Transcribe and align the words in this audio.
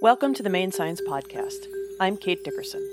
Welcome 0.00 0.32
to 0.34 0.44
the 0.44 0.48
Maine 0.48 0.70
Science 0.70 1.00
Podcast. 1.00 1.66
I'm 1.98 2.16
Kate 2.16 2.44
Dickerson. 2.44 2.88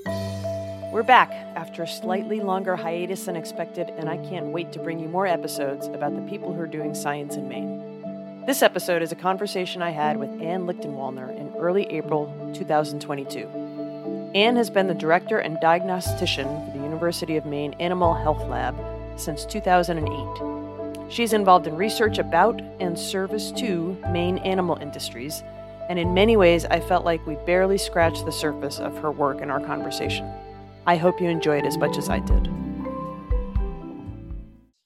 We're 0.92 1.04
back 1.06 1.30
after 1.56 1.84
a 1.84 1.88
slightly 1.88 2.40
longer 2.40 2.76
hiatus 2.76 3.26
than 3.26 3.36
expected, 3.36 3.92
and 3.92 4.10
I 4.10 4.18
can't 4.18 4.48
wait 4.48 4.72
to 4.72 4.80
bring 4.80 4.98
you 4.98 5.08
more 5.08 5.28
episodes 5.28 5.86
about 5.86 6.16
the 6.16 6.24
people 6.24 6.52
who 6.52 6.60
are 6.62 6.66
doing 6.66 6.96
science 6.96 7.36
in 7.36 7.48
Maine. 7.48 8.44
This 8.48 8.64
episode 8.64 9.04
is 9.04 9.12
a 9.12 9.16
conversation 9.16 9.84
I 9.84 9.92
had 9.92 10.18
with 10.18 10.32
Anne 10.42 10.66
Lichtenwalner 10.66 11.30
in 11.40 11.54
early 11.58 11.86
April 11.92 12.52
2022. 12.56 14.32
Anne 14.34 14.56
has 14.56 14.72
been 14.72 14.88
the 14.88 14.96
director 14.96 15.38
and 15.38 15.60
diagnostician 15.60 16.48
for 16.48 16.72
the 16.76 16.84
University 16.84 17.38
of 17.38 17.46
Maine 17.46 17.74
Animal 17.74 18.16
Health 18.16 18.44
Lab 18.48 18.76
since 19.16 19.46
2008. 19.46 21.12
She's 21.12 21.34
involved 21.34 21.68
in 21.68 21.76
research 21.76 22.18
about 22.18 22.60
and 22.80 22.98
service 22.98 23.52
to 23.52 23.96
Maine 24.10 24.40
animal 24.40 24.78
industries 24.82 25.44
and 25.88 26.00
in 26.00 26.14
many 26.14 26.36
ways, 26.36 26.66
I 26.66 26.80
felt 26.80 27.06
like 27.06 27.26
we 27.28 27.36
barely 27.46 27.78
scratched 27.78 28.26
the 28.26 28.32
surface 28.32 28.80
of 28.80 28.98
her 28.98 29.12
work 29.12 29.42
in 29.42 29.52
our 29.52 29.60
conversation. 29.60 30.32
I 30.88 30.98
hope 30.98 31.22
you 31.22 31.30
enjoy 31.30 31.60
it 31.60 31.66
as 31.66 31.78
much 31.78 31.98
as 31.98 32.10
I 32.10 32.20
did. 32.20 32.50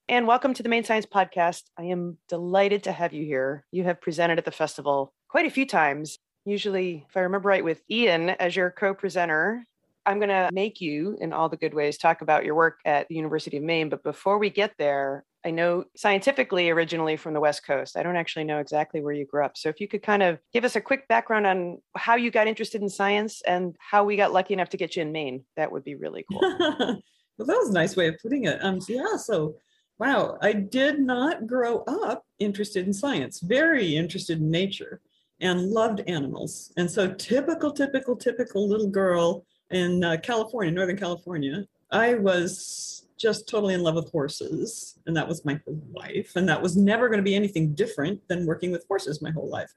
And 0.10 0.28
welcome 0.28 0.54
to 0.56 0.64
the 0.64 0.70
Maine 0.70 0.84
Science 0.84 1.06
Podcast. 1.06 1.64
I 1.78 1.84
am 1.84 2.18
delighted 2.28 2.84
to 2.84 2.92
have 2.92 3.14
you 3.14 3.24
here. 3.24 3.66
You 3.72 3.84
have 3.86 4.02
presented 4.02 4.40
at 4.40 4.46
the 4.46 4.52
festival 4.52 5.14
quite 5.30 5.46
a 5.46 5.52
few 5.52 5.66
times. 5.66 6.18
Usually, 6.46 7.06
if 7.08 7.16
I 7.16 7.22
remember 7.22 7.48
right, 7.48 7.64
with 7.64 7.82
Ian 7.90 8.32
as 8.32 8.56
your 8.56 8.72
co 8.72 8.94
presenter. 8.94 9.64
I'm 10.06 10.18
going 10.18 10.30
to 10.30 10.50
make 10.52 10.82
you, 10.82 11.18
in 11.22 11.34
all 11.34 11.50
the 11.50 11.58
good 11.58 11.74
ways, 11.74 11.98
talk 11.98 12.22
about 12.22 12.44
your 12.44 12.56
work 12.56 12.80
at 12.84 13.08
the 13.10 13.16
University 13.16 13.58
of 13.58 13.64
Maine. 13.64 13.90
But 13.90 14.02
before 14.02 14.40
we 14.40 14.50
get 14.50 14.74
there, 14.80 15.24
I 15.46 15.52
know 15.52 15.86
scientifically 15.96 16.70
originally 16.70 17.16
from 17.16 17.34
the 17.34 17.40
West 17.40 17.66
Coast. 17.66 17.96
I 17.96 18.04
don't 18.04 18.18
actually 18.18 18.44
know 18.44 18.60
exactly 18.60 19.02
where 19.02 19.14
you 19.14 19.26
grew 19.26 19.46
up. 19.46 19.56
So 19.56 19.70
if 19.70 19.80
you 19.80 19.88
could 19.88 20.04
kind 20.04 20.22
of 20.22 20.40
give 20.54 20.66
us 20.66 20.76
a 20.76 20.82
quick 20.82 21.08
background 21.08 21.48
on 21.48 21.78
how 21.96 22.16
you 22.16 22.30
got 22.30 22.48
interested 22.48 22.82
in 22.82 22.90
science 22.90 23.42
and 23.48 23.76
how 23.80 24.04
we 24.04 24.18
got 24.18 24.34
lucky 24.34 24.54
enough 24.54 24.70
to 24.70 24.78
get 24.78 24.96
you 24.96 25.02
in 25.02 25.12
Maine, 25.12 25.46
that 25.56 25.72
would 25.72 25.84
be 25.84 25.96
really 25.96 26.26
cool. 26.30 26.42
well, 26.60 27.48
that 27.48 27.58
was 27.58 27.70
a 27.70 27.74
nice 27.74 27.96
way 27.96 28.08
of 28.08 28.18
putting 28.22 28.46
it. 28.46 28.60
Um, 28.62 28.80
yeah, 28.90 29.16
so 29.16 29.56
wow, 29.98 30.38
I 30.42 30.54
did 30.54 31.00
not 31.00 31.48
grow 31.48 31.84
up 31.88 32.26
interested 32.40 32.86
in 32.86 32.94
science, 32.94 33.40
very 33.40 33.96
interested 33.96 34.40
in 34.40 34.52
nature 34.52 35.02
and 35.42 35.70
loved 35.70 36.02
animals. 36.08 36.74
And 36.76 36.90
so 36.90 37.14
typical, 37.14 37.72
typical, 37.72 38.16
typical 38.16 38.68
little 38.68 38.90
girl 38.90 39.46
in 39.72 40.04
uh, 40.04 40.18
California, 40.22 40.72
Northern 40.72 40.98
California, 40.98 41.66
I 41.92 42.16
was 42.16 43.08
just 43.20 43.50
totally 43.50 43.74
in 43.74 43.84
love 43.84 43.96
with 43.96 44.12
horses. 44.12 44.98
And 45.06 45.16
that 45.16 45.28
was 45.28 45.46
my 45.46 45.60
whole 45.66 45.82
life. 45.94 46.32
And 46.36 46.48
that 46.48 46.62
was 46.62 46.78
never 46.78 47.10
going 47.10 47.20
to 47.20 47.24
be 47.24 47.36
anything 47.36 47.74
different 47.74 48.26
than 48.28 48.46
working 48.46 48.72
with 48.72 48.86
horses 48.88 49.22
my 49.22 49.32
whole 49.32 49.50
life. 49.50 49.74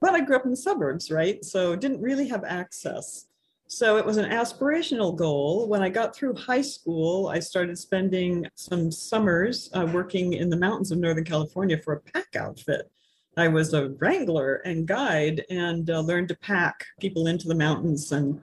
But 0.00 0.14
I 0.14 0.20
grew 0.20 0.36
up 0.36 0.44
in 0.44 0.50
the 0.50 0.56
suburbs, 0.56 1.10
right? 1.10 1.44
So 1.44 1.74
didn't 1.74 2.00
really 2.00 2.28
have 2.28 2.44
access. 2.44 3.26
So 3.68 3.96
it 3.96 4.06
was 4.06 4.16
an 4.16 4.30
aspirational 4.30 5.16
goal. 5.16 5.68
When 5.68 5.82
I 5.82 5.88
got 5.88 6.14
through 6.14 6.36
high 6.36 6.62
school, 6.62 7.28
I 7.28 7.40
started 7.40 7.76
spending 7.76 8.46
some 8.54 8.92
summers 8.92 9.68
uh, 9.74 9.88
working 9.92 10.34
in 10.34 10.48
the 10.48 10.56
mountains 10.56 10.92
of 10.92 10.98
Northern 10.98 11.24
California 11.24 11.76
for 11.82 11.94
a 11.94 12.00
pack 12.00 12.36
outfit. 12.36 12.88
I 13.36 13.48
was 13.48 13.74
a 13.74 13.90
wrangler 13.98 14.56
and 14.64 14.86
guide 14.86 15.44
and 15.50 15.90
uh, 15.90 16.00
learned 16.00 16.28
to 16.28 16.36
pack 16.36 16.86
people 17.00 17.26
into 17.26 17.48
the 17.48 17.54
mountains 17.54 18.12
and 18.12 18.40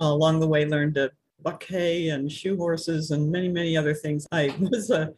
uh, 0.00 0.04
along 0.06 0.40
the 0.40 0.46
way 0.46 0.66
learned 0.66 0.94
to 0.94 1.10
buck 1.42 1.64
hay 1.64 2.08
and 2.08 2.30
shoe 2.30 2.56
horses 2.56 3.10
and 3.10 3.30
many, 3.30 3.48
many 3.48 3.76
other 3.76 3.94
things. 3.94 4.26
I 4.32 4.54
was 4.60 4.90
a, 4.90 5.12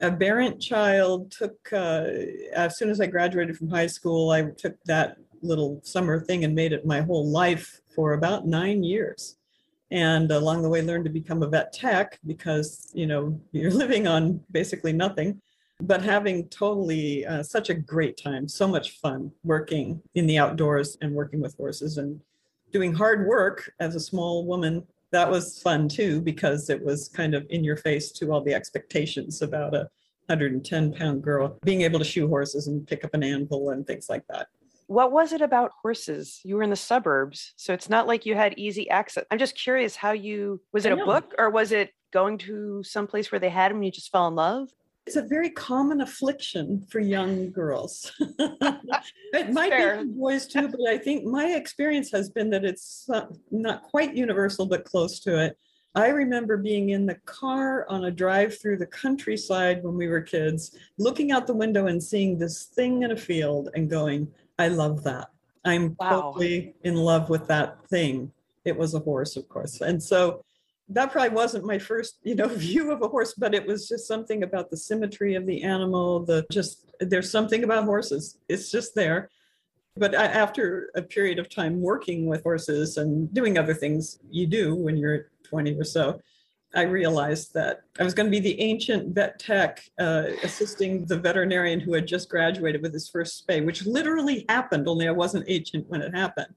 aberrant 0.00 0.60
child, 0.60 1.30
took, 1.30 1.56
uh, 1.72 2.06
as 2.54 2.78
soon 2.78 2.90
as 2.90 3.00
I 3.00 3.06
graduated 3.06 3.56
from 3.56 3.68
high 3.68 3.86
school, 3.86 4.30
I 4.30 4.42
took 4.42 4.82
that 4.84 5.16
little 5.42 5.80
summer 5.82 6.20
thing 6.20 6.44
and 6.44 6.54
made 6.54 6.72
it 6.72 6.86
my 6.86 7.00
whole 7.00 7.28
life 7.28 7.80
for 7.94 8.14
about 8.14 8.46
nine 8.46 8.82
years. 8.82 9.36
And 9.90 10.30
along 10.30 10.62
the 10.62 10.68
way, 10.68 10.82
learned 10.82 11.04
to 11.04 11.10
become 11.10 11.42
a 11.42 11.48
vet 11.48 11.72
tech 11.72 12.18
because, 12.26 12.90
you 12.94 13.06
know, 13.06 13.38
you're 13.52 13.70
living 13.70 14.06
on 14.06 14.40
basically 14.50 14.92
nothing 14.92 15.40
but 15.82 16.02
having 16.02 16.46
totally 16.48 17.24
uh, 17.24 17.42
such 17.42 17.70
a 17.70 17.74
great 17.74 18.16
time, 18.22 18.46
so 18.46 18.68
much 18.68 18.98
fun 18.98 19.32
working 19.44 20.02
in 20.14 20.26
the 20.26 20.38
outdoors 20.38 20.98
and 21.00 21.14
working 21.14 21.40
with 21.40 21.56
horses 21.56 21.96
and 21.96 22.20
doing 22.70 22.92
hard 22.92 23.26
work 23.26 23.72
as 23.80 23.94
a 23.94 24.00
small 24.00 24.44
woman 24.44 24.86
that 25.12 25.30
was 25.30 25.60
fun 25.62 25.88
too 25.88 26.20
because 26.20 26.70
it 26.70 26.82
was 26.82 27.08
kind 27.08 27.34
of 27.34 27.46
in 27.50 27.64
your 27.64 27.76
face 27.76 28.12
to 28.12 28.32
all 28.32 28.42
the 28.42 28.54
expectations 28.54 29.42
about 29.42 29.74
a 29.74 29.88
110 30.26 30.92
pound 30.92 31.22
girl 31.22 31.58
being 31.64 31.82
able 31.82 31.98
to 31.98 32.04
shoe 32.04 32.28
horses 32.28 32.68
and 32.68 32.86
pick 32.86 33.04
up 33.04 33.14
an 33.14 33.22
anvil 33.22 33.70
and 33.70 33.86
things 33.86 34.08
like 34.08 34.24
that. 34.28 34.46
What 34.86 35.12
was 35.12 35.32
it 35.32 35.40
about 35.40 35.72
horses? 35.82 36.40
You 36.44 36.56
were 36.56 36.62
in 36.62 36.70
the 36.70 36.76
suburbs 36.76 37.52
so 37.56 37.72
it's 37.72 37.88
not 37.88 38.06
like 38.06 38.26
you 38.26 38.34
had 38.34 38.54
easy 38.56 38.88
access. 38.90 39.24
I'm 39.30 39.38
just 39.38 39.56
curious 39.56 39.96
how 39.96 40.12
you 40.12 40.60
was 40.72 40.86
it 40.86 40.92
a 40.92 40.96
book 40.96 41.34
or 41.38 41.50
was 41.50 41.72
it 41.72 41.90
going 42.12 42.38
to 42.38 42.82
some 42.82 43.06
place 43.06 43.30
where 43.30 43.38
they 43.38 43.50
had 43.50 43.70
them 43.70 43.78
and 43.78 43.84
you 43.84 43.92
just 43.92 44.10
fell 44.10 44.28
in 44.28 44.34
love 44.34 44.68
it's 45.10 45.16
a 45.16 45.22
very 45.22 45.50
common 45.50 46.02
affliction 46.02 46.86
for 46.88 47.00
young 47.00 47.50
girls. 47.50 48.12
it 48.20 49.52
might 49.52 49.70
Fair. 49.70 49.96
be 49.96 50.02
for 50.02 50.14
boys 50.16 50.46
too, 50.46 50.68
but 50.68 50.78
I 50.88 50.98
think 50.98 51.24
my 51.24 51.46
experience 51.46 52.12
has 52.12 52.30
been 52.30 52.48
that 52.50 52.64
it's 52.64 53.10
not 53.50 53.82
quite 53.82 54.14
universal, 54.14 54.66
but 54.66 54.84
close 54.84 55.18
to 55.20 55.36
it. 55.36 55.58
I 55.96 56.10
remember 56.10 56.56
being 56.56 56.90
in 56.90 57.06
the 57.06 57.16
car 57.24 57.86
on 57.88 58.04
a 58.04 58.10
drive 58.12 58.56
through 58.60 58.76
the 58.76 58.86
countryside 58.86 59.82
when 59.82 59.96
we 59.96 60.06
were 60.06 60.20
kids, 60.20 60.78
looking 60.96 61.32
out 61.32 61.48
the 61.48 61.54
window 61.54 61.88
and 61.88 62.00
seeing 62.00 62.38
this 62.38 62.66
thing 62.66 63.02
in 63.02 63.10
a 63.10 63.16
field 63.16 63.70
and 63.74 63.90
going, 63.90 64.28
I 64.60 64.68
love 64.68 65.02
that. 65.02 65.30
I'm 65.64 65.96
wow. 65.98 66.08
totally 66.08 66.76
in 66.84 66.94
love 66.94 67.30
with 67.30 67.48
that 67.48 67.84
thing. 67.88 68.30
It 68.64 68.76
was 68.76 68.94
a 68.94 69.00
horse, 69.00 69.36
of 69.36 69.48
course. 69.48 69.80
And 69.80 70.00
so 70.00 70.44
that 70.90 71.12
probably 71.12 71.30
wasn't 71.30 71.64
my 71.64 71.78
first 71.78 72.18
you 72.22 72.34
know 72.34 72.48
view 72.68 72.90
of 72.90 73.02
a 73.02 73.08
horse 73.08 73.34
but 73.34 73.54
it 73.54 73.66
was 73.66 73.88
just 73.88 74.06
something 74.06 74.42
about 74.42 74.70
the 74.70 74.76
symmetry 74.76 75.34
of 75.34 75.46
the 75.46 75.62
animal 75.62 76.24
the 76.24 76.44
just 76.50 76.90
there's 77.00 77.30
something 77.30 77.64
about 77.64 77.84
horses 77.84 78.38
it's 78.48 78.70
just 78.70 78.94
there. 78.94 79.30
But 79.96 80.14
after 80.14 80.90
a 80.94 81.02
period 81.02 81.38
of 81.40 81.48
time 81.48 81.80
working 81.80 82.26
with 82.26 82.44
horses 82.44 82.96
and 82.96 83.32
doing 83.34 83.58
other 83.58 83.74
things 83.74 84.20
you 84.30 84.46
do 84.46 84.74
when 84.74 84.96
you're 84.96 85.30
20 85.44 85.74
or 85.74 85.84
so 85.84 86.20
i 86.76 86.82
realized 86.82 87.52
that 87.54 87.80
i 87.98 88.04
was 88.04 88.14
going 88.14 88.26
to 88.26 88.30
be 88.30 88.38
the 88.38 88.60
ancient 88.60 89.12
vet 89.12 89.36
tech 89.40 89.82
uh, 89.98 90.26
assisting 90.44 91.04
the 91.06 91.18
veterinarian 91.18 91.80
who 91.80 91.92
had 91.92 92.06
just 92.06 92.30
graduated 92.30 92.80
with 92.82 92.94
his 92.94 93.08
first 93.08 93.44
spay 93.44 93.66
which 93.66 93.84
literally 93.84 94.46
happened 94.48 94.86
only 94.86 95.08
i 95.08 95.10
wasn't 95.10 95.44
ancient 95.48 95.88
when 95.88 96.00
it 96.00 96.14
happened. 96.14 96.54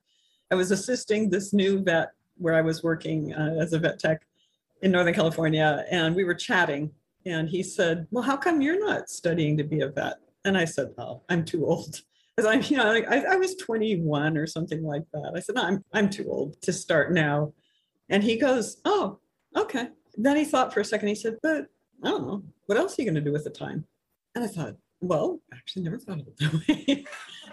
I 0.54 0.56
was 0.56 0.70
assisting 0.70 1.32
this 1.32 1.52
new 1.52 1.82
vet 1.82 2.12
where 2.38 2.56
I 2.56 2.62
was 2.62 2.84
working 2.84 3.34
uh, 3.34 3.56
as 3.60 3.74
a 3.74 3.80
vet 3.80 4.00
tech 4.00 4.26
in 4.82 4.92
Northern 4.92 5.14
California, 5.14 5.86
and 5.90 6.16
we 6.16 6.24
were 6.24 6.34
chatting. 6.36 6.92
And 7.26 7.50
he 7.50 7.64
said, 7.64 8.08
"Well, 8.12 8.24
how 8.24 8.38
come 8.38 8.62
you're 8.62 8.86
not 8.86 9.10
studying 9.10 9.58
to 9.58 9.64
be 9.64 9.82
a 9.82 9.88
vet?" 9.88 10.16
And 10.46 10.58
I 10.58 10.66
said, 10.66 10.90
"Oh, 10.98 11.24
I'm 11.30 11.46
too 11.46 11.66
old." 11.66 12.02
Because 12.36 12.52
I'm, 12.52 12.64
you 12.64 12.78
know, 12.78 12.92
I, 12.92 13.34
I 13.34 13.36
was 13.36 13.54
21 13.58 14.40
or 14.40 14.48
something 14.48 14.82
like 14.82 15.04
that. 15.14 15.34
I 15.36 15.40
said, 15.40 15.56
I'm, 15.56 15.86
I'm 15.94 16.10
too 16.10 16.26
old 16.28 16.60
to 16.64 16.74
start 16.74 17.14
now. 17.14 17.54
And 18.10 18.24
he 18.24 18.38
goes, 18.40 18.78
"Oh, 18.86 19.20
okay." 19.56 19.90
Then 20.16 20.38
he 20.38 20.44
thought 20.44 20.74
for 20.74 20.80
a 20.80 20.86
second. 20.86 21.10
He 21.10 21.16
said, 21.16 21.38
"But 21.44 21.68
I 22.04 22.10
don't 22.10 22.26
know. 22.26 22.44
What 22.66 22.80
else 22.80 22.98
are 22.98 23.04
you 23.04 23.06
going 23.08 23.24
to 23.24 23.30
do 23.30 23.32
with 23.32 23.44
the 23.44 23.52
time?" 23.52 23.86
And 24.34 24.44
I 24.44 24.48
thought, 24.48 24.78
well, 25.04 25.42
actually 25.54 25.84
never 25.84 26.00
thought 26.00 26.22
of 26.22 26.28
it 26.28 26.38
that 26.38 26.54
way. 26.88 27.06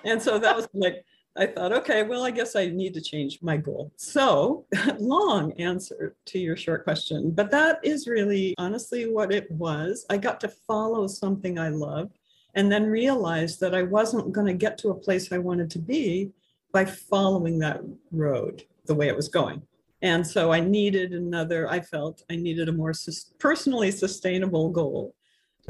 and 0.05 0.23
so 0.23 0.39
that 0.39 0.57
was 0.57 0.69
like 0.73 1.05
I 1.37 1.47
thought, 1.47 1.73
okay, 1.73 2.03
well, 2.03 2.25
I 2.25 2.33
guess 2.33 2.57
I 2.57 2.67
need 2.67 2.93
to 2.95 3.01
change 3.01 3.39
my 3.41 3.57
goal. 3.57 3.93
So, 3.97 4.67
long 4.99 5.53
answer 5.61 6.17
to 6.27 6.39
your 6.39 6.57
short 6.57 6.85
question, 6.85 7.31
but 7.31 7.51
that 7.53 7.79
is 7.85 8.09
really 8.09 8.55
honestly 8.59 9.11
what 9.11 9.33
it 9.33 9.51
was. 9.51 10.05
I 10.11 10.17
got 10.17 10.41
to 10.41 10.49
follow 10.49 11.07
something 11.07 11.59
I 11.59 11.69
loved 11.69 12.19
and 12.55 12.71
then 12.71 12.87
realized 12.87 13.61
that 13.61 13.75
I 13.75 13.83
wasn't 13.83 14.33
going 14.33 14.49
to 14.49 14.55
get 14.55 14.77
to 14.79 14.91
a 14.91 14.95
place 14.95 15.31
I 15.31 15.39
wanted 15.39 15.71
to 15.71 15.79
be 15.79 16.33
by 16.73 16.85
following 16.85 17.59
that 17.61 17.81
road 18.11 18.65
the 18.87 18.94
way 18.94 19.09
it 19.09 19.17
was 19.17 19.29
going. 19.29 19.62
And 20.03 20.26
so 20.26 20.53
I 20.53 20.61
needed 20.61 21.12
another, 21.12 21.71
I 21.71 21.81
felt 21.81 22.23
I 22.31 22.37
needed 22.37 22.69
a 22.69 22.73
more 22.73 22.93
personally 23.38 23.91
sustainable 23.91 24.71
goal 24.71 25.15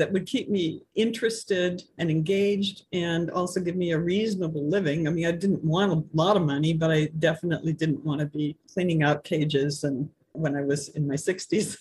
that 0.00 0.10
would 0.12 0.24
keep 0.24 0.48
me 0.48 0.82
interested 0.94 1.82
and 1.98 2.10
engaged 2.10 2.86
and 2.94 3.30
also 3.30 3.60
give 3.60 3.76
me 3.76 3.92
a 3.92 3.98
reasonable 3.98 4.66
living. 4.66 5.06
I 5.06 5.10
mean, 5.10 5.26
I 5.26 5.32
didn't 5.32 5.62
want 5.62 5.92
a 5.92 6.02
lot 6.16 6.38
of 6.38 6.42
money, 6.42 6.72
but 6.72 6.90
I 6.90 7.10
definitely 7.18 7.74
didn't 7.74 8.02
want 8.02 8.20
to 8.20 8.26
be 8.26 8.56
cleaning 8.72 9.02
out 9.02 9.24
cages 9.24 9.84
and 9.84 10.08
when 10.32 10.56
I 10.56 10.62
was 10.62 10.88
in 10.88 11.06
my 11.06 11.16
60s. 11.16 11.76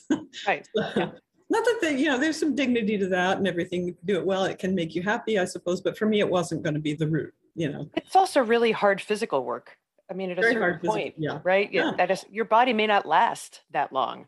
Right. 0.45 0.67
yeah. 0.75 1.11
Not 1.51 1.65
that 1.65 1.79
they, 1.81 1.97
you 1.97 2.07
know, 2.07 2.19
there's 2.19 2.37
some 2.37 2.55
dignity 2.55 2.97
to 2.97 3.07
that 3.07 3.37
and 3.37 3.47
everything. 3.47 3.87
You 3.87 3.93
can 3.93 4.05
do 4.05 4.17
it 4.19 4.25
well, 4.25 4.43
it 4.43 4.59
can 4.59 4.75
make 4.75 4.93
you 4.93 5.01
happy, 5.01 5.39
I 5.39 5.45
suppose. 5.45 5.81
But 5.81 5.97
for 5.97 6.05
me, 6.05 6.19
it 6.19 6.29
wasn't 6.29 6.61
going 6.61 6.75
to 6.75 6.79
be 6.79 6.93
the 6.93 7.07
route, 7.07 7.33
you 7.55 7.71
know. 7.71 7.89
It's 7.95 8.17
also 8.17 8.41
really 8.43 8.71
hard 8.71 9.01
physical 9.01 9.45
work. 9.45 9.77
I 10.11 10.13
mean, 10.13 10.29
at 10.29 10.37
a 10.37 10.41
Very 10.41 10.53
certain 10.53 10.79
point, 10.79 11.15
physical, 11.15 11.23
yeah. 11.23 11.39
right? 11.43 11.71
Yeah. 11.71 11.91
That 11.97 12.11
is, 12.11 12.25
your 12.29 12.45
body 12.45 12.73
may 12.73 12.85
not 12.85 13.05
last 13.05 13.61
that 13.71 13.93
long. 13.93 14.27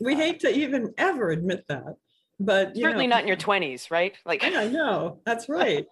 We 0.00 0.14
uh, 0.14 0.18
hate 0.18 0.40
to 0.40 0.50
even 0.50 0.94
ever 0.96 1.30
admit 1.30 1.64
that 1.68 1.96
but 2.38 2.76
certainly 2.76 3.06
know, 3.06 3.16
not 3.16 3.22
in 3.22 3.28
your 3.28 3.36
20s 3.36 3.90
right 3.90 4.16
like 4.24 4.42
yeah, 4.42 4.60
i 4.60 4.68
know 4.68 5.18
that's 5.24 5.48
right 5.48 5.86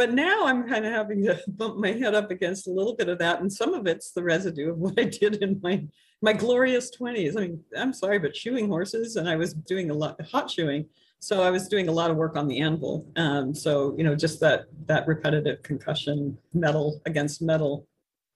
but 0.00 0.14
now 0.14 0.46
I'm 0.46 0.66
kind 0.66 0.86
of 0.86 0.92
having 0.94 1.22
to 1.24 1.38
bump 1.48 1.76
my 1.76 1.92
head 1.92 2.14
up 2.14 2.30
against 2.30 2.66
a 2.66 2.70
little 2.70 2.96
bit 2.96 3.10
of 3.10 3.18
that. 3.18 3.42
And 3.42 3.52
some 3.52 3.74
of 3.74 3.86
it's 3.86 4.12
the 4.12 4.22
residue 4.22 4.70
of 4.70 4.78
what 4.84 4.98
I 4.98 5.04
did 5.04 5.42
in 5.42 5.60
my 5.62 5.86
my 6.22 6.32
glorious 6.32 6.90
20s. 6.96 7.36
I 7.36 7.40
mean, 7.40 7.60
I'm 7.76 7.92
sorry, 7.92 8.18
but 8.18 8.34
shoeing 8.34 8.66
horses 8.66 9.16
and 9.16 9.28
I 9.28 9.36
was 9.36 9.52
doing 9.52 9.90
a 9.90 9.94
lot 9.94 10.18
hot 10.22 10.50
shoeing. 10.50 10.86
So 11.18 11.42
I 11.42 11.50
was 11.50 11.68
doing 11.68 11.88
a 11.88 11.92
lot 11.92 12.10
of 12.10 12.16
work 12.16 12.34
on 12.34 12.48
the 12.48 12.60
anvil. 12.60 13.06
Um, 13.16 13.54
so, 13.54 13.94
you 13.98 14.04
know, 14.04 14.14
just 14.14 14.40
that 14.40 14.64
that 14.86 15.06
repetitive 15.06 15.62
concussion 15.62 16.38
metal 16.54 17.02
against 17.04 17.42
metal 17.42 17.86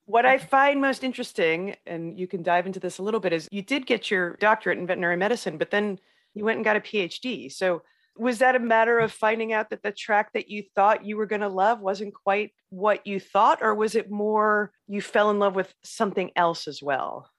what 0.06 0.26
I 0.26 0.37
find 0.37 0.82
most 0.82 1.02
interesting, 1.02 1.76
and 1.87 2.19
you 2.19 2.26
can 2.26 2.43
dive 2.43 2.67
into 2.67 2.78
this 2.78 2.99
a 2.99 3.02
little 3.02 3.20
bit, 3.20 3.32
is 3.32 3.49
you 3.50 3.62
did 3.62 3.87
get 3.87 4.10
your 4.10 4.37
doctorate 4.37 4.76
in 4.76 4.87
veterinary 4.87 5.17
medicine, 5.17 5.56
but 5.56 5.70
then 5.70 5.99
you 6.34 6.44
went 6.44 6.56
and 6.56 6.64
got 6.64 6.76
a 6.76 6.81
PhD. 6.81 7.50
So 7.50 7.82
was 8.16 8.38
that 8.38 8.54
a 8.54 8.60
matter 8.60 8.98
of 8.98 9.12
finding 9.12 9.52
out 9.52 9.70
that 9.70 9.82
the 9.82 9.90
track 9.90 10.32
that 10.34 10.48
you 10.48 10.62
thought 10.75 11.04
you 11.04 11.16
were 11.16 11.26
going 11.26 11.40
to 11.40 11.48
love 11.48 11.81
wasn't 11.81 12.14
quite 12.14 12.52
what 12.70 13.06
you 13.06 13.19
thought, 13.19 13.58
or 13.60 13.75
was 13.75 13.94
it 13.94 14.10
more 14.10 14.72
you 14.86 15.00
fell 15.00 15.31
in 15.31 15.38
love 15.38 15.54
with 15.54 15.72
something 15.82 16.31
else 16.36 16.69
as 16.69 16.82
well? 16.82 17.31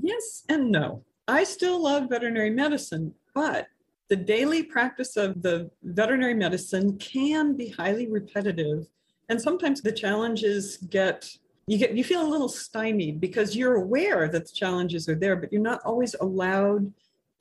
Yes 0.00 0.44
and 0.48 0.70
no. 0.70 1.04
I 1.28 1.44
still 1.44 1.82
love 1.82 2.08
veterinary 2.08 2.50
medicine, 2.50 3.14
but 3.34 3.66
the 4.08 4.16
daily 4.16 4.62
practice 4.62 5.16
of 5.16 5.42
the 5.42 5.70
veterinary 5.82 6.34
medicine 6.34 6.98
can 6.98 7.56
be 7.56 7.68
highly 7.68 8.08
repetitive. 8.08 8.86
And 9.28 9.40
sometimes 9.40 9.80
the 9.80 9.92
challenges 9.92 10.76
get 10.76 11.30
you 11.66 11.78
get 11.78 11.96
you 11.96 12.04
feel 12.04 12.22
a 12.22 12.28
little 12.28 12.48
stymied 12.48 13.20
because 13.20 13.56
you're 13.56 13.76
aware 13.76 14.28
that 14.28 14.46
the 14.46 14.52
challenges 14.52 15.08
are 15.08 15.14
there, 15.14 15.36
but 15.36 15.52
you're 15.52 15.62
not 15.62 15.80
always 15.84 16.14
allowed 16.20 16.92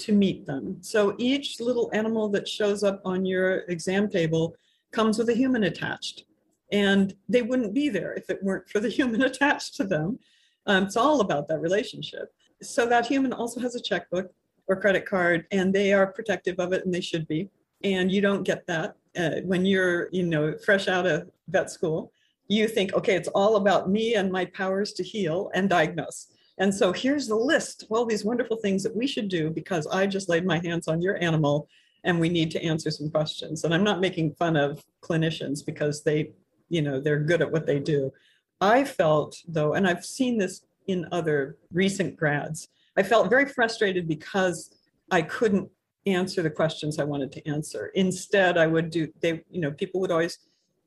to 0.01 0.11
meet 0.11 0.45
them. 0.45 0.77
So 0.81 1.15
each 1.17 1.59
little 1.59 1.89
animal 1.93 2.29
that 2.29 2.47
shows 2.47 2.83
up 2.83 3.01
on 3.05 3.25
your 3.25 3.59
exam 3.69 4.09
table 4.09 4.55
comes 4.91 5.17
with 5.17 5.29
a 5.29 5.33
human 5.33 5.63
attached. 5.63 6.25
And 6.71 7.13
they 7.27 7.41
wouldn't 7.41 7.73
be 7.73 7.89
there 7.89 8.13
if 8.13 8.29
it 8.29 8.43
weren't 8.43 8.69
for 8.69 8.79
the 8.79 8.89
human 8.99 9.21
attached 9.23 9.75
to 9.75 9.83
them. 9.83 10.19
Um, 10.65 10.83
it's 10.83 10.97
all 10.97 11.21
about 11.21 11.47
that 11.47 11.59
relationship. 11.59 12.33
So 12.61 12.85
that 12.85 13.05
human 13.05 13.33
also 13.33 13.59
has 13.59 13.75
a 13.75 13.81
checkbook 13.81 14.31
or 14.67 14.79
credit 14.79 15.05
card, 15.05 15.45
and 15.51 15.73
they 15.73 15.91
are 15.91 16.07
protective 16.07 16.59
of 16.59 16.71
it, 16.71 16.85
and 16.85 16.93
they 16.93 17.01
should 17.01 17.27
be. 17.27 17.49
And 17.83 18.11
you 18.11 18.21
don't 18.21 18.43
get 18.43 18.67
that 18.67 18.95
uh, 19.17 19.41
when 19.43 19.65
you're, 19.65 20.07
you 20.11 20.23
know, 20.23 20.55
fresh 20.63 20.87
out 20.87 21.07
of 21.07 21.29
vet 21.47 21.71
school. 21.71 22.11
You 22.47 22.67
think, 22.67 22.93
okay, 22.93 23.15
it's 23.15 23.29
all 23.29 23.55
about 23.55 23.89
me 23.89 24.15
and 24.15 24.31
my 24.31 24.45
powers 24.45 24.93
to 24.93 25.03
heal 25.03 25.49
and 25.53 25.69
diagnose. 25.69 26.27
And 26.57 26.73
so 26.73 26.91
here's 26.91 27.27
the 27.27 27.35
list 27.35 27.83
of 27.83 27.91
all 27.91 28.05
these 28.05 28.25
wonderful 28.25 28.57
things 28.57 28.83
that 28.83 28.95
we 28.95 29.07
should 29.07 29.29
do 29.29 29.49
because 29.49 29.87
I 29.87 30.05
just 30.05 30.29
laid 30.29 30.45
my 30.45 30.59
hands 30.59 30.87
on 30.87 31.01
your 31.01 31.21
animal 31.23 31.67
and 32.03 32.19
we 32.19 32.29
need 32.29 32.51
to 32.51 32.63
answer 32.63 32.91
some 32.91 33.09
questions. 33.09 33.63
And 33.63 33.73
I'm 33.73 33.83
not 33.83 33.99
making 33.99 34.33
fun 34.35 34.55
of 34.55 34.83
clinicians 35.01 35.65
because 35.65 36.03
they, 36.03 36.31
you 36.69 36.81
know, 36.81 36.99
they're 36.99 37.19
good 37.19 37.41
at 37.41 37.51
what 37.51 37.65
they 37.65 37.79
do. 37.79 38.11
I 38.59 38.83
felt 38.83 39.37
though, 39.47 39.73
and 39.73 39.87
I've 39.87 40.05
seen 40.05 40.37
this 40.37 40.61
in 40.87 41.07
other 41.11 41.57
recent 41.71 42.15
grads, 42.15 42.67
I 42.97 43.03
felt 43.03 43.29
very 43.29 43.45
frustrated 43.45 44.07
because 44.07 44.75
I 45.09 45.21
couldn't 45.21 45.69
answer 46.05 46.41
the 46.41 46.49
questions 46.49 46.99
I 46.99 47.03
wanted 47.03 47.31
to 47.33 47.47
answer. 47.47 47.91
Instead, 47.95 48.57
I 48.57 48.67
would 48.67 48.89
do, 48.89 49.07
they, 49.21 49.43
you 49.49 49.61
know, 49.61 49.71
people 49.71 50.01
would 50.01 50.11
always, 50.11 50.39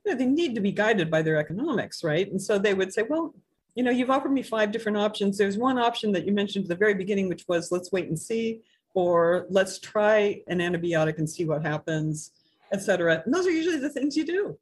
you 0.05 0.13
know, 0.13 0.19
they 0.19 0.27
need 0.27 0.55
to 0.55 0.61
be 0.61 0.73
guided 0.73 1.11
by 1.11 1.23
their 1.23 1.37
economics, 1.37 2.03
right? 2.03 2.31
And 2.31 2.41
so 2.41 2.59
they 2.59 2.75
would 2.75 2.93
say, 2.93 3.05
well, 3.09 3.35
you 3.75 3.83
know, 3.83 3.91
you've 3.91 4.11
offered 4.11 4.33
me 4.33 4.43
five 4.43 4.73
different 4.73 4.99
options. 4.99 5.37
There's 5.37 5.59
one 5.59 5.79
option 5.79 6.13
that 6.13 6.27
you 6.27 6.33
mentioned 6.33 6.65
at 6.65 6.69
the 6.69 6.77
very 6.77 6.95
beginning, 6.95 7.29
which 7.29 7.45
was 7.49 7.73
let's 7.73 7.91
wait 7.91 8.09
and 8.09 8.19
see, 8.19 8.61
or 8.95 9.47
let's 9.51 9.79
try 9.79 10.43
an 10.47 10.59
antibiotic 10.59 11.19
and 11.19 11.29
see 11.29 11.45
what 11.45 11.63
happens, 11.63 12.33
et 12.73 12.83
cetera. 12.83 13.23
And 13.25 13.35
those 13.35 13.47
are 13.47 13.51
usually 13.51 13.79
the 13.79 13.91
things 13.91 14.17
you 14.17 14.25
do. 14.25 14.57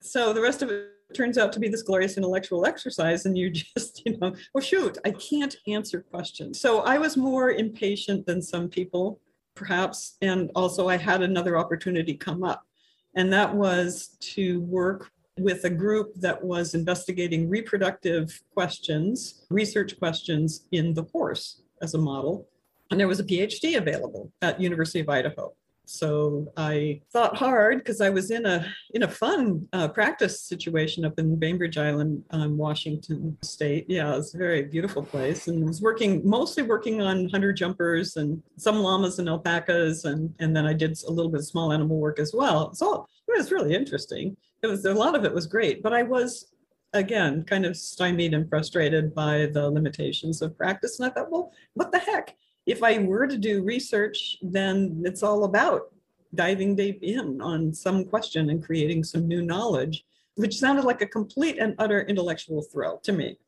So 0.00 0.32
the 0.32 0.40
rest 0.40 0.62
of 0.62 0.70
it 0.70 0.92
turns 1.14 1.38
out 1.38 1.52
to 1.52 1.60
be 1.60 1.68
this 1.68 1.82
glorious 1.82 2.16
intellectual 2.16 2.66
exercise, 2.66 3.26
and 3.26 3.36
you 3.36 3.50
just, 3.76 4.02
you 4.06 4.16
know, 4.18 4.34
well, 4.54 4.62
shoot, 4.62 4.98
I 5.04 5.10
can't 5.12 5.54
answer 5.66 6.00
questions. 6.00 6.60
So 6.60 6.80
I 6.80 6.98
was 6.98 7.16
more 7.16 7.50
impatient 7.50 8.26
than 8.26 8.40
some 8.40 8.68
people, 8.68 9.20
perhaps. 9.54 10.16
And 10.22 10.50
also, 10.54 10.88
I 10.88 10.96
had 10.96 11.22
another 11.22 11.58
opportunity 11.58 12.14
come 12.14 12.42
up, 12.42 12.66
and 13.14 13.32
that 13.32 13.54
was 13.54 14.16
to 14.20 14.60
work 14.62 15.10
with 15.38 15.64
a 15.64 15.70
group 15.70 16.14
that 16.16 16.42
was 16.42 16.74
investigating 16.74 17.48
reproductive 17.48 18.40
questions, 18.54 19.44
research 19.50 19.98
questions 19.98 20.66
in 20.72 20.94
the 20.94 21.04
horse 21.12 21.62
as 21.82 21.94
a 21.94 21.98
model. 21.98 22.48
And 22.90 22.98
there 22.98 23.08
was 23.08 23.20
a 23.20 23.24
PhD 23.24 23.76
available 23.76 24.32
at 24.42 24.60
University 24.60 25.00
of 25.00 25.08
Idaho. 25.08 25.52
So 25.86 26.52
I 26.56 27.00
thought 27.12 27.36
hard 27.36 27.78
because 27.78 28.00
I 28.00 28.10
was 28.10 28.32
in 28.32 28.44
a 28.44 28.66
in 28.92 29.04
a 29.04 29.08
fun 29.08 29.68
uh, 29.72 29.86
practice 29.86 30.40
situation 30.40 31.04
up 31.04 31.16
in 31.18 31.36
Bainbridge 31.36 31.78
Island, 31.78 32.24
um, 32.30 32.58
Washington 32.58 33.38
State. 33.42 33.86
Yeah, 33.88 34.16
it's 34.16 34.34
a 34.34 34.38
very 34.38 34.62
beautiful 34.62 35.04
place, 35.04 35.46
and 35.46 35.64
was 35.64 35.80
working 35.80 36.28
mostly 36.28 36.64
working 36.64 37.02
on 37.02 37.28
hunter 37.28 37.52
jumpers 37.52 38.16
and 38.16 38.42
some 38.56 38.82
llamas 38.82 39.20
and 39.20 39.28
alpacas, 39.28 40.06
and 40.06 40.34
and 40.40 40.56
then 40.56 40.66
I 40.66 40.72
did 40.72 40.98
a 41.06 41.12
little 41.12 41.30
bit 41.30 41.38
of 41.38 41.46
small 41.46 41.72
animal 41.72 41.98
work 41.98 42.18
as 42.18 42.34
well. 42.34 42.74
So 42.74 43.06
it 43.28 43.36
was 43.38 43.52
really 43.52 43.72
interesting 43.72 44.36
it 44.66 44.70
was 44.70 44.84
a 44.84 44.94
lot 44.94 45.14
of 45.14 45.24
it 45.24 45.32
was 45.32 45.46
great, 45.46 45.82
but 45.82 45.92
I 45.92 46.02
was 46.02 46.52
again 46.92 47.44
kind 47.44 47.66
of 47.66 47.76
stymied 47.76 48.34
and 48.34 48.48
frustrated 48.48 49.14
by 49.14 49.46
the 49.46 49.68
limitations 49.70 50.42
of 50.42 50.56
practice. 50.56 50.98
And 50.98 51.08
I 51.08 51.14
thought, 51.14 51.30
well, 51.30 51.52
what 51.74 51.92
the 51.92 51.98
heck? 51.98 52.36
If 52.66 52.82
I 52.82 52.98
were 52.98 53.26
to 53.26 53.38
do 53.38 53.62
research, 53.62 54.38
then 54.42 55.02
it's 55.04 55.22
all 55.22 55.44
about 55.44 55.92
diving 56.34 56.74
deep 56.74 57.02
in 57.02 57.40
on 57.40 57.72
some 57.72 58.04
question 58.04 58.50
and 58.50 58.64
creating 58.64 59.04
some 59.04 59.28
new 59.28 59.42
knowledge, 59.42 60.04
which 60.34 60.58
sounded 60.58 60.84
like 60.84 61.00
a 61.00 61.06
complete 61.06 61.58
and 61.58 61.74
utter 61.78 62.02
intellectual 62.02 62.62
thrill 62.62 62.98
to 63.04 63.12
me. 63.12 63.38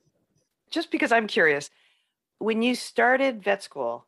Just 0.71 0.91
because 0.91 1.11
I'm 1.11 1.27
curious, 1.27 1.71
when 2.39 2.63
you 2.63 2.75
started 2.75 3.43
vet 3.43 3.63
school, 3.63 4.07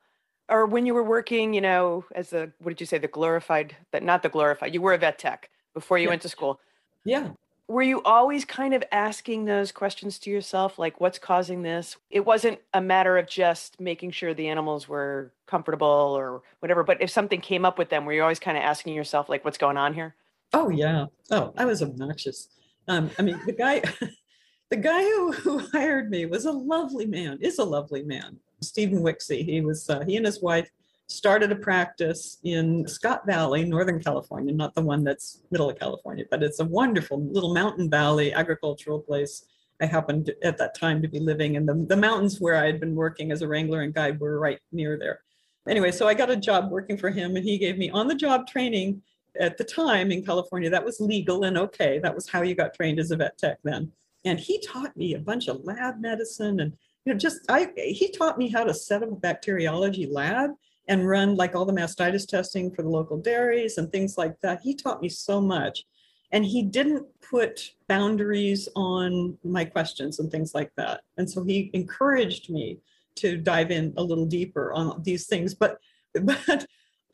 or 0.48 0.66
when 0.66 0.84
you 0.84 0.94
were 0.94 1.04
working, 1.04 1.54
you 1.54 1.60
know, 1.60 2.04
as 2.14 2.32
a 2.32 2.52
what 2.58 2.70
did 2.70 2.80
you 2.80 2.86
say, 2.86 2.98
the 2.98 3.08
glorified, 3.08 3.76
that 3.92 4.02
not 4.02 4.22
the 4.22 4.28
glorified, 4.28 4.74
you 4.74 4.80
were 4.80 4.94
a 4.94 4.98
vet 4.98 5.18
tech 5.18 5.48
before 5.74 5.96
you 5.98 6.04
yeah. 6.04 6.10
went 6.10 6.22
to 6.22 6.28
school. 6.28 6.60
Yeah. 7.04 7.30
Were 7.68 7.82
you 7.82 8.02
always 8.02 8.44
kind 8.44 8.74
of 8.74 8.82
asking 8.90 9.44
those 9.44 9.70
questions 9.70 10.18
to 10.20 10.30
yourself, 10.30 10.76
like 10.76 11.00
what's 11.00 11.20
causing 11.20 11.62
this? 11.62 11.96
It 12.10 12.24
wasn't 12.26 12.58
a 12.74 12.80
matter 12.80 13.16
of 13.16 13.28
just 13.28 13.80
making 13.80 14.10
sure 14.10 14.34
the 14.34 14.48
animals 14.48 14.88
were 14.88 15.32
comfortable 15.46 15.86
or 15.86 16.42
whatever, 16.58 16.82
but 16.82 17.00
if 17.00 17.10
something 17.10 17.40
came 17.40 17.64
up 17.64 17.78
with 17.78 17.88
them, 17.88 18.04
were 18.04 18.12
you 18.12 18.22
always 18.22 18.40
kind 18.40 18.56
of 18.56 18.64
asking 18.64 18.94
yourself, 18.94 19.28
like, 19.28 19.44
what's 19.44 19.56
going 19.56 19.76
on 19.76 19.94
here? 19.94 20.16
Oh, 20.52 20.68
yeah. 20.68 21.06
Oh, 21.30 21.52
I 21.56 21.64
was 21.64 21.80
obnoxious. 21.80 22.48
Um, 22.88 23.08
I 23.20 23.22
mean, 23.22 23.40
the 23.46 23.52
guy, 23.52 23.82
the 24.70 24.76
guy 24.76 25.02
who, 25.02 25.30
who 25.30 25.58
hired 25.70 26.10
me 26.10 26.26
was 26.26 26.46
a 26.46 26.52
lovely 26.52 27.06
man, 27.06 27.38
is 27.40 27.60
a 27.60 27.64
lovely 27.64 28.02
man. 28.02 28.36
Stephen 28.62 28.98
Wixie. 28.98 29.44
He 29.44 29.60
was, 29.60 29.88
uh, 29.88 30.00
he 30.00 30.16
and 30.16 30.26
his 30.26 30.42
wife 30.42 30.68
started 31.10 31.50
a 31.50 31.56
practice 31.56 32.38
in 32.44 32.86
Scott 32.86 33.26
Valley, 33.26 33.64
Northern 33.64 34.00
California, 34.02 34.54
not 34.54 34.74
the 34.74 34.82
one 34.82 35.02
that's 35.02 35.42
middle 35.50 35.68
of 35.68 35.78
California, 35.78 36.24
but 36.30 36.42
it's 36.42 36.60
a 36.60 36.64
wonderful 36.64 37.22
little 37.26 37.52
mountain 37.52 37.90
valley 37.90 38.32
agricultural 38.32 39.00
place. 39.00 39.44
I 39.82 39.86
happened 39.86 40.26
to, 40.26 40.46
at 40.46 40.58
that 40.58 40.78
time 40.78 41.02
to 41.02 41.08
be 41.08 41.18
living 41.18 41.54
in 41.56 41.66
the, 41.66 41.86
the 41.88 41.96
mountains 41.96 42.40
where 42.40 42.56
I 42.56 42.66
had 42.66 42.80
been 42.80 42.94
working 42.94 43.32
as 43.32 43.42
a 43.42 43.48
wrangler 43.48 43.80
and 43.80 43.94
guide 43.94 44.20
were 44.20 44.38
right 44.38 44.60
near 44.72 44.98
there. 44.98 45.20
Anyway, 45.68 45.90
so 45.90 46.06
I 46.06 46.14
got 46.14 46.30
a 46.30 46.36
job 46.36 46.70
working 46.70 46.96
for 46.96 47.10
him 47.10 47.36
and 47.36 47.44
he 47.44 47.58
gave 47.58 47.76
me 47.76 47.90
on 47.90 48.06
the 48.06 48.14
job 48.14 48.46
training 48.46 49.02
at 49.38 49.58
the 49.58 49.64
time 49.64 50.10
in 50.10 50.24
California. 50.24 50.70
That 50.70 50.84
was 50.84 51.00
legal 51.00 51.44
and 51.44 51.58
okay. 51.58 51.98
That 51.98 52.14
was 52.14 52.28
how 52.28 52.42
you 52.42 52.54
got 52.54 52.74
trained 52.74 52.98
as 52.98 53.10
a 53.10 53.16
vet 53.16 53.38
tech 53.38 53.58
then. 53.64 53.90
And 54.24 54.38
he 54.38 54.60
taught 54.60 54.96
me 54.96 55.14
a 55.14 55.18
bunch 55.18 55.48
of 55.48 55.64
lab 55.64 56.00
medicine 56.00 56.60
and 56.60 56.76
you 57.04 57.12
know 57.12 57.18
just 57.18 57.40
I 57.48 57.72
he 57.76 58.10
taught 58.10 58.36
me 58.36 58.50
how 58.50 58.64
to 58.64 58.74
set 58.74 59.02
up 59.02 59.10
a 59.10 59.16
bacteriology 59.16 60.06
lab 60.06 60.50
and 60.90 61.08
run 61.08 61.36
like 61.36 61.54
all 61.54 61.64
the 61.64 61.72
mastitis 61.72 62.26
testing 62.26 62.70
for 62.70 62.82
the 62.82 62.88
local 62.88 63.16
dairies 63.16 63.78
and 63.78 63.90
things 63.90 64.18
like 64.18 64.38
that. 64.42 64.60
He 64.60 64.74
taught 64.74 65.00
me 65.00 65.08
so 65.08 65.40
much. 65.40 65.84
And 66.32 66.44
he 66.44 66.62
didn't 66.62 67.06
put 67.28 67.74
boundaries 67.88 68.68
on 68.76 69.38
my 69.42 69.64
questions 69.64 70.18
and 70.18 70.30
things 70.30 70.52
like 70.54 70.72
that. 70.76 71.02
And 71.16 71.30
so 71.30 71.42
he 71.42 71.70
encouraged 71.74 72.50
me 72.50 72.78
to 73.16 73.36
dive 73.36 73.70
in 73.70 73.94
a 73.96 74.02
little 74.02 74.26
deeper 74.26 74.72
on 74.72 75.02
these 75.02 75.26
things. 75.26 75.54
But 75.54 75.78
but 76.24 76.66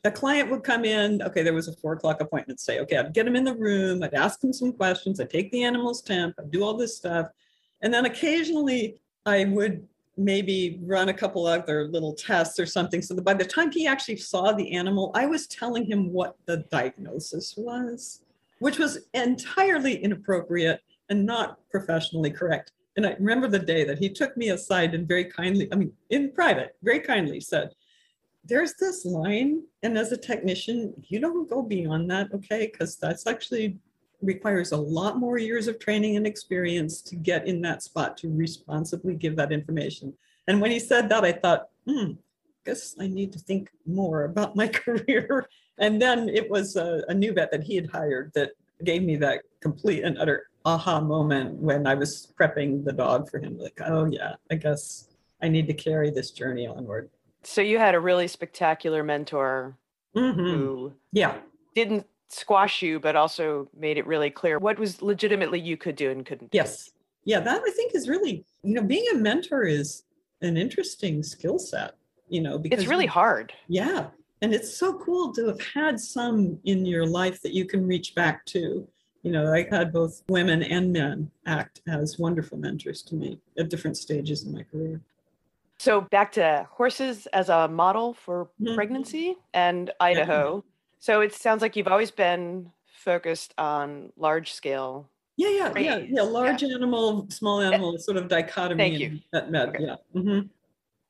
a 0.03 0.11
client 0.11 0.49
would 0.49 0.63
come 0.63 0.85
in, 0.85 1.21
okay, 1.21 1.43
there 1.43 1.53
was 1.53 1.67
a 1.67 1.75
four 1.75 1.93
o'clock 1.93 2.19
appointment, 2.21 2.59
say, 2.59 2.79
okay, 2.79 2.97
I'd 2.97 3.13
get 3.13 3.27
him 3.27 3.35
in 3.35 3.43
the 3.43 3.55
room, 3.55 4.01
I'd 4.01 4.13
ask 4.13 4.43
him 4.43 4.53
some 4.53 4.71
questions, 4.71 5.19
I'd 5.19 5.29
take 5.29 5.51
the 5.51 5.63
animal's 5.63 6.01
temp, 6.01 6.35
I'd 6.39 6.51
do 6.51 6.63
all 6.63 6.75
this 6.75 6.97
stuff. 6.97 7.27
And 7.81 7.93
then 7.93 8.05
occasionally 8.05 8.99
I 9.25 9.45
would 9.45 9.87
maybe 10.17 10.79
run 10.83 11.09
a 11.09 11.13
couple 11.13 11.45
other 11.45 11.87
little 11.87 12.13
tests 12.13 12.59
or 12.59 12.65
something. 12.65 13.01
So 13.01 13.15
by 13.15 13.35
the 13.35 13.45
time 13.45 13.71
he 13.71 13.87
actually 13.87 14.17
saw 14.17 14.51
the 14.51 14.73
animal, 14.73 15.11
I 15.13 15.27
was 15.27 15.47
telling 15.47 15.85
him 15.85 16.11
what 16.11 16.35
the 16.45 16.65
diagnosis 16.71 17.53
was, 17.55 18.23
which 18.59 18.79
was 18.79 18.99
entirely 19.13 20.03
inappropriate 20.03 20.81
and 21.09 21.25
not 21.25 21.59
professionally 21.69 22.31
correct. 22.31 22.71
And 22.95 23.05
I 23.05 23.15
remember 23.19 23.47
the 23.47 23.59
day 23.59 23.83
that 23.83 23.99
he 23.99 24.09
took 24.09 24.35
me 24.35 24.49
aside 24.49 24.95
and 24.95 25.07
very 25.07 25.25
kindly, 25.25 25.69
I 25.71 25.75
mean, 25.75 25.93
in 26.09 26.31
private, 26.31 26.75
very 26.81 26.99
kindly 26.99 27.39
said, 27.39 27.75
There's 28.43 28.73
this 28.79 29.05
line. 29.05 29.61
And 29.83 29.97
as 29.97 30.11
a 30.11 30.17
technician, 30.17 30.93
you 31.07 31.19
don't 31.19 31.47
go 31.47 31.61
beyond 31.61 32.09
that, 32.09 32.33
okay? 32.33 32.69
Because 32.71 32.97
that's 32.97 33.27
actually 33.27 33.77
requires 34.21 34.71
a 34.71 34.77
lot 34.77 35.17
more 35.17 35.37
years 35.37 35.67
of 35.67 35.79
training 35.79 36.15
and 36.15 36.25
experience 36.25 37.01
to 37.01 37.15
get 37.15 37.47
in 37.47 37.61
that 37.61 37.83
spot 37.83 38.17
to 38.17 38.29
responsibly 38.29 39.15
give 39.15 39.35
that 39.35 39.51
information. 39.51 40.13
And 40.47 40.61
when 40.61 40.71
he 40.71 40.79
said 40.79 41.09
that, 41.09 41.23
I 41.23 41.33
thought, 41.33 41.69
hmm, 41.85 42.11
I 42.11 42.65
guess 42.65 42.95
I 42.99 43.07
need 43.07 43.31
to 43.33 43.39
think 43.39 43.69
more 43.85 44.23
about 44.23 44.55
my 44.55 44.67
career. 44.85 45.47
And 45.77 46.01
then 46.01 46.29
it 46.29 46.49
was 46.49 46.75
a, 46.75 47.03
a 47.07 47.13
new 47.13 47.33
vet 47.33 47.51
that 47.51 47.63
he 47.63 47.75
had 47.75 47.89
hired 47.89 48.31
that 48.33 48.51
gave 48.83 49.03
me 49.03 49.15
that 49.17 49.43
complete 49.61 50.03
and 50.03 50.17
utter 50.17 50.47
aha 50.65 50.99
moment 50.99 51.55
when 51.55 51.87
I 51.87 51.95
was 51.95 52.33
prepping 52.39 52.83
the 52.83 52.93
dog 52.93 53.29
for 53.29 53.39
him. 53.39 53.57
Like, 53.57 53.79
oh 53.85 54.05
yeah, 54.05 54.35
I 54.51 54.55
guess 54.55 55.09
I 55.41 55.47
need 55.47 55.67
to 55.67 55.73
carry 55.73 56.09
this 56.09 56.31
journey 56.31 56.67
onward. 56.67 57.09
So 57.43 57.61
you 57.61 57.77
had 57.77 57.95
a 57.95 57.99
really 57.99 58.27
spectacular 58.27 59.03
mentor 59.03 59.77
mm-hmm. 60.15 60.39
who 60.39 60.93
yeah 61.11 61.37
didn't 61.75 62.05
squash 62.29 62.81
you, 62.81 62.99
but 62.99 63.15
also 63.15 63.69
made 63.77 63.97
it 63.97 64.05
really 64.05 64.29
clear 64.29 64.59
what 64.59 64.79
was 64.79 65.01
legitimately 65.01 65.59
you 65.59 65.77
could 65.77 65.95
do 65.95 66.11
and 66.11 66.25
couldn't. 66.25 66.53
Yes. 66.53 66.91
Yeah, 67.25 67.39
that 67.41 67.61
I 67.65 67.71
think 67.71 67.93
is 67.95 68.07
really, 68.07 68.45
you 68.63 68.73
know, 68.73 68.83
being 68.83 69.05
a 69.13 69.15
mentor 69.15 69.63
is 69.63 70.03
an 70.41 70.57
interesting 70.57 71.23
skill 71.23 71.59
set, 71.59 71.95
you 72.29 72.41
know, 72.41 72.57
because 72.57 72.79
it's 72.79 72.89
really 72.89 73.05
hard. 73.05 73.53
Yeah. 73.67 74.07
And 74.41 74.53
it's 74.53 74.77
so 74.77 74.93
cool 74.99 75.33
to 75.33 75.47
have 75.47 75.61
had 75.61 75.99
some 75.99 76.59
in 76.63 76.85
your 76.85 77.05
life 77.05 77.41
that 77.41 77.53
you 77.53 77.65
can 77.65 77.87
reach 77.87 78.13
back 78.13 78.45
to. 78.47 78.87
You 79.23 79.31
know, 79.31 79.51
I 79.51 79.67
had 79.69 79.91
both 79.91 80.21
women 80.29 80.63
and 80.63 80.93
men 80.93 81.29
act 81.45 81.81
as 81.87 82.19
wonderful 82.19 82.57
mentors 82.57 83.01
to 83.03 83.15
me 83.15 83.39
at 83.57 83.69
different 83.69 83.97
stages 83.97 84.45
in 84.45 84.53
my 84.53 84.63
career. 84.63 85.01
So 85.79 86.01
back 86.01 86.31
to 86.33 86.67
horses 86.71 87.27
as 87.33 87.49
a 87.49 87.67
model 87.67 88.13
for 88.13 88.45
mm-hmm. 88.61 88.75
pregnancy 88.75 89.35
and 89.53 89.91
Idaho. 89.99 90.63
Yeah. 90.63 90.71
So 90.99 91.21
it 91.21 91.33
sounds 91.33 91.61
like 91.61 91.75
you've 91.75 91.87
always 91.87 92.11
been 92.11 92.71
focused 92.85 93.53
on 93.57 94.11
large 94.17 94.53
scale. 94.53 95.09
Yeah, 95.37 95.49
yeah, 95.49 95.77
yeah, 95.77 95.97
yeah. 95.97 96.21
Large 96.23 96.63
yeah. 96.63 96.75
animal, 96.75 97.27
small 97.29 97.61
animal, 97.61 97.97
sort 97.99 98.17
of 98.17 98.27
dichotomy. 98.27 98.83
Thank 98.83 98.99
you. 98.99 99.19
Okay. 99.33 99.77
yeah. 99.79 99.95
Mm-hmm. 100.15 100.47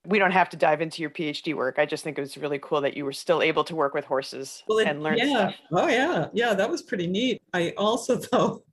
We 0.05 0.19
don't 0.19 0.31
have 0.31 0.49
to 0.49 0.57
dive 0.57 0.81
into 0.81 1.01
your 1.01 1.09
PhD 1.09 1.53
work. 1.53 1.79
I 1.79 1.85
just 1.85 2.03
think 2.03 2.17
it 2.17 2.21
was 2.21 2.37
really 2.37 2.59
cool 2.61 2.81
that 2.81 2.95
you 2.95 3.03
were 3.03 3.13
still 3.13 3.41
able 3.41 3.63
to 3.65 3.75
work 3.75 3.93
with 3.93 4.05
horses 4.05 4.63
well, 4.67 4.79
it, 4.79 4.87
and 4.87 5.01
learn 5.01 5.17
yeah. 5.17 5.25
stuff. 5.25 5.55
Oh 5.71 5.87
yeah, 5.87 6.27
yeah, 6.33 6.53
that 6.53 6.69
was 6.69 6.81
pretty 6.81 7.07
neat. 7.07 7.41
I 7.53 7.73
also 7.77 8.15
though 8.31 8.63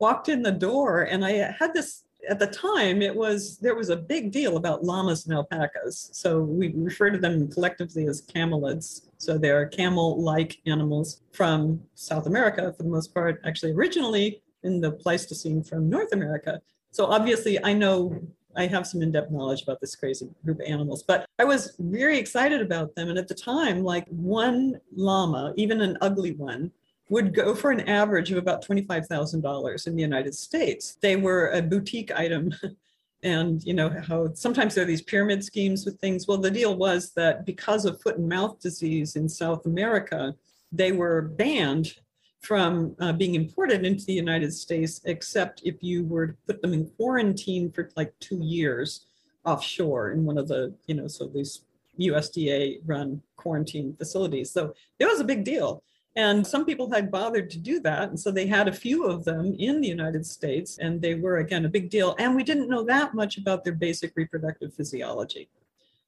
walked 0.00 0.28
in 0.28 0.42
the 0.42 0.52
door 0.52 1.02
and 1.02 1.24
I 1.24 1.52
had 1.58 1.72
this 1.72 2.04
at 2.28 2.38
the 2.38 2.46
time 2.46 3.02
it 3.02 3.14
was 3.14 3.58
there 3.58 3.74
was 3.74 3.90
a 3.90 3.96
big 3.96 4.32
deal 4.32 4.56
about 4.56 4.82
llamas 4.82 5.26
and 5.26 5.34
alpacas 5.34 6.10
so 6.12 6.40
we 6.40 6.72
refer 6.74 7.10
to 7.10 7.18
them 7.18 7.50
collectively 7.50 8.06
as 8.06 8.22
camelids 8.22 9.08
so 9.24 9.38
they're 9.38 9.66
camel-like 9.66 10.60
animals 10.66 11.22
from 11.32 11.80
south 11.94 12.26
america 12.26 12.72
for 12.76 12.82
the 12.82 12.88
most 12.88 13.14
part 13.14 13.40
actually 13.44 13.72
originally 13.72 14.42
in 14.62 14.80
the 14.80 14.90
pleistocene 14.90 15.62
from 15.62 15.88
north 15.88 16.12
america 16.12 16.60
so 16.90 17.06
obviously 17.06 17.62
i 17.64 17.72
know 17.72 18.20
i 18.56 18.66
have 18.66 18.86
some 18.86 19.02
in-depth 19.02 19.30
knowledge 19.30 19.62
about 19.62 19.80
this 19.80 19.96
crazy 19.96 20.28
group 20.44 20.60
of 20.60 20.66
animals 20.66 21.02
but 21.02 21.26
i 21.38 21.44
was 21.44 21.74
very 21.78 22.18
excited 22.18 22.60
about 22.60 22.94
them 22.94 23.08
and 23.08 23.18
at 23.18 23.28
the 23.28 23.34
time 23.34 23.82
like 23.82 24.06
one 24.08 24.78
llama 24.94 25.52
even 25.56 25.80
an 25.80 25.96
ugly 26.00 26.32
one 26.32 26.70
would 27.10 27.34
go 27.34 27.54
for 27.54 27.70
an 27.70 27.80
average 27.80 28.30
of 28.30 28.38
about 28.38 28.64
$25,000 28.64 29.86
in 29.86 29.94
the 29.94 30.02
United 30.02 30.34
States. 30.34 30.96
They 31.02 31.16
were 31.16 31.50
a 31.50 31.60
boutique 31.60 32.10
item. 32.10 32.50
and 33.24 33.64
you 33.64 33.72
know 33.72 33.88
how 34.06 34.32
sometimes 34.34 34.74
there 34.74 34.84
are 34.84 34.86
these 34.86 35.02
pyramid 35.02 35.42
schemes 35.42 35.84
with 35.84 35.98
things. 35.98 36.28
Well, 36.28 36.38
the 36.38 36.50
deal 36.50 36.76
was 36.76 37.12
that 37.12 37.44
because 37.46 37.86
of 37.86 38.00
foot 38.00 38.18
and 38.18 38.28
mouth 38.28 38.60
disease 38.60 39.16
in 39.16 39.28
South 39.28 39.66
America, 39.66 40.34
they 40.70 40.92
were 40.92 41.22
banned 41.22 41.94
from 42.42 42.94
uh, 43.00 43.12
being 43.12 43.34
imported 43.34 43.86
into 43.86 44.04
the 44.04 44.12
United 44.12 44.52
States, 44.52 45.00
except 45.06 45.62
if 45.64 45.76
you 45.82 46.04
were 46.04 46.28
to 46.28 46.36
put 46.46 46.60
them 46.60 46.74
in 46.74 46.90
quarantine 46.98 47.72
for 47.72 47.90
like 47.96 48.12
two 48.20 48.38
years 48.42 49.06
offshore 49.46 50.12
in 50.12 50.24
one 50.24 50.36
of 50.36 50.46
the, 50.48 50.74
you 50.86 50.94
know, 50.94 51.08
so 51.08 51.26
these 51.26 51.64
USDA 51.98 52.80
run 52.84 53.22
quarantine 53.36 53.94
facilities. 53.96 54.50
So 54.50 54.74
it 54.98 55.06
was 55.06 55.20
a 55.20 55.24
big 55.24 55.44
deal. 55.44 55.82
And 56.16 56.46
some 56.46 56.64
people 56.64 56.90
had 56.90 57.10
bothered 57.10 57.50
to 57.50 57.58
do 57.58 57.80
that. 57.80 58.08
And 58.08 58.18
so 58.18 58.30
they 58.30 58.46
had 58.46 58.68
a 58.68 58.72
few 58.72 59.06
of 59.06 59.24
them 59.24 59.56
in 59.58 59.80
the 59.80 59.88
United 59.88 60.24
States, 60.24 60.78
and 60.78 61.02
they 61.02 61.16
were, 61.16 61.38
again, 61.38 61.64
a 61.64 61.68
big 61.68 61.90
deal. 61.90 62.14
And 62.18 62.36
we 62.36 62.44
didn't 62.44 62.68
know 62.68 62.84
that 62.84 63.14
much 63.14 63.36
about 63.36 63.64
their 63.64 63.72
basic 63.72 64.12
reproductive 64.14 64.72
physiology. 64.72 65.48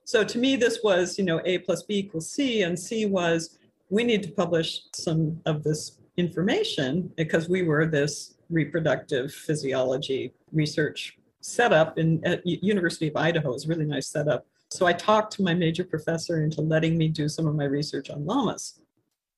So 0.05 0.23
to 0.23 0.39
me, 0.39 0.55
this 0.55 0.79
was, 0.85 1.19
you 1.19 1.25
know, 1.25 1.41
A 1.45 1.59
plus 1.59 1.83
B 1.83 1.99
equals 1.99 2.31
C, 2.31 2.63
and 2.63 2.79
C 2.79 3.07
was 3.07 3.59
we 3.91 4.05
need 4.05 4.23
to 4.23 4.31
publish 4.31 4.83
some 4.93 5.41
of 5.45 5.65
this 5.65 5.99
information 6.17 7.13
because 7.17 7.49
we 7.49 7.63
were 7.63 7.87
this 7.87 8.35
reproductive 8.49 9.33
physiology 9.33 10.33
research 10.53 11.19
setup 11.41 11.99
in 11.99 12.25
at 12.25 12.47
University 12.47 13.09
of 13.09 13.17
Idaho. 13.17 13.51
It 13.51 13.55
was 13.55 13.65
a 13.67 13.69
really 13.69 13.85
nice 13.85 14.09
setup. 14.09 14.47
So 14.71 14.87
I 14.87 14.93
talked 14.93 15.33
to 15.35 15.43
my 15.43 15.55
major 15.55 15.85
professor 15.85 16.43
into 16.43 16.61
letting 16.61 16.97
me 16.97 17.09
do 17.09 17.29
some 17.29 17.47
of 17.47 17.55
my 17.55 17.65
research 17.65 18.11
on 18.11 18.25
llamas 18.25 18.81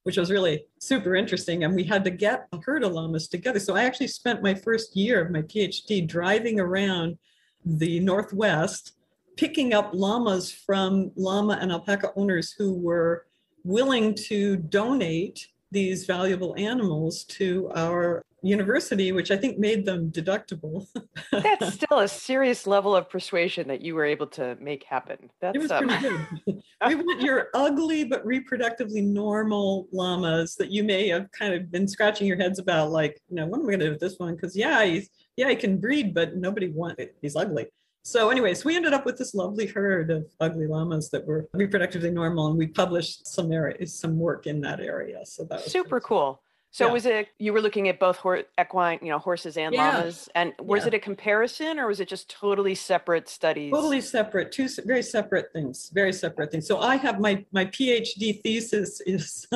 which 0.09 0.17
was 0.17 0.31
really 0.31 0.65
super 0.79 1.15
interesting. 1.17 1.65
And 1.65 1.75
we 1.75 1.85
had 1.85 2.03
to 2.05 2.11
get 2.11 2.49
a 2.55 2.59
herd 2.65 2.83
of 2.83 2.93
llamas 2.93 3.29
together. 3.29 3.61
So 3.61 3.77
I 3.77 3.85
actually 3.85 4.07
spent 4.07 4.43
my 4.43 4.55
first 4.55 4.97
year 4.97 5.23
of 5.23 5.31
my 5.31 5.43
PhD 5.43 6.09
driving 6.09 6.59
around 6.59 7.19
the 7.67 8.01
Northwest, 8.01 8.93
picking 9.37 9.75
up 9.75 9.91
llamas 9.93 10.51
from 10.51 11.13
llama 11.15 11.59
and 11.61 11.71
alpaca 11.71 12.11
owners 12.17 12.53
who 12.53 12.73
were 12.73 13.27
willing 13.65 14.15
to 14.15 14.57
donate 14.57 15.47
these 15.73 16.07
valuable 16.07 16.55
animals 16.57 17.25
to 17.25 17.71
our 17.75 18.25
university, 18.43 19.13
which 19.13 19.31
I 19.31 19.37
think 19.37 19.59
made 19.59 19.85
them 19.85 20.11
deductible. 20.11 20.87
That's 21.33 21.75
still 21.75 22.01
a 22.01 22.09
serious 22.09 22.67
level 22.67 22.95
of 22.95 23.11
persuasion 23.11 23.69
that 23.69 23.81
you 23.81 23.95
were 23.95 24.05
able 24.05 24.29
to 24.29 24.57
make 24.61 24.85
happen. 24.85 25.31
That's 25.41 25.57
it 25.57 25.59
was 25.61 25.71
um... 25.71 25.89
pretty 25.89 26.03
good. 26.03 26.63
we 26.87 26.95
want 26.95 27.21
your 27.21 27.49
ugly 27.55 28.05
but 28.05 28.25
reproductively 28.25 29.05
normal 29.05 29.89
llamas 29.93 30.57
that 30.57 30.71
you 30.71 30.85
may 30.85 31.09
have 31.09 31.31
kind 31.33 31.55
of 31.55 31.71
been 31.71 31.89
scratching 31.89 32.27
your 32.27 32.37
heads 32.37 32.59
about, 32.59 32.91
like, 32.91 33.21
you 33.29 33.37
know, 33.37 33.47
what 33.47 33.59
am 33.59 33.65
I 33.65 33.71
going 33.71 33.81
to 33.81 33.87
do 33.87 33.91
with 33.93 34.01
this 34.01 34.19
one? 34.19 34.35
Because 34.35 34.57
yeah, 34.57 34.85
he's 34.85 35.11
yeah, 35.37 35.49
he 35.49 35.57
can 35.57 35.79
breed, 35.79 36.15
but 36.15 36.37
nobody 36.37 36.69
wants 36.69 36.97
it. 36.99 37.17
He's 37.23 37.37
ugly. 37.37 37.67
So, 38.03 38.31
anyways, 38.31 38.65
we 38.65 38.75
ended 38.75 38.93
up 38.93 39.05
with 39.05 39.19
this 39.19 39.35
lovely 39.35 39.67
herd 39.67 40.11
of 40.11 40.27
ugly 40.41 40.67
llamas 40.67 41.11
that 41.11 41.27
were 41.27 41.49
reproductively 41.55 42.13
normal, 42.13 42.49
and 42.49 42.57
we 42.59 42.67
published 42.67 43.27
some 43.27 43.53
areas, 43.53 43.99
some 43.99 44.19
work 44.19 44.47
in 44.47 44.61
that 44.63 44.81
area. 44.81 45.21
So 45.25 45.45
that 45.45 45.63
was 45.63 45.71
super 45.71 46.01
cool. 46.01 46.43
So 46.71 46.87
yeah. 46.87 46.93
was 46.93 47.07
it 47.07 47.29
you 47.39 47.53
were 47.53 47.63
looking 47.63 47.89
at 47.89 47.99
both 47.99 48.17
hor- 48.17 48.45
equine, 48.61 48.99
you 49.03 49.09
know, 49.09 49.19
horses 49.19 49.57
and 49.57 49.75
yeah. 49.75 49.97
llamas, 49.97 50.29
and 50.35 50.53
was 50.61 50.83
yeah. 50.83 50.89
it 50.89 50.95
a 50.95 50.99
comparison 50.99 51.79
or 51.79 51.87
was 51.87 51.99
it 51.99 52.09
just 52.09 52.29
totally 52.29 52.75
separate 52.75 53.29
studies? 53.29 53.73
Totally 53.73 54.01
separate, 54.01 54.53
two 54.53 54.69
very 54.85 55.03
separate 55.03 55.53
things, 55.53 55.91
very 55.95 56.13
separate 56.13 56.51
things. 56.51 56.67
So 56.67 56.79
I 56.81 56.97
have 56.97 57.21
my 57.21 57.45
my 57.53 57.65
PhD 57.65 58.43
thesis 58.43 59.01
is 59.07 59.47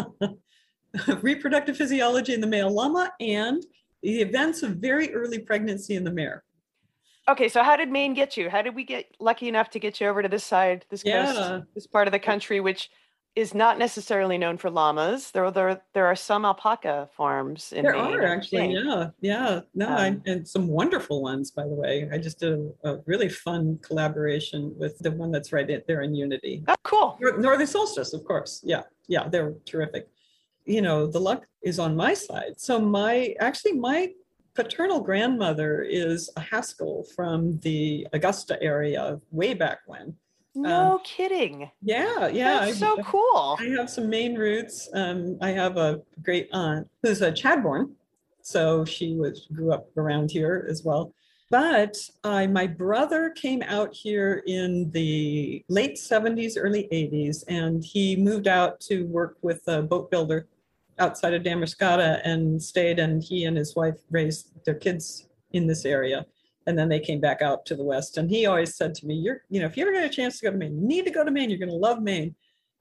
reproductive 1.22 1.76
physiology 1.76 2.32
in 2.32 2.40
the 2.40 2.46
male 2.46 2.70
llama 2.70 3.12
and 3.20 3.64
the 4.02 4.20
events 4.20 4.62
of 4.62 4.76
very 4.76 5.12
early 5.14 5.38
pregnancy 5.38 5.94
in 5.94 6.04
the 6.04 6.12
mare. 6.12 6.44
Okay, 7.28 7.48
so 7.48 7.62
how 7.62 7.76
did 7.76 7.88
Maine 7.88 8.14
get 8.14 8.36
you? 8.36 8.50
How 8.50 8.62
did 8.62 8.74
we 8.74 8.82
get 8.82 9.06
lucky 9.20 9.48
enough 9.48 9.70
to 9.70 9.78
get 9.78 10.00
you 10.00 10.08
over 10.08 10.22
to 10.22 10.28
this 10.28 10.42
side, 10.42 10.84
this 10.90 11.04
coast, 11.04 11.64
this 11.74 11.86
part 11.86 12.08
of 12.08 12.12
the 12.12 12.18
country, 12.18 12.58
which 12.58 12.90
is 13.34 13.54
not 13.54 13.78
necessarily 13.78 14.36
known 14.36 14.58
for 14.58 14.70
llamas. 14.70 15.30
There, 15.30 15.50
there, 15.50 15.80
there 15.94 16.06
are 16.06 16.16
some 16.16 16.44
alpaca 16.44 17.08
farms 17.16 17.72
in 17.72 17.82
there 17.82 17.94
Maine. 17.94 18.14
are 18.14 18.26
actually, 18.26 18.74
yeah, 18.74 19.08
yeah, 19.20 19.60
no, 19.74 19.86
um, 19.88 19.94
I, 19.94 20.30
and 20.30 20.46
some 20.46 20.68
wonderful 20.68 21.22
ones, 21.22 21.50
by 21.50 21.62
the 21.62 21.74
way. 21.74 22.08
I 22.12 22.18
just 22.18 22.38
did 22.38 22.52
a, 22.52 22.90
a, 22.90 22.98
really 23.06 23.28
fun 23.28 23.78
collaboration 23.82 24.74
with 24.76 24.98
the 24.98 25.10
one 25.12 25.30
that's 25.30 25.52
right 25.52 25.66
there 25.86 26.02
in 26.02 26.14
Unity. 26.14 26.62
Oh, 26.68 26.74
cool! 26.82 27.18
Northern 27.20 27.66
Solstice, 27.66 28.12
of 28.12 28.24
course. 28.24 28.60
Yeah, 28.64 28.82
yeah, 29.08 29.28
they're 29.28 29.54
terrific. 29.64 30.08
You 30.66 30.82
know, 30.82 31.06
the 31.06 31.20
luck 31.20 31.46
is 31.62 31.78
on 31.78 31.96
my 31.96 32.14
side. 32.14 32.54
So 32.58 32.78
my, 32.78 33.34
actually, 33.40 33.72
my 33.72 34.12
paternal 34.54 35.00
grandmother 35.00 35.82
is 35.82 36.30
a 36.36 36.40
Haskell 36.40 37.04
from 37.16 37.58
the 37.60 38.06
Augusta 38.12 38.62
area 38.62 39.18
way 39.30 39.54
back 39.54 39.78
when. 39.86 40.14
No 40.54 40.94
um, 40.94 41.00
kidding. 41.02 41.70
Yeah, 41.80 42.28
yeah. 42.28 42.60
That's 42.60 42.82
I, 42.82 42.86
so 42.86 43.02
cool. 43.04 43.56
I 43.58 43.74
have 43.76 43.88
some 43.88 44.10
Maine 44.10 44.36
roots. 44.36 44.88
Um, 44.92 45.38
I 45.40 45.50
have 45.50 45.76
a 45.76 46.02
great 46.22 46.48
aunt 46.52 46.88
who's 47.02 47.22
a 47.22 47.32
Chadbourne, 47.32 47.92
so 48.42 48.84
she 48.84 49.14
was 49.14 49.46
grew 49.52 49.72
up 49.72 49.88
around 49.96 50.30
here 50.30 50.66
as 50.68 50.82
well. 50.84 51.14
But 51.50 51.96
I, 52.24 52.46
my 52.46 52.66
brother 52.66 53.30
came 53.30 53.62
out 53.62 53.94
here 53.94 54.42
in 54.46 54.90
the 54.90 55.64
late 55.68 55.96
70s, 55.96 56.54
early 56.56 56.88
80s, 56.90 57.44
and 57.48 57.84
he 57.84 58.16
moved 58.16 58.46
out 58.46 58.80
to 58.82 59.04
work 59.04 59.36
with 59.42 59.62
a 59.68 59.82
boat 59.82 60.10
builder 60.10 60.48
outside 60.98 61.34
of 61.34 61.42
Damariscotta 61.42 62.20
and 62.24 62.62
stayed. 62.62 62.98
And 62.98 63.22
he 63.22 63.44
and 63.44 63.56
his 63.56 63.76
wife 63.76 63.98
raised 64.10 64.64
their 64.64 64.74
kids 64.74 65.28
in 65.52 65.66
this 65.66 65.84
area 65.84 66.26
and 66.66 66.78
then 66.78 66.88
they 66.88 67.00
came 67.00 67.20
back 67.20 67.42
out 67.42 67.64
to 67.66 67.74
the 67.74 67.84
west 67.84 68.18
and 68.18 68.30
he 68.30 68.46
always 68.46 68.74
said 68.74 68.94
to 68.94 69.06
me 69.06 69.14
you're 69.14 69.42
you 69.48 69.60
know 69.60 69.66
if 69.66 69.76
you 69.76 69.82
ever 69.82 69.92
get 69.92 70.04
a 70.04 70.08
chance 70.08 70.38
to 70.38 70.46
go 70.46 70.50
to 70.50 70.56
maine 70.56 70.80
you 70.80 70.86
need 70.86 71.04
to 71.04 71.10
go 71.10 71.24
to 71.24 71.30
maine 71.30 71.50
you're 71.50 71.58
going 71.58 71.68
to 71.68 71.74
love 71.74 72.02
maine 72.02 72.34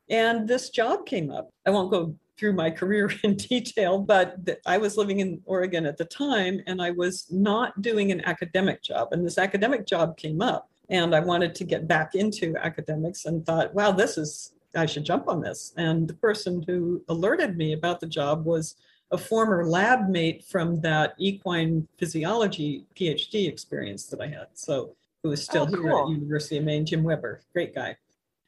and 0.09 0.47
this 0.47 0.69
job 0.69 1.05
came 1.05 1.31
up 1.31 1.49
i 1.65 1.69
won't 1.69 1.91
go 1.91 2.15
through 2.41 2.53
my 2.53 2.71
career 2.81 3.09
in 3.23 3.37
detail, 3.37 3.99
but 3.99 4.35
I 4.65 4.77
was 4.79 4.97
living 4.97 5.19
in 5.19 5.41
Oregon 5.45 5.85
at 5.85 5.97
the 5.97 6.05
time 6.05 6.59
and 6.67 6.81
I 6.81 6.89
was 6.91 7.27
not 7.29 7.81
doing 7.81 8.11
an 8.11 8.25
academic 8.25 8.81
job. 8.81 9.09
And 9.11 9.23
this 9.23 9.37
academic 9.37 9.85
job 9.85 10.17
came 10.17 10.41
up 10.41 10.69
and 10.89 11.15
I 11.15 11.19
wanted 11.19 11.55
to 11.55 11.63
get 11.63 11.87
back 11.87 12.15
into 12.15 12.55
academics 12.57 13.25
and 13.25 13.45
thought, 13.45 13.73
wow, 13.73 13.91
this 13.91 14.17
is, 14.17 14.53
I 14.75 14.87
should 14.87 15.05
jump 15.05 15.29
on 15.29 15.41
this. 15.41 15.73
And 15.77 16.07
the 16.07 16.15
person 16.15 16.63
who 16.67 17.03
alerted 17.07 17.55
me 17.55 17.73
about 17.73 17.99
the 17.99 18.07
job 18.07 18.43
was 18.43 18.75
a 19.11 19.17
former 19.17 19.65
lab 19.65 20.09
mate 20.09 20.43
from 20.43 20.79
that 20.81 21.15
equine 21.17 21.87
physiology 21.97 22.85
PhD 22.95 23.47
experience 23.47 24.05
that 24.05 24.21
I 24.21 24.27
had. 24.27 24.47
So 24.53 24.95
who 25.23 25.31
is 25.31 25.43
still 25.43 25.63
oh, 25.63 25.81
here 25.81 25.91
at 25.91 26.09
University 26.09 26.57
of 26.57 26.63
Maine, 26.63 26.85
Jim 26.85 27.03
Weber, 27.03 27.41
great 27.53 27.75
guy. 27.75 27.97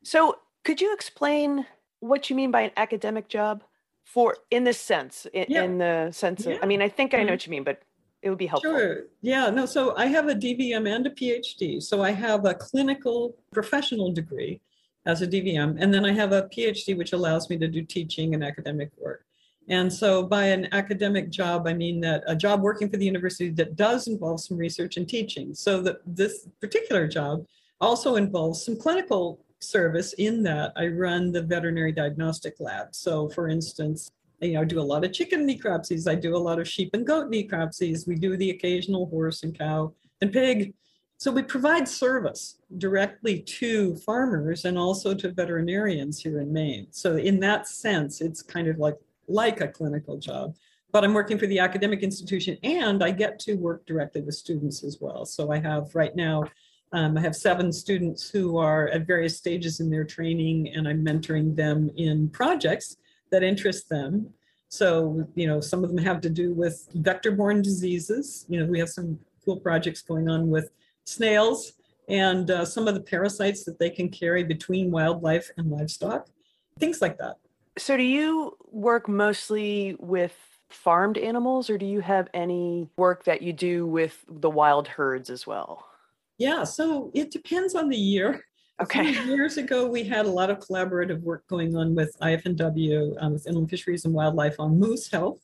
So 0.04 0.38
could 0.64 0.82
you 0.82 0.94
explain 0.94 1.66
what 2.00 2.30
you 2.30 2.36
mean 2.36 2.52
by 2.52 2.62
an 2.62 2.72
academic 2.78 3.28
job 3.28 3.64
for 4.04 4.38
in 4.52 4.64
this 4.64 4.80
sense, 4.80 5.28
in, 5.34 5.46
yeah. 5.48 5.64
in 5.64 5.78
the 5.78 6.12
sense 6.12 6.46
of, 6.46 6.54
yeah. 6.54 6.60
I 6.62 6.66
mean, 6.66 6.82
I 6.82 6.90
think 6.90 7.14
I 7.14 7.24
know 7.24 7.34
what 7.34 7.46
you 7.46 7.52
mean, 7.52 7.64
but 7.64 7.82
it 8.22 8.30
would 8.30 8.40
be 8.40 8.48
helpful. 8.48 8.72
Sure. 8.72 9.04
Yeah. 9.22 9.50
No. 9.50 9.66
So 9.66 9.96
I 9.98 10.06
have 10.08 10.30
a 10.30 10.36
DVM 10.36 10.90
and 10.90 11.08
a 11.08 11.10
PhD. 11.10 11.84
So 11.84 12.02
I 12.02 12.12
have 12.12 12.46
a 12.46 12.54
clinical 12.54 13.36
professional 13.52 14.12
degree 14.12 14.62
as 15.06 15.22
a 15.22 15.28
DVM, 15.28 15.76
and 15.80 15.94
then 15.94 16.06
I 16.06 16.14
have 16.14 16.32
a 16.32 16.44
PhD, 16.44 16.98
which 16.98 17.12
allows 17.12 17.50
me 17.50 17.58
to 17.58 17.68
do 17.68 17.82
teaching 17.82 18.34
and 18.34 18.44
academic 18.44 18.92
work. 18.98 19.26
And 19.70 19.92
so 19.92 20.24
by 20.24 20.46
an 20.46 20.68
academic 20.74 21.30
job, 21.30 21.68
I 21.68 21.74
mean 21.74 22.02
that 22.02 22.24
a 22.28 22.36
job 22.36 22.62
working 22.62 22.90
for 22.90 22.98
the 22.98 23.06
university 23.06 23.50
that 23.52 23.76
does 23.76 24.08
involve 24.08 24.42
some 24.42 24.58
research 24.58 24.98
and 24.98 25.08
teaching. 25.08 25.54
So 25.54 25.82
that 25.82 25.98
this 26.06 26.48
particular 26.60 27.08
job 27.08 27.46
also 27.80 28.16
involves 28.16 28.64
some 28.64 28.78
clinical 28.78 29.40
service 29.60 30.14
in 30.14 30.44
that 30.44 30.74
I 30.76 30.88
run 30.88 31.32
the 31.32 31.42
veterinary 31.42 31.94
diagnostic 31.94 32.56
lab. 32.60 32.94
So 32.94 33.30
for 33.30 33.48
instance, 33.48 34.12
you 34.42 34.54
know, 34.54 34.62
I 34.62 34.66
do 34.66 34.80
a 34.80 34.82
lot 34.82 35.06
of 35.06 35.14
chicken 35.14 35.48
necropsies. 35.48 36.10
I 36.10 36.16
do 36.16 36.36
a 36.36 36.38
lot 36.38 36.60
of 36.60 36.68
sheep 36.68 36.90
and 36.94 37.08
goat 37.08 37.32
necropsies. 37.32 38.06
We 38.08 38.16
do 38.16 38.36
the 38.36 38.50
occasional 38.50 39.06
horse 39.08 39.44
and 39.44 39.58
cow 39.58 39.94
and 40.22 40.34
pig. 40.34 40.74
So 41.18 41.32
we 41.32 41.44
provide 41.44 41.88
service 41.88 42.58
directly 42.78 43.40
to 43.40 43.96
farmers 43.98 44.66
and 44.66 44.78
also 44.78 45.14
to 45.14 45.32
veterinarians 45.32 46.22
here 46.22 46.42
in 46.42 46.52
Maine. 46.52 46.88
So 46.92 47.16
in 47.16 47.40
that 47.40 47.68
sense, 47.68 48.20
it's 48.20 48.42
kind 48.42 48.68
of 48.68 48.78
like 48.78 48.98
like 49.28 49.62
a 49.62 49.68
clinical 49.68 50.18
job. 50.18 50.56
But 50.92 51.04
I'm 51.04 51.14
working 51.14 51.40
for 51.40 51.48
the 51.48 51.60
academic 51.60 52.04
institution 52.04 52.58
and 52.64 53.04
I 53.04 53.12
get 53.12 53.40
to 53.40 53.56
work 53.56 53.86
directly 53.86 54.22
with 54.22 54.36
students 54.36 54.84
as 54.84 55.00
well. 55.02 55.26
So 55.26 55.52
I 55.52 55.60
have 55.60 55.96
right 55.96 56.16
now, 56.16 56.44
um, 56.92 57.18
I 57.18 57.22
have 57.22 57.36
seven 57.36 57.72
students 57.72 58.30
who 58.30 58.58
are 58.58 58.88
at 58.90 59.08
various 59.08 59.38
stages 59.38 59.80
in 59.80 59.90
their 59.90 60.04
training 60.04 60.70
and 60.76 60.88
I'm 60.88 61.04
mentoring 61.04 61.56
them 61.56 61.90
in 61.98 62.30
projects 62.30 62.98
that 63.32 63.42
interest 63.42 63.90
them. 63.90 64.30
So, 64.70 65.28
you 65.34 65.48
know, 65.48 65.60
some 65.60 65.84
of 65.84 65.90
them 65.90 66.04
have 66.04 66.22
to 66.22 66.30
do 66.30 66.54
with 66.54 66.88
vector-borne 66.94 67.64
diseases. 67.64 68.46
You 68.48 68.60
know, 68.60 68.66
we 68.68 68.80
have 68.80 68.90
some 68.90 69.20
cool 69.44 69.60
projects 69.60 70.02
going 70.02 70.30
on 70.30 70.50
with 70.50 70.70
snails 71.06 71.74
and 72.08 72.52
uh, 72.52 72.66
some 72.66 72.88
of 72.88 72.94
the 72.94 73.02
parasites 73.02 73.64
that 73.66 73.80
they 73.80 73.90
can 73.90 74.10
carry 74.10 74.44
between 74.44 74.92
wildlife 74.92 75.50
and 75.58 75.72
livestock, 75.72 76.28
things 76.80 77.02
like 77.02 77.18
that. 77.18 77.38
So, 77.78 77.98
do 77.98 78.04
you 78.04 78.58
work 78.72 79.08
mostly 79.08 79.96
with 80.00 80.36
farmed 80.70 81.18
animals, 81.18 81.70
or 81.70 81.78
do 81.78 81.86
you 81.86 82.02
have 82.02 82.28
any 82.34 82.88
work 82.98 83.24
that 83.26 83.42
you 83.42 83.54
do 83.54 83.86
with 83.86 84.24
the 84.28 84.50
wild 84.50 84.88
herds 84.88 85.30
as 85.30 85.48
well? 85.48 85.88
Yeah, 86.38 86.64
so 86.64 87.12
it 87.14 87.32
depends 87.32 87.76
on 87.76 87.90
the 87.90 87.98
year. 87.98 88.44
Okay. 88.82 89.12
years 89.26 89.58
ago, 89.58 89.88
we 89.88 90.04
had 90.04 90.26
a 90.26 90.30
lot 90.30 90.50
of 90.50 90.60
collaborative 90.60 91.22
work 91.22 91.48
going 91.48 91.76
on 91.76 91.94
with 91.94 92.18
IFNW, 92.22 93.16
um, 93.20 93.34
with 93.34 93.48
Inland 93.48 93.70
Fisheries 93.70 94.06
and 94.06 94.14
Wildlife 94.14 94.56
on 94.60 94.80
moose 94.80 95.10
health. 95.10 95.40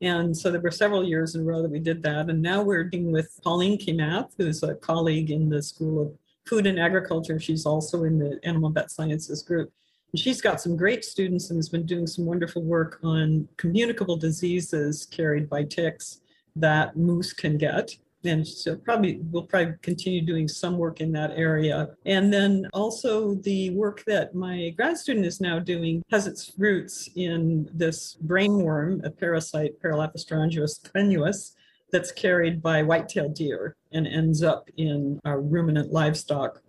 And 0.00 0.36
so 0.36 0.50
there 0.50 0.60
were 0.60 0.70
several 0.70 1.02
years 1.02 1.34
in 1.34 1.40
a 1.40 1.44
row 1.44 1.62
that 1.62 1.70
we 1.70 1.78
did 1.78 2.02
that. 2.02 2.28
And 2.28 2.42
now 2.42 2.62
we're 2.62 2.84
working 2.84 3.10
with 3.10 3.40
Pauline 3.42 3.78
Kamath, 3.78 4.32
who's 4.36 4.62
a 4.62 4.74
colleague 4.74 5.30
in 5.30 5.48
the 5.48 5.62
School 5.62 6.02
of 6.02 6.12
Food 6.46 6.66
and 6.66 6.78
Agriculture. 6.78 7.40
She's 7.40 7.64
also 7.64 8.04
in 8.04 8.18
the 8.18 8.38
Animal 8.44 8.70
Vet 8.70 8.90
Sciences 8.90 9.42
group. 9.42 9.72
And 10.14 10.18
she's 10.20 10.40
got 10.40 10.60
some 10.60 10.76
great 10.76 11.04
students 11.04 11.50
and 11.50 11.58
has 11.58 11.68
been 11.68 11.86
doing 11.86 12.06
some 12.06 12.24
wonderful 12.24 12.62
work 12.62 13.00
on 13.02 13.48
communicable 13.56 14.16
diseases 14.16 15.06
carried 15.06 15.50
by 15.50 15.64
ticks 15.64 16.20
that 16.54 16.96
moose 16.96 17.32
can 17.32 17.58
get. 17.58 17.90
And 18.22 18.46
so 18.46 18.76
probably 18.76 19.18
we'll 19.32 19.42
probably 19.42 19.74
continue 19.82 20.20
doing 20.20 20.46
some 20.46 20.78
work 20.78 21.00
in 21.00 21.10
that 21.14 21.32
area. 21.32 21.88
And 22.06 22.32
then 22.32 22.68
also 22.72 23.34
the 23.34 23.70
work 23.70 24.04
that 24.06 24.36
my 24.36 24.72
grad 24.76 24.98
student 24.98 25.26
is 25.26 25.40
now 25.40 25.58
doing 25.58 26.04
has 26.12 26.28
its 26.28 26.52
roots 26.58 27.08
in 27.16 27.68
this 27.74 28.16
brainworm, 28.24 29.04
a 29.04 29.10
parasite, 29.10 29.82
Parelaphostrongylus 29.82 30.80
tenuis, 30.80 31.56
that's 31.90 32.12
carried 32.12 32.62
by 32.62 32.84
white-tailed 32.84 33.34
deer 33.34 33.74
and 33.90 34.06
ends 34.06 34.44
up 34.44 34.68
in 34.76 35.18
our 35.24 35.40
ruminant 35.40 35.92
livestock 35.92 36.60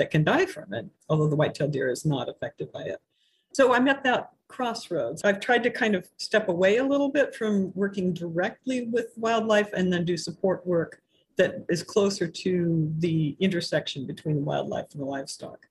that 0.00 0.10
can 0.10 0.24
die 0.24 0.46
from 0.46 0.72
it, 0.72 0.86
although 1.10 1.28
the 1.28 1.36
white-tailed 1.36 1.72
deer 1.72 1.90
is 1.90 2.06
not 2.06 2.26
affected 2.26 2.72
by 2.72 2.80
it. 2.80 2.96
So 3.52 3.74
I'm 3.74 3.86
at 3.86 4.02
that 4.04 4.30
crossroads. 4.48 5.22
I've 5.24 5.40
tried 5.40 5.62
to 5.64 5.70
kind 5.70 5.94
of 5.94 6.08
step 6.16 6.48
away 6.48 6.78
a 6.78 6.84
little 6.84 7.10
bit 7.10 7.34
from 7.34 7.70
working 7.74 8.14
directly 8.14 8.86
with 8.86 9.12
wildlife 9.18 9.70
and 9.74 9.92
then 9.92 10.06
do 10.06 10.16
support 10.16 10.66
work 10.66 11.02
that 11.36 11.66
is 11.68 11.82
closer 11.82 12.26
to 12.26 12.90
the 12.98 13.36
intersection 13.40 14.06
between 14.06 14.36
the 14.36 14.42
wildlife 14.42 14.86
and 14.92 15.02
the 15.02 15.04
livestock. 15.04 15.66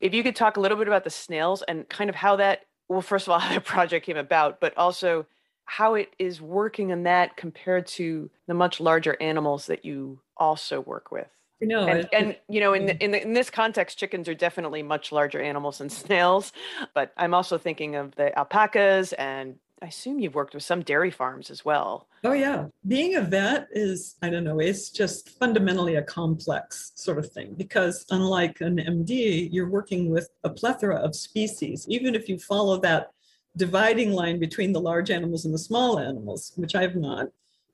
If 0.00 0.14
you 0.14 0.22
could 0.22 0.36
talk 0.36 0.56
a 0.56 0.60
little 0.60 0.78
bit 0.78 0.86
about 0.86 1.02
the 1.02 1.10
snails 1.10 1.62
and 1.62 1.88
kind 1.88 2.08
of 2.08 2.14
how 2.14 2.36
that, 2.36 2.60
well, 2.88 3.02
first 3.02 3.26
of 3.26 3.32
all, 3.32 3.38
how 3.40 3.54
the 3.54 3.60
project 3.60 4.06
came 4.06 4.16
about, 4.16 4.60
but 4.60 4.76
also 4.78 5.26
how 5.64 5.94
it 5.94 6.14
is 6.20 6.40
working 6.40 6.90
in 6.90 7.02
that 7.02 7.36
compared 7.36 7.88
to 7.88 8.30
the 8.46 8.54
much 8.54 8.78
larger 8.78 9.16
animals 9.20 9.66
that 9.66 9.84
you 9.84 10.20
also 10.36 10.80
work 10.80 11.10
with. 11.10 11.28
Know, 11.60 11.88
and, 11.88 12.08
and 12.12 12.36
you 12.48 12.60
know, 12.60 12.72
in 12.72 12.86
the, 12.86 12.94
mm. 12.94 13.00
in, 13.00 13.10
the, 13.10 13.22
in 13.22 13.32
this 13.32 13.50
context, 13.50 13.98
chickens 13.98 14.28
are 14.28 14.34
definitely 14.34 14.82
much 14.82 15.10
larger 15.10 15.40
animals 15.40 15.78
than 15.78 15.88
snails. 15.90 16.52
But 16.94 17.12
I'm 17.16 17.34
also 17.34 17.58
thinking 17.58 17.96
of 17.96 18.14
the 18.14 18.36
alpacas, 18.38 19.12
and 19.14 19.56
I 19.82 19.86
assume 19.86 20.18
you've 20.18 20.34
worked 20.34 20.54
with 20.54 20.62
some 20.62 20.82
dairy 20.82 21.10
farms 21.10 21.50
as 21.50 21.64
well. 21.64 22.08
Oh 22.24 22.32
yeah, 22.32 22.66
being 22.86 23.16
a 23.16 23.22
vet 23.22 23.68
is 23.72 24.16
I 24.22 24.30
don't 24.30 24.44
know, 24.44 24.58
it's 24.58 24.90
just 24.90 25.30
fundamentally 25.38 25.96
a 25.96 26.02
complex 26.02 26.92
sort 26.94 27.18
of 27.18 27.30
thing 27.30 27.54
because 27.56 28.04
unlike 28.10 28.60
an 28.60 28.78
MD, 28.78 29.48
you're 29.52 29.70
working 29.70 30.10
with 30.10 30.28
a 30.44 30.50
plethora 30.50 30.96
of 30.96 31.14
species. 31.14 31.86
Even 31.88 32.14
if 32.14 32.28
you 32.28 32.38
follow 32.38 32.78
that 32.80 33.10
dividing 33.56 34.12
line 34.12 34.38
between 34.38 34.72
the 34.72 34.80
large 34.80 35.10
animals 35.10 35.44
and 35.44 35.54
the 35.54 35.58
small 35.58 35.98
animals, 35.98 36.52
which 36.56 36.74
I've 36.74 36.96
not 36.96 37.28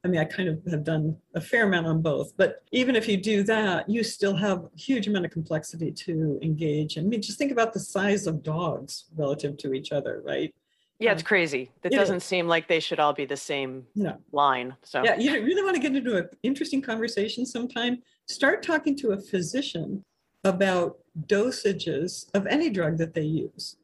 I 0.04 0.08
mean, 0.08 0.20
I 0.20 0.24
kind 0.26 0.50
of 0.50 0.60
have 0.70 0.84
done 0.84 1.16
a 1.34 1.40
fair 1.40 1.66
amount 1.66 1.86
on 1.86 2.02
both, 2.02 2.36
but 2.36 2.62
even 2.72 2.94
if 2.94 3.08
you 3.08 3.16
do 3.16 3.42
that, 3.44 3.88
you 3.88 4.04
still 4.04 4.36
have 4.36 4.58
a 4.58 4.70
huge 4.76 5.08
amount 5.08 5.24
of 5.24 5.30
complexity 5.30 5.90
to 5.92 6.38
engage. 6.42 6.98
I 6.98 7.00
mean, 7.00 7.22
just 7.22 7.38
think 7.38 7.50
about 7.50 7.72
the 7.72 7.80
size 7.80 8.26
of 8.26 8.42
dogs 8.42 9.04
relative 9.16 9.56
to 9.58 9.72
each 9.72 9.92
other, 9.92 10.20
right? 10.22 10.54
Yeah, 10.98 11.12
it's 11.12 11.22
um, 11.22 11.26
crazy. 11.26 11.70
It 11.82 11.90
doesn't 11.90 12.20
seem 12.20 12.46
like 12.46 12.68
they 12.68 12.80
should 12.80 13.00
all 13.00 13.14
be 13.14 13.24
the 13.24 13.36
same 13.36 13.86
no. 13.94 14.16
line. 14.32 14.76
So 14.82 15.02
yeah, 15.02 15.16
you 15.16 15.32
really 15.42 15.62
want 15.62 15.74
to 15.74 15.80
get 15.80 15.96
into 15.96 16.16
an 16.18 16.28
interesting 16.42 16.82
conversation 16.82 17.46
sometime. 17.46 18.02
Start 18.26 18.62
talking 18.62 18.96
to 18.98 19.12
a 19.12 19.20
physician 19.20 20.04
about 20.44 20.98
dosages 21.26 22.26
of 22.34 22.46
any 22.46 22.68
drug 22.68 22.98
that 22.98 23.14
they 23.14 23.22
use 23.22 23.76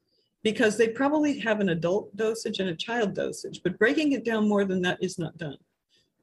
because 0.42 0.76
they 0.76 0.88
probably 0.88 1.38
have 1.38 1.60
an 1.60 1.70
adult 1.70 2.14
dosage 2.16 2.60
and 2.60 2.68
a 2.68 2.76
child 2.76 3.14
dosage, 3.14 3.62
but 3.62 3.78
breaking 3.78 4.12
it 4.12 4.24
down 4.24 4.48
more 4.48 4.64
than 4.64 4.82
that 4.82 4.98
is 5.02 5.18
not 5.18 5.36
done. 5.38 5.56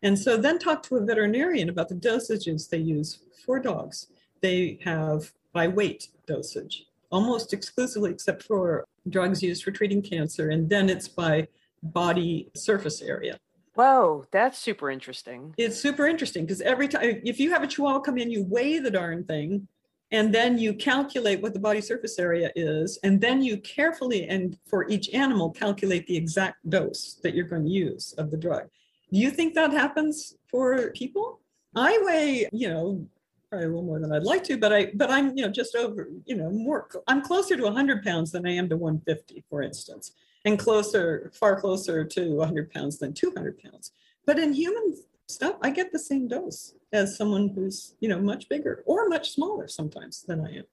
And 0.04 0.18
so 0.18 0.38
then 0.38 0.60
talk 0.60 0.84
to 0.84 0.98
a 0.98 1.02
veterinarian 1.02 1.70
about 1.70 1.90
the 1.90 1.96
dosages 1.96 2.70
they 2.70 2.78
use 2.78 3.20
for 3.46 3.60
dogs. 3.60 4.08
They 4.42 4.80
have 4.84 5.32
by 5.54 5.68
weight 5.68 6.10
dosage, 6.28 6.86
almost 7.12 7.54
exclusively, 7.54 8.12
except 8.12 8.44
for 8.44 8.86
drugs 9.10 9.42
used 9.42 9.64
for 9.64 9.72
treating 9.72 10.02
cancer. 10.02 10.50
And 10.50 10.70
then 10.70 10.90
it's 10.90 11.08
by 11.08 11.48
body 11.82 12.50
surface 12.56 13.02
area. 13.02 13.38
Whoa, 13.74 14.26
that's 14.32 14.58
super 14.58 14.90
interesting. 14.90 15.54
It's 15.58 15.80
super 15.80 16.08
interesting 16.08 16.46
because 16.46 16.62
every 16.62 16.88
time, 16.88 17.22
if 17.24 17.40
you 17.40 17.52
have 17.52 17.64
a 17.64 17.68
chihuahua 17.68 18.00
come 18.00 18.18
in, 18.18 18.32
you 18.32 18.44
weigh 18.44 18.80
the 18.80 18.90
darn 18.90 19.24
thing 19.24 19.68
and 20.12 20.34
then 20.34 20.58
you 20.58 20.74
calculate 20.74 21.42
what 21.42 21.54
the 21.54 21.60
body 21.60 21.82
surface 21.82 22.18
area 22.18 22.52
is. 22.56 22.98
And 23.04 23.20
then 23.20 23.42
you 23.42 23.58
carefully, 23.58 24.28
and 24.28 24.58
for 24.66 24.90
each 24.90 25.10
animal, 25.14 25.52
calculate 25.52 26.08
the 26.08 26.16
exact 26.16 26.68
dose 26.70 27.20
that 27.24 27.36
you're 27.36 27.48
going 27.48 27.66
to 27.66 27.70
use 27.70 28.14
of 28.14 28.32
the 28.32 28.38
drug. 28.38 28.68
Do 29.12 29.20
you 29.20 29.32
think 29.32 29.54
that 29.56 29.72
happens 29.72 30.36
for 30.50 30.92
people? 30.92 31.40
I 31.76 31.98
weigh, 32.04 32.50
you 32.52 32.70
know, 32.70 33.08
probably 33.50 33.66
a 33.66 33.70
little 33.70 33.84
more 33.84 34.00
than 34.00 34.12
I'd 34.12 34.24
like 34.24 34.44
to, 34.46 34.58
but 34.58 34.74
I, 34.74 34.92
but 34.96 35.10
I'm, 35.10 35.38
you 35.38 35.46
know, 35.46 35.52
just 35.52 35.76
over, 35.76 36.10
you 36.26 36.36
know, 36.36 36.50
more. 36.50 36.90
I'm 37.08 37.22
closer 37.22 37.56
to 37.56 37.64
100 37.64 38.04
pounds 38.04 38.32
than 38.32 38.46
I 38.46 38.52
am 38.52 38.68
to 38.70 38.78
150, 38.78 39.44
for 39.50 39.62
instance, 39.62 40.12
and 40.44 40.60
closer, 40.60 41.32
far 41.34 41.60
closer 41.60 42.04
to 42.04 42.36
100 42.36 42.72
pounds 42.72 42.98
than 43.00 43.14
200 43.14 43.62
pounds. 43.64 43.92
But 44.26 44.40
in 44.40 44.52
human 44.54 44.96
stuff, 45.30 45.56
I 45.62 45.70
get 45.70 45.92
the 45.92 46.00
same 46.00 46.28
dose 46.28 46.74
as 46.92 47.18
someone 47.18 47.50
who's, 47.50 47.96
you 48.02 48.10
know, 48.10 48.20
much 48.20 48.50
bigger 48.50 48.84
or 48.86 49.08
much 49.08 49.32
smaller 49.32 49.68
sometimes 49.68 50.24
than 50.24 50.42
I 50.42 50.58
am. 50.58 50.64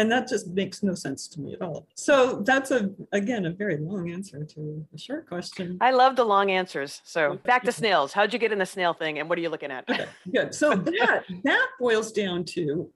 And 0.00 0.10
that 0.10 0.26
just 0.26 0.46
makes 0.46 0.82
no 0.82 0.94
sense 0.94 1.28
to 1.28 1.40
me 1.42 1.52
at 1.52 1.60
all. 1.60 1.86
So 1.94 2.40
that's 2.40 2.70
a 2.70 2.88
again 3.12 3.44
a 3.44 3.50
very 3.50 3.76
long 3.76 4.10
answer 4.10 4.42
to 4.44 4.86
a 4.94 4.98
short 4.98 5.28
question. 5.28 5.76
I 5.82 5.90
love 5.90 6.16
the 6.16 6.24
long 6.24 6.50
answers. 6.50 7.02
So 7.04 7.38
back 7.44 7.64
to 7.64 7.72
snails. 7.72 8.14
How'd 8.14 8.32
you 8.32 8.38
get 8.38 8.50
in 8.50 8.58
the 8.58 8.64
snail 8.64 8.94
thing 8.94 9.18
and 9.18 9.28
what 9.28 9.36
are 9.36 9.42
you 9.42 9.50
looking 9.50 9.70
at? 9.70 9.86
Okay, 9.90 10.06
good. 10.32 10.54
So 10.54 10.74
that 10.74 11.24
that 11.44 11.66
boils 11.78 12.12
down 12.12 12.46
to, 12.46 12.90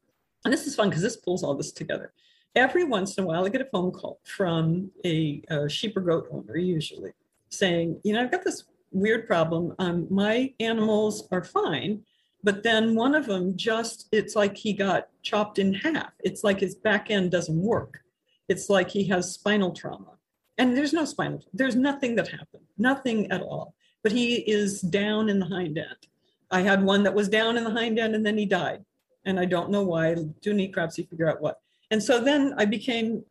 and 0.46 0.54
this 0.54 0.66
is 0.66 0.74
fun 0.74 0.88
because 0.88 1.02
this 1.02 1.16
pulls 1.16 1.42
all 1.44 1.54
this 1.54 1.72
together. 1.72 2.14
Every 2.54 2.84
once 2.84 3.18
in 3.18 3.24
a 3.24 3.26
while, 3.26 3.44
I 3.44 3.50
get 3.50 3.60
a 3.60 3.66
phone 3.66 3.90
call 3.90 4.20
from 4.24 4.90
a, 5.04 5.42
a 5.50 5.68
sheep 5.68 5.98
or 5.98 6.00
goat 6.00 6.28
owner, 6.32 6.56
usually, 6.56 7.10
saying, 7.50 8.00
you 8.02 8.14
know, 8.14 8.22
I've 8.22 8.30
got 8.30 8.44
this 8.44 8.64
weird 8.92 9.26
problem. 9.26 9.74
Um, 9.78 10.06
my 10.08 10.54
animals 10.58 11.28
are 11.32 11.44
fine, 11.44 12.02
but 12.44 12.62
then 12.62 12.94
one 12.94 13.14
of 13.14 13.24
them 13.24 13.56
just, 13.56 14.06
it's 14.12 14.36
like 14.36 14.54
he 14.54 14.74
got 14.74 15.08
chopped 15.22 15.58
in 15.58 15.72
half. 15.72 16.12
It's 16.20 16.44
like 16.44 16.60
his 16.60 16.74
back 16.74 17.10
end 17.10 17.30
doesn't 17.30 17.58
work. 17.58 18.00
It's 18.48 18.68
like 18.68 18.90
he 18.90 19.04
has 19.08 19.32
spinal 19.32 19.72
trauma. 19.72 20.18
And 20.58 20.76
there's 20.76 20.92
no 20.92 21.06
spinal, 21.06 21.42
there's 21.54 21.74
nothing 21.74 22.14
that 22.16 22.28
happened, 22.28 22.64
nothing 22.76 23.32
at 23.32 23.40
all. 23.40 23.74
But 24.02 24.12
he 24.12 24.36
is 24.36 24.82
down 24.82 25.30
in 25.30 25.40
the 25.40 25.46
hind 25.46 25.78
end. 25.78 26.06
I 26.50 26.60
had 26.60 26.84
one 26.84 27.02
that 27.04 27.14
was 27.14 27.30
down 27.30 27.56
in 27.56 27.64
the 27.64 27.70
hind 27.70 27.98
end 27.98 28.14
and 28.14 28.24
then 28.24 28.36
he 28.36 28.44
died. 28.44 28.84
And 29.24 29.40
I 29.40 29.46
don't 29.46 29.70
know 29.70 29.82
why. 29.82 30.14
Do 30.14 30.52
necropsy, 30.52 31.08
figure 31.08 31.28
out 31.28 31.40
what. 31.40 31.60
And 31.90 32.02
so 32.02 32.22
then 32.22 32.54
I 32.58 32.66
became 32.66 33.24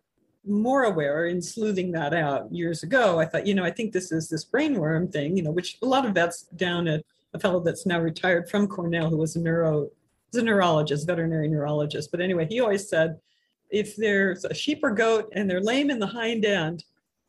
more 0.45 0.83
aware 0.85 1.27
in 1.27 1.39
sleuthing 1.39 1.91
that 1.91 2.15
out 2.15 2.51
years 2.51 2.81
ago. 2.81 3.19
I 3.19 3.25
thought, 3.25 3.45
you 3.45 3.53
know, 3.53 3.63
I 3.63 3.71
think 3.71 3.93
this 3.93 4.11
is 4.11 4.27
this 4.27 4.43
brainworm 4.43 5.11
thing, 5.11 5.37
you 5.37 5.43
know, 5.43 5.51
which 5.51 5.77
a 5.83 5.85
lot 5.85 6.05
of 6.05 6.15
vets 6.15 6.47
down 6.55 6.87
at 6.87 7.05
a 7.33 7.39
fellow 7.39 7.59
that's 7.59 7.85
now 7.85 7.99
retired 7.99 8.49
from 8.49 8.67
Cornell 8.67 9.09
who 9.09 9.17
was 9.17 9.35
a 9.35 9.39
neuro 9.39 9.89
was 10.31 10.41
a 10.41 10.45
neurologist, 10.45 11.07
veterinary 11.07 11.47
neurologist. 11.47 12.11
But 12.11 12.21
anyway, 12.21 12.47
he 12.49 12.59
always 12.59 12.89
said, 12.89 13.19
if 13.69 13.95
there's 13.95 14.45
a 14.45 14.53
sheep 14.53 14.79
or 14.83 14.91
goat 14.91 15.29
and 15.33 15.49
they're 15.49 15.61
lame 15.61 15.89
in 15.89 15.99
the 15.99 16.07
hind 16.07 16.45
end, 16.45 16.83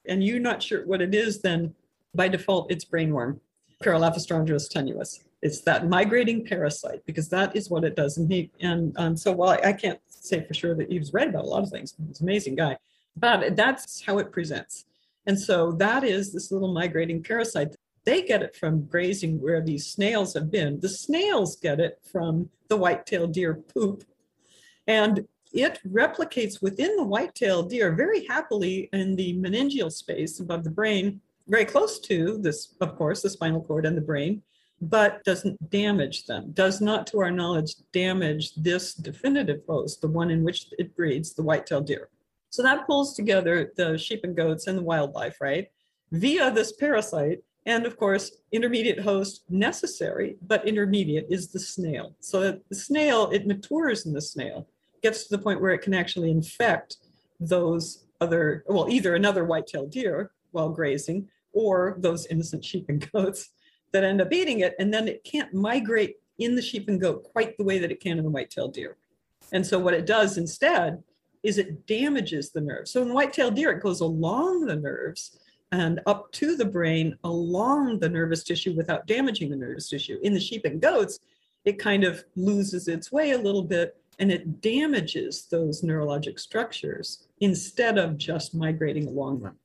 and 0.06 0.22
you're 0.22 0.40
not 0.40 0.62
sure 0.62 0.86
what 0.86 1.00
it 1.00 1.14
is, 1.14 1.40
then 1.40 1.74
by 2.14 2.28
default 2.28 2.70
it's 2.70 2.84
brainworm, 2.84 3.40
Parelaphostrongylus 3.82 4.72
tenuis. 4.72 5.20
It's 5.42 5.60
that 5.62 5.88
migrating 5.88 6.46
parasite 6.46 7.04
because 7.06 7.28
that 7.30 7.54
is 7.54 7.68
what 7.68 7.84
it 7.84 7.96
does. 7.96 8.16
And 8.16 8.30
he 8.30 8.50
and 8.60 8.94
um, 8.96 9.16
so 9.16 9.32
while 9.32 9.50
I, 9.50 9.68
I 9.68 9.72
can't 9.72 10.00
say 10.08 10.44
for 10.46 10.54
sure 10.54 10.74
that 10.74 10.90
he 10.90 10.98
was 10.98 11.12
right 11.12 11.28
about 11.28 11.44
a 11.44 11.48
lot 11.48 11.62
of 11.62 11.70
things, 11.70 11.94
he's 12.06 12.20
an 12.20 12.26
amazing 12.26 12.56
guy, 12.56 12.78
but 13.16 13.56
that's 13.56 14.02
how 14.02 14.18
it 14.18 14.32
presents. 14.32 14.86
And 15.26 15.38
so 15.38 15.72
that 15.72 16.04
is 16.04 16.32
this 16.32 16.50
little 16.50 16.72
migrating 16.72 17.22
parasite 17.22 17.74
they 18.04 18.22
get 18.22 18.42
it 18.42 18.56
from 18.56 18.86
grazing 18.86 19.40
where 19.40 19.62
these 19.62 19.86
snails 19.86 20.34
have 20.34 20.50
been. 20.50 20.80
The 20.80 20.88
snails 20.88 21.56
get 21.56 21.80
it 21.80 22.00
from 22.10 22.50
the 22.68 22.76
white-tailed 22.76 23.32
deer 23.32 23.54
poop. 23.54 24.04
And 24.86 25.26
it 25.52 25.80
replicates 25.88 26.60
within 26.60 26.96
the 26.96 27.04
white-tailed 27.04 27.70
deer 27.70 27.92
very 27.94 28.26
happily 28.26 28.88
in 28.92 29.16
the 29.16 29.34
meningeal 29.34 29.90
space 29.90 30.40
above 30.40 30.64
the 30.64 30.70
brain, 30.70 31.20
very 31.46 31.64
close 31.64 31.98
to 32.00 32.38
this, 32.38 32.74
of 32.80 32.96
course, 32.96 33.22
the 33.22 33.30
spinal 33.30 33.62
cord 33.62 33.86
and 33.86 33.96
the 33.96 34.02
brain, 34.02 34.42
but 34.80 35.22
doesn't 35.24 35.70
damage 35.70 36.26
them, 36.26 36.50
does 36.52 36.80
not, 36.80 37.06
to 37.06 37.20
our 37.20 37.30
knowledge, 37.30 37.74
damage 37.92 38.54
this 38.56 38.94
definitive 38.94 39.62
host, 39.68 40.00
the 40.00 40.08
one 40.08 40.30
in 40.30 40.42
which 40.42 40.66
it 40.78 40.94
breeds, 40.96 41.32
the 41.32 41.42
white-tailed 41.42 41.86
deer. 41.86 42.08
So 42.50 42.62
that 42.62 42.86
pulls 42.86 43.14
together 43.14 43.72
the 43.76 43.96
sheep 43.96 44.24
and 44.24 44.36
goats 44.36 44.66
and 44.66 44.76
the 44.76 44.82
wildlife, 44.82 45.40
right? 45.40 45.68
Via 46.12 46.50
this 46.50 46.72
parasite, 46.72 47.42
and 47.66 47.87
of 47.87 47.96
course, 47.96 48.33
intermediate 48.53 49.00
host 49.00 49.44
necessary, 49.48 50.37
but 50.46 50.66
intermediate 50.68 51.27
is 51.31 51.48
the 51.48 51.61
snail. 51.61 52.14
So 52.20 52.61
the 52.68 52.74
snail, 52.74 53.31
it 53.31 53.46
matures 53.46 54.07
in 54.07 54.12
the 54.12 54.20
snail, 54.20 54.68
gets 55.03 55.24
to 55.27 55.37
the 55.37 55.42
point 55.42 55.61
where 55.61 55.72
it 55.72 55.83
can 55.83 55.94
actually 55.94 56.31
infect 56.31 56.96
those 57.40 58.05
other, 58.20 58.64
well, 58.68 58.88
either 58.88 59.14
another 59.14 59.44
white-tailed 59.44 59.90
deer 59.90 60.31
while 60.53 60.70
grazing 60.70 61.29
or 61.53 61.96
those 61.98 62.27
innocent 62.27 62.64
sheep 62.64 62.87
and 62.88 63.11
goats 63.12 63.50
that 63.92 64.05
end 64.05 64.20
up 64.20 64.33
eating 64.33 64.61
it. 64.61 64.74
And 64.79 64.92
then 64.92 65.09
it 65.09 65.24
can't 65.24 65.53
migrate 65.55 66.16
in 66.38 66.55
the 66.55 66.62
sheep 66.62 66.88
and 66.88 67.00
goat 67.00 67.24
quite 67.24 67.57
the 67.57 67.64
way 67.64 67.79
that 67.79 67.92
it 67.92 68.00
can 68.00 68.18
in 68.18 68.24
the 68.24 68.31
white-tailed 68.31 68.74
deer. 68.74 68.96
And 69.53 69.64
so 69.64 69.79
what 69.79 69.94
it 69.94 70.07
does 70.07 70.37
instead 70.37 71.03
is 71.42 71.59
it 71.59 71.87
damages 71.87 72.50
the 72.50 72.61
nerves. 72.61 72.90
So 72.90 73.03
in 73.03 73.12
white-tailed 73.12 73.55
deer, 73.55 73.70
it 73.70 73.83
goes 73.83 74.00
along 74.00 74.66
the 74.66 74.77
nerves 74.77 75.38
and 75.74 76.00
up 76.06 76.30
to 76.30 76.56
the 76.56 76.64
brain 76.64 77.18
along 77.24 77.98
the 77.98 78.08
nervous 78.08 78.44
tissue 78.44 78.76
without 78.76 79.08
damaging 79.08 79.50
the 79.50 79.56
nervous 79.56 79.88
tissue. 79.88 80.18
In 80.22 80.32
the 80.32 80.38
sheep 80.38 80.64
and 80.64 80.80
goats, 80.80 81.18
it 81.64 81.80
kind 81.80 82.04
of 82.04 82.24
loses 82.37 82.87
its 82.87 83.10
way 83.10 83.32
a 83.32 83.38
little 83.38 83.64
bit 83.64 83.96
and 84.20 84.30
it 84.30 84.60
damages 84.60 85.48
those 85.50 85.82
neurologic 85.82 86.38
structures 86.38 87.26
instead 87.40 87.98
of 87.98 88.16
just 88.16 88.54
migrating 88.54 89.08
along 89.08 89.40
them. 89.40 89.56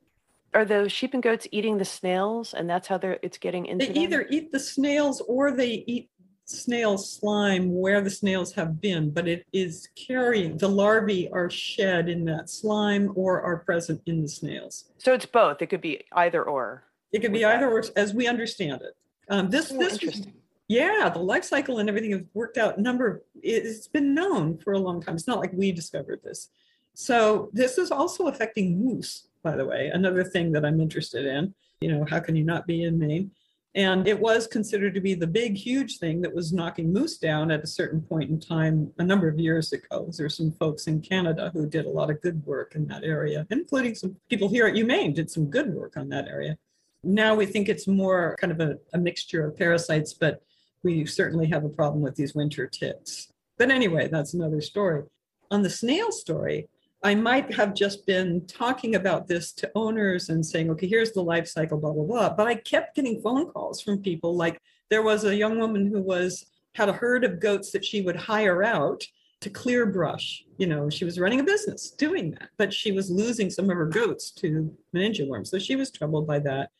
Are 0.56 0.65
those 0.65 0.91
sheep 0.91 1.13
and 1.13 1.22
goats 1.22 1.48
eating 1.52 1.78
the 1.78 1.86
snails 1.86 2.56
and 2.56 2.67
that's 2.67 2.88
how 2.88 2.98
they're 2.98 3.19
it's 3.22 3.38
getting 3.38 3.67
into 3.67 3.86
They 3.86 3.93
them? 3.93 4.02
either 4.02 4.26
eat 4.32 4.52
the 4.52 4.60
snails 4.60 5.22
or 5.28 5.52
they 5.52 5.84
eat 5.86 6.10
snail 6.50 6.98
slime 6.98 7.74
where 7.74 8.02
the 8.02 8.10
snails 8.10 8.54
have 8.54 8.82
been, 8.82 9.12
but 9.12 9.28
it 9.28 9.46
is 9.54 9.88
carrying, 9.96 10.58
the 10.58 10.68
larvae 10.68 11.30
are 11.32 11.50
shed 11.50 12.10
in 12.10 12.26
that 12.26 12.50
slime 12.50 13.12
or 13.16 13.42
are 13.42 13.58
present 13.58 14.02
in 14.08 14.22
the 14.22 14.28
snails. 14.28 14.86
So 14.98 15.14
it's 15.14 15.26
both. 15.26 15.62
It 15.62 15.68
could 15.68 15.82
be 15.82 16.02
either 16.14 16.44
or. 16.44 16.84
It 17.12 17.20
could 17.20 17.34
be 17.34 17.46
either 17.46 17.70
or 17.70 17.84
as 17.96 18.14
we 18.14 18.28
understand 18.28 18.82
it. 18.82 18.96
Um, 19.30 19.50
this, 19.50 19.72
Oh, 19.72 19.78
this, 19.78 19.94
interesting. 19.94 20.34
yeah, 20.68 21.10
the 21.14 21.20
life 21.20 21.44
cycle 21.44 21.78
and 21.80 21.88
everything 21.88 22.12
has 22.12 22.22
worked 22.34 22.58
out. 22.58 22.80
Number, 22.80 23.24
it's 23.42 23.88
been 23.88 24.14
known 24.16 24.58
for 24.58 24.74
a 24.74 24.80
long 24.80 25.02
time. 25.02 25.16
It's 25.16 25.28
not 25.28 25.40
like 25.40 25.54
we 25.54 25.72
discovered 25.72 26.22
this. 26.24 26.50
So 26.96 27.50
this 27.54 27.78
is 27.78 27.92
also 27.92 28.28
affecting 28.28 28.84
moose, 28.84 29.28
by 29.44 29.56
the 29.56 29.66
way, 29.66 29.90
another 29.94 30.24
thing 30.24 30.52
that 30.54 30.66
I'm 30.66 30.82
interested 30.82 31.26
in. 31.26 31.54
You 31.80 31.92
know, 31.94 32.06
how 32.10 32.20
can 32.20 32.36
you 32.36 32.44
not 32.44 32.68
be 32.68 32.84
in 32.84 32.98
Maine? 33.00 33.32
And 33.75 34.08
it 34.08 34.19
was 34.19 34.47
considered 34.47 34.95
to 34.95 35.01
be 35.01 35.13
the 35.13 35.27
big, 35.27 35.55
huge 35.55 35.99
thing 35.99 36.21
that 36.21 36.34
was 36.34 36.51
knocking 36.51 36.91
moose 36.91 37.17
down 37.17 37.51
at 37.51 37.63
a 37.63 37.67
certain 37.67 38.01
point 38.01 38.29
in 38.32 38.39
time 38.39 38.91
a 38.97 39.03
number 39.03 39.27
of 39.27 39.39
years 39.39 39.71
ago. 39.73 39.88
There 39.91 40.12
There's 40.17 40.38
some 40.38 40.51
folks 40.53 40.88
in 40.88 41.01
Canada 41.01 41.51
who 41.53 41.67
did 41.67 41.86
a 41.86 41.89
lot 41.89 42.10
of 42.10 42.21
good 42.21 42.43
work 42.45 42.73
in 42.73 42.88
that 42.88 43.03
area, 43.03 43.45
including 43.51 43.93
some 43.93 44.15
people 44.27 44.49
here 44.49 44.65
at 44.65 44.73
UMaine 44.73 45.13
did 45.13 45.29
some 45.29 45.45
good 45.45 45.71
work 45.73 45.97
on 45.97 46.10
that 46.10 46.27
area. 46.27 46.58
Now 47.03 47.36
we 47.36 47.45
think 47.45 47.69
it's 47.69 47.88
more 47.88 48.36
kind 48.39 48.51
of 48.51 48.60
a, 48.60 48.77
a 48.93 48.97
mixture 48.97 49.45
of 49.45 49.55
parasites, 49.55 50.13
but 50.13 50.41
we 50.84 51.05
certainly 51.05 51.47
have 51.47 51.63
a 51.63 51.69
problem 51.69 52.01
with 52.01 52.15
these 52.15 52.34
winter 52.34 52.65
ticks. 52.65 53.32
But 53.58 53.69
anyway, 53.69 54.08
that's 54.08 54.34
another 54.34 54.62
story. 54.62 55.03
On 55.51 55.62
the 55.62 55.69
snail 55.69 56.12
story, 56.12 56.67
I 57.02 57.16
might 57.16 57.54
have 57.54 57.74
just 57.74 58.06
been 58.06 58.46
talking 58.46 58.96
about 58.96 59.28
this 59.28 59.54
to 59.54 59.72
owners 59.74 60.30
and 60.30 60.46
saying, 60.46 60.70
okay, 60.72 60.88
here's 60.88 61.14
the 61.14 61.22
life 61.22 61.48
cycle, 61.48 61.78
blah, 61.78 61.94
blah, 61.94 62.04
blah. 62.04 62.34
But 62.34 62.48
I 62.48 62.56
kept 62.56 62.96
getting 62.96 63.22
phone 63.22 63.50
calls 63.52 63.82
from 63.82 64.02
people. 64.02 64.36
Like 64.36 64.62
there 64.90 65.02
was 65.02 65.24
a 65.24 65.36
young 65.36 65.60
woman 65.60 65.88
who 65.88 66.02
was 66.02 66.46
had 66.76 66.90
a 66.90 66.94
herd 66.94 67.24
of 67.24 67.40
goats 67.40 67.72
that 67.72 67.86
she 67.86 68.02
would 68.02 68.16
hire 68.16 68.64
out 68.64 69.04
to 69.42 69.50
clear 69.50 69.86
brush. 69.86 70.44
You 70.58 70.68
know, 70.68 70.90
she 70.90 71.06
was 71.06 71.20
running 71.20 71.40
a 71.40 71.44
business 71.44 71.92
doing 71.92 72.32
that, 72.32 72.50
but 72.58 72.74
she 72.74 72.92
was 72.92 73.10
losing 73.10 73.50
some 73.50 73.70
of 73.70 73.78
her 73.78 73.86
goats 73.86 74.32
to 74.32 74.76
meningeal 74.94 75.30
worms. 75.30 75.50
So 75.50 75.58
she 75.58 75.78
was 75.78 75.92
troubled 75.92 76.28
by 76.28 76.40
that. 76.40 76.72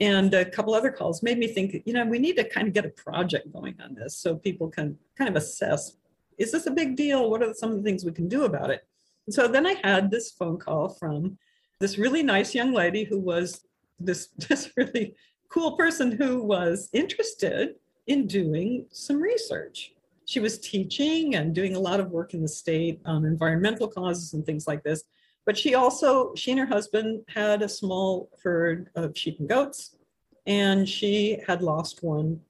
And 0.00 0.34
a 0.34 0.44
couple 0.44 0.74
other 0.74 0.90
calls 0.90 1.22
made 1.22 1.38
me 1.38 1.48
think, 1.48 1.82
you 1.84 1.92
know, 1.92 2.04
we 2.04 2.18
need 2.18 2.36
to 2.36 2.48
kind 2.48 2.66
of 2.66 2.74
get 2.74 2.84
a 2.84 2.90
project 2.90 3.52
going 3.52 3.76
on 3.82 3.94
this 3.94 4.16
so 4.16 4.36
people 4.36 4.68
can 4.68 4.98
kind 5.16 5.28
of 5.28 5.36
assess 5.36 5.96
is 6.38 6.52
this 6.52 6.66
a 6.66 6.70
big 6.70 6.96
deal? 6.96 7.28
What 7.28 7.42
are 7.42 7.52
some 7.52 7.70
of 7.70 7.76
the 7.76 7.82
things 7.82 8.04
we 8.04 8.12
can 8.12 8.28
do 8.28 8.44
about 8.44 8.70
it? 8.70 8.86
So 9.30 9.46
then 9.46 9.66
I 9.66 9.74
had 9.84 10.10
this 10.10 10.30
phone 10.30 10.58
call 10.58 10.88
from 10.88 11.38
this 11.80 11.98
really 11.98 12.22
nice 12.22 12.54
young 12.54 12.72
lady 12.72 13.04
who 13.04 13.18
was 13.18 13.64
this, 14.00 14.28
this 14.48 14.70
really 14.76 15.14
cool 15.48 15.76
person 15.76 16.12
who 16.12 16.42
was 16.42 16.88
interested 16.92 17.74
in 18.06 18.26
doing 18.26 18.86
some 18.90 19.20
research. 19.20 19.92
She 20.24 20.40
was 20.40 20.58
teaching 20.58 21.36
and 21.36 21.54
doing 21.54 21.74
a 21.74 21.80
lot 21.80 22.00
of 22.00 22.10
work 22.10 22.34
in 22.34 22.42
the 22.42 22.48
state 22.48 23.00
on 23.04 23.24
environmental 23.24 23.88
causes 23.88 24.34
and 24.34 24.44
things 24.44 24.66
like 24.66 24.82
this. 24.82 25.04
But 25.46 25.56
she 25.56 25.74
also, 25.74 26.34
she 26.34 26.50
and 26.50 26.60
her 26.60 26.66
husband 26.66 27.22
had 27.28 27.62
a 27.62 27.68
small 27.68 28.28
herd 28.42 28.90
of 28.94 29.16
sheep 29.16 29.38
and 29.40 29.48
goats, 29.48 29.96
and 30.46 30.86
she 30.86 31.38
had 31.46 31.62
lost 31.62 32.02
one 32.02 32.40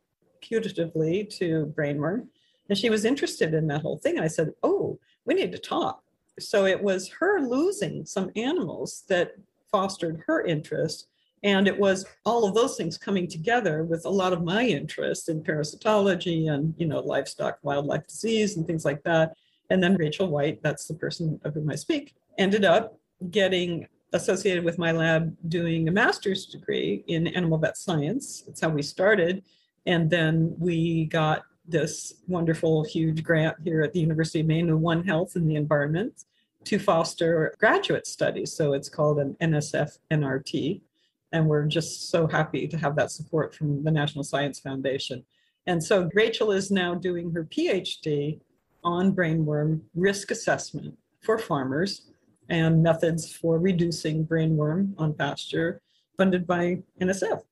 putatively 0.43 1.29
to 1.39 1.73
brainworm. 1.77 2.27
And 2.69 2.77
she 2.77 2.91
was 2.91 3.05
interested 3.05 3.55
in 3.55 3.69
that 3.69 3.83
whole 3.83 3.99
thing. 3.99 4.17
And 4.17 4.25
I 4.25 4.29
said, 4.29 4.53
Oh, 4.65 4.99
we 5.25 5.35
need 5.35 5.53
to 5.53 5.59
talk. 5.59 6.03
So 6.39 6.67
it 6.67 6.83
was 6.83 7.09
her 7.09 7.41
losing 7.41 8.05
some 8.05 8.31
animals 8.37 9.05
that 9.09 9.33
fostered 9.71 10.23
her 10.27 10.45
interest. 10.45 11.09
And 11.43 11.69
it 11.69 11.79
was 11.79 12.05
all 12.25 12.45
of 12.45 12.55
those 12.55 12.77
things 12.77 12.99
coming 12.99 13.29
together 13.29 13.85
with 13.85 14.05
a 14.05 14.11
lot 14.11 14.33
of 14.33 14.43
my 14.43 14.65
interest 14.65 15.29
in 15.29 15.43
parasitology 15.43 16.51
and, 16.51 16.75
you 16.79 16.87
know, 16.87 17.01
livestock, 17.01 17.59
wildlife 17.63 18.07
disease 18.07 18.57
and 18.57 18.67
things 18.67 18.85
like 18.85 19.03
that. 19.05 19.35
And 19.71 19.83
then 19.83 19.97
Rachel 19.97 20.29
White, 20.29 20.63
that's 20.63 20.87
the 20.87 20.95
person 20.95 21.41
of 21.45 21.55
whom 21.55 21.71
I 21.71 21.77
speak, 21.77 22.15
ended 22.39 22.65
up 22.65 22.99
getting 23.31 23.87
associated 24.13 24.65
with 24.65 24.79
my 24.79 24.91
lab 24.91 25.37
doing 25.49 25.89
a 25.89 25.93
master's 25.93 26.47
degree 26.47 27.05
in 27.09 27.27
animal 27.29 27.59
vet 27.59 27.77
science. 27.77 28.43
That's 28.47 28.61
how 28.61 28.71
we 28.71 28.83
started. 28.83 29.45
And 29.87 30.11
then 30.11 30.55
we 30.59 31.05
got 31.07 31.43
this 31.69 32.15
wonderful, 32.27 32.85
huge 32.85 33.23
grant 33.23 33.57
here 33.63 33.83
at 33.83 33.93
the 33.93 34.01
University 34.01 34.41
of 34.41 34.47
Maine, 34.47 34.69
the 34.69 34.77
One 34.77 35.05
Health 35.05 35.37
and 35.37 35.49
the 35.49 35.57
Environment. 35.57 36.25
to 36.65 36.79
foster 36.79 37.55
graduate 37.59 38.07
studies. 38.07 38.53
So 38.53 38.73
it's 38.73 38.89
called 38.89 39.19
an 39.21 39.37
NSF 39.41 39.99
NRT. 40.11 40.81
And 41.33 41.47
we're 41.47 41.67
just 41.67 42.11
so 42.11 42.27
happy 42.27 42.67
to 42.69 42.77
have 42.79 42.97
that 42.97 43.11
support 43.11 43.55
from 43.55 43.85
the 43.85 43.91
National 43.91 44.25
Science 44.25 44.59
Foundation. 44.59 45.25
And 45.67 45.83
so 45.83 46.09
Rachel 46.15 46.51
is 46.51 46.71
now 46.71 46.95
doing 46.95 47.31
her 47.33 47.45
PhD 47.45 48.41
on 48.83 49.15
brainworm 49.15 49.83
risk 49.95 50.31
assessment 50.31 50.97
for 51.21 51.39
farmers 51.39 52.11
and 52.49 52.83
methods 52.83 53.33
for 53.33 53.59
reducing 53.59 54.27
brainworm 54.27 54.95
on 54.99 55.13
pasture 55.13 55.81
funded 56.17 56.47
by 56.47 56.83
NSF. 57.01 57.43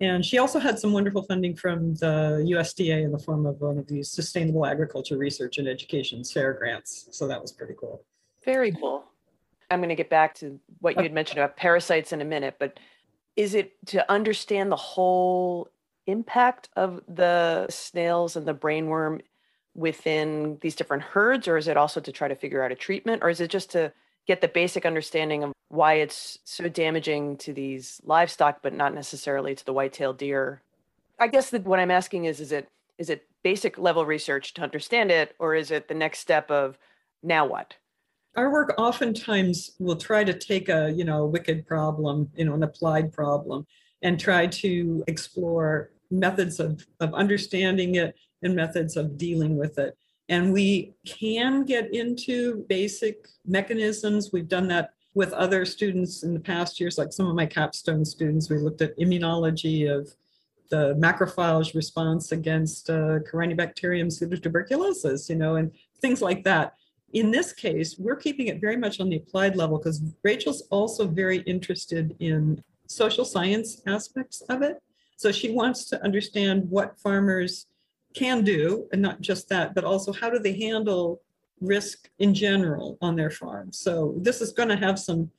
And 0.00 0.24
she 0.24 0.38
also 0.38 0.58
had 0.58 0.78
some 0.78 0.92
wonderful 0.92 1.22
funding 1.22 1.54
from 1.54 1.94
the 1.96 2.42
USDA 2.48 3.04
in 3.04 3.12
the 3.12 3.18
form 3.18 3.44
of 3.44 3.60
one 3.60 3.76
of 3.76 3.86
these 3.86 4.10
sustainable 4.10 4.64
agriculture 4.64 5.18
research 5.18 5.58
and 5.58 5.68
education 5.68 6.24
SARE 6.24 6.54
grants. 6.54 7.08
So 7.10 7.28
that 7.28 7.40
was 7.40 7.52
pretty 7.52 7.74
cool. 7.78 8.02
Very 8.44 8.72
cool. 8.72 9.04
I'm 9.70 9.80
going 9.80 9.90
to 9.90 9.94
get 9.94 10.08
back 10.08 10.34
to 10.36 10.58
what 10.80 10.96
you 10.96 11.02
had 11.02 11.12
mentioned 11.12 11.38
about 11.38 11.56
parasites 11.56 12.12
in 12.12 12.22
a 12.22 12.24
minute, 12.24 12.56
but 12.58 12.80
is 13.36 13.54
it 13.54 13.74
to 13.86 14.10
understand 14.10 14.72
the 14.72 14.76
whole 14.76 15.68
impact 16.06 16.70
of 16.76 17.02
the 17.06 17.68
snails 17.68 18.36
and 18.36 18.46
the 18.46 18.54
brainworm 18.54 19.20
within 19.74 20.58
these 20.62 20.74
different 20.74 21.02
herds, 21.02 21.46
or 21.46 21.56
is 21.56 21.68
it 21.68 21.76
also 21.76 22.00
to 22.00 22.10
try 22.10 22.26
to 22.26 22.34
figure 22.34 22.64
out 22.64 22.72
a 22.72 22.74
treatment, 22.74 23.22
or 23.22 23.30
is 23.30 23.40
it 23.40 23.50
just 23.50 23.70
to 23.70 23.92
get 24.26 24.40
the 24.40 24.48
basic 24.48 24.86
understanding 24.86 25.42
of 25.42 25.52
why 25.68 25.94
it's 25.94 26.38
so 26.44 26.68
damaging 26.68 27.36
to 27.38 27.52
these 27.52 28.00
livestock, 28.04 28.60
but 28.62 28.74
not 28.74 28.94
necessarily 28.94 29.54
to 29.54 29.64
the 29.64 29.72
white-tailed 29.72 30.18
deer. 30.18 30.62
I 31.18 31.28
guess 31.28 31.50
that 31.50 31.64
what 31.64 31.78
I'm 31.78 31.90
asking 31.90 32.24
is, 32.24 32.40
is 32.40 32.52
it 32.52 32.68
is 32.98 33.08
it 33.08 33.26
basic 33.42 33.78
level 33.78 34.04
research 34.04 34.52
to 34.54 34.62
understand 34.62 35.10
it, 35.10 35.34
or 35.38 35.54
is 35.54 35.70
it 35.70 35.88
the 35.88 35.94
next 35.94 36.18
step 36.18 36.50
of 36.50 36.76
now 37.22 37.46
what? 37.46 37.74
Our 38.36 38.52
work 38.52 38.74
oftentimes 38.78 39.72
will 39.78 39.96
try 39.96 40.22
to 40.24 40.34
take 40.34 40.68
a 40.68 40.90
you 40.90 41.04
know 41.04 41.22
a 41.22 41.26
wicked 41.26 41.66
problem, 41.66 42.30
you 42.34 42.44
know, 42.44 42.54
an 42.54 42.62
applied 42.62 43.12
problem, 43.12 43.66
and 44.02 44.18
try 44.18 44.46
to 44.46 45.04
explore 45.06 45.90
methods 46.10 46.58
of, 46.58 46.84
of 47.00 47.14
understanding 47.14 47.94
it 47.94 48.14
and 48.42 48.54
methods 48.54 48.96
of 48.96 49.16
dealing 49.16 49.56
with 49.56 49.78
it. 49.78 49.96
And 50.30 50.52
we 50.52 50.94
can 51.04 51.64
get 51.64 51.92
into 51.92 52.64
basic 52.68 53.26
mechanisms. 53.44 54.30
We've 54.32 54.48
done 54.48 54.68
that 54.68 54.94
with 55.12 55.32
other 55.32 55.64
students 55.64 56.22
in 56.22 56.34
the 56.34 56.40
past 56.40 56.78
years, 56.78 56.96
like 56.96 57.12
some 57.12 57.26
of 57.26 57.34
my 57.34 57.46
capstone 57.46 58.04
students. 58.04 58.48
We 58.48 58.58
looked 58.58 58.80
at 58.80 58.96
immunology 58.96 59.92
of 59.92 60.14
the 60.70 60.94
macrophage 60.94 61.74
response 61.74 62.30
against 62.30 62.88
uh, 62.88 63.18
Corynebacterium 63.28 64.06
pseudotuberculosis, 64.06 65.28
you 65.28 65.34
know, 65.34 65.56
and 65.56 65.72
things 66.00 66.22
like 66.22 66.44
that. 66.44 66.74
In 67.12 67.32
this 67.32 67.52
case, 67.52 67.96
we're 67.98 68.14
keeping 68.14 68.46
it 68.46 68.60
very 68.60 68.76
much 68.76 69.00
on 69.00 69.08
the 69.08 69.16
applied 69.16 69.56
level 69.56 69.78
because 69.78 70.00
Rachel's 70.22 70.62
also 70.70 71.08
very 71.08 71.38
interested 71.38 72.14
in 72.20 72.62
social 72.86 73.24
science 73.24 73.82
aspects 73.88 74.42
of 74.42 74.62
it. 74.62 74.80
So 75.16 75.32
she 75.32 75.50
wants 75.50 75.86
to 75.86 76.00
understand 76.04 76.70
what 76.70 77.00
farmers 77.00 77.66
can 78.14 78.42
do, 78.42 78.88
and 78.92 79.00
not 79.00 79.20
just 79.20 79.48
that, 79.48 79.74
but 79.74 79.84
also 79.84 80.12
how 80.12 80.30
do 80.30 80.38
they 80.38 80.58
handle 80.58 81.20
risk 81.60 82.08
in 82.18 82.34
general 82.34 82.98
on 83.00 83.16
their 83.16 83.30
farm. 83.30 83.72
So 83.72 84.14
this 84.18 84.40
is 84.40 84.52
going 84.52 84.70
to 84.70 84.76
have 84.76 84.98
some 84.98 85.30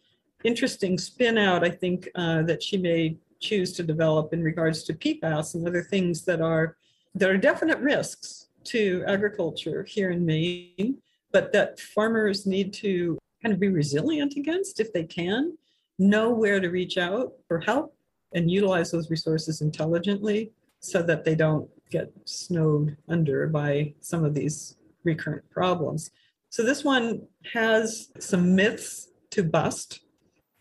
interesting 0.44 0.98
spin 0.98 1.38
out, 1.38 1.64
I 1.64 1.70
think, 1.70 2.10
uh, 2.16 2.44
that 2.44 2.62
she 2.64 2.78
may 2.78 3.18
choose 3.40 3.74
to 3.74 3.84
develop 3.84 4.34
in 4.34 4.44
regards 4.44 4.84
to 4.84 4.94
PFAS 4.94 5.56
and 5.56 5.68
other 5.68 5.82
things 5.84 6.24
that 6.26 6.42
are 6.42 6.78
that 7.16 7.30
are 7.30 7.38
definite 7.38 7.80
risks 7.80 8.48
to 8.64 9.04
agriculture 9.06 9.84
here 9.84 10.12
in 10.12 10.26
Maine, 10.26 10.98
but 11.32 11.52
that 11.52 11.80
farmers 11.80 12.46
need 12.46 12.72
to 12.74 13.18
kind 13.42 13.54
of 13.54 13.60
be 13.60 13.68
resilient 13.68 14.38
against 14.38 14.80
if 14.80 14.94
they 14.94 15.04
can, 15.04 15.58
know 16.00 16.30
where 16.32 16.60
to 16.60 16.70
reach 16.70 16.98
out 16.98 17.34
for 17.48 17.60
help 17.60 17.94
and 18.34 18.50
utilize 18.50 18.92
those 18.92 19.10
resources 19.10 19.60
intelligently 19.60 20.52
so 20.80 21.02
that 21.02 21.26
they 21.26 21.36
don't 21.36 21.70
get 21.92 22.12
snowed 22.26 22.98
under 23.08 23.48
by 23.48 23.94
some 24.00 24.24
of 24.24 24.34
these 24.34 24.78
recurrent 25.04 25.48
problems. 25.52 26.12
So 26.50 26.64
this 26.64 26.84
one 26.84 27.22
has 27.54 28.10
some 28.20 28.56
myths 28.56 29.10
to 29.32 29.44
bust. 29.44 30.02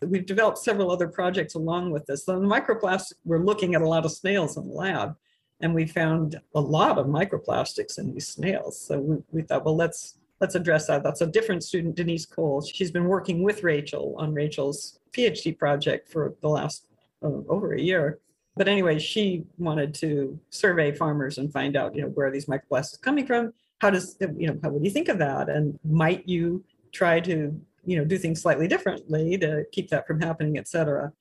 We've 0.01 0.25
developed 0.25 0.57
several 0.57 0.91
other 0.91 1.07
projects 1.07 1.55
along 1.55 1.91
with 1.91 2.05
this. 2.05 2.25
So 2.25 2.39
the 2.39 2.45
microplastic, 2.45 3.13
we're 3.25 3.43
looking 3.43 3.75
at 3.75 3.81
a 3.81 3.87
lot 3.87 4.05
of 4.05 4.11
snails 4.11 4.57
in 4.57 4.67
the 4.67 4.73
lab, 4.73 5.15
and 5.59 5.75
we 5.75 5.85
found 5.85 6.39
a 6.55 6.61
lot 6.61 6.97
of 6.97 7.07
microplastics 7.07 7.99
in 7.99 8.13
these 8.13 8.27
snails. 8.27 8.79
So 8.79 8.99
we, 8.99 9.17
we 9.31 9.41
thought, 9.41 9.65
well, 9.65 9.75
let's 9.75 10.17
let's 10.39 10.55
address 10.55 10.87
that. 10.87 11.03
That's 11.03 11.21
a 11.21 11.27
different 11.27 11.63
student, 11.63 11.95
Denise 11.95 12.25
Cole. 12.25 12.61
She's 12.61 12.89
been 12.89 13.05
working 13.05 13.43
with 13.43 13.63
Rachel 13.63 14.15
on 14.17 14.33
Rachel's 14.33 14.99
PhD 15.11 15.55
project 15.55 16.09
for 16.09 16.35
the 16.41 16.49
last 16.49 16.87
uh, 17.21 17.27
over 17.47 17.73
a 17.73 17.81
year. 17.81 18.19
But 18.57 18.67
anyway, 18.67 18.99
she 18.99 19.45
wanted 19.57 19.93
to 19.95 20.39
survey 20.49 20.91
farmers 20.91 21.37
and 21.37 21.51
find 21.51 21.75
out, 21.77 21.95
you 21.95 22.01
know, 22.01 22.09
where 22.09 22.31
these 22.31 22.47
microplastics 22.47 23.01
coming 23.01 23.25
from. 23.25 23.53
How 23.79 23.89
does, 23.89 24.17
you 24.19 24.47
know, 24.47 24.59
how 24.61 24.69
would 24.69 24.83
you 24.83 24.91
think 24.91 25.07
of 25.07 25.17
that? 25.19 25.49
And 25.49 25.79
might 25.83 26.27
you 26.27 26.63
try 26.91 27.19
to, 27.21 27.59
you 27.85 27.97
know, 27.97 28.05
do 28.05 28.17
things 28.17 28.41
slightly 28.41 28.67
differently 28.67 29.37
to 29.37 29.63
keep 29.71 29.89
that 29.89 30.05
from 30.05 30.21
happening, 30.21 30.57
et 30.57 30.67
cetera. 30.67 31.13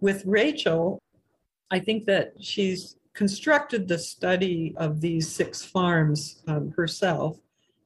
With 0.00 0.24
Rachel, 0.26 1.00
I 1.70 1.78
think 1.78 2.04
that 2.06 2.34
she's 2.40 2.96
constructed 3.14 3.86
the 3.86 3.98
study 3.98 4.74
of 4.76 5.00
these 5.00 5.30
six 5.32 5.62
farms 5.62 6.42
um, 6.48 6.74
herself, 6.76 7.38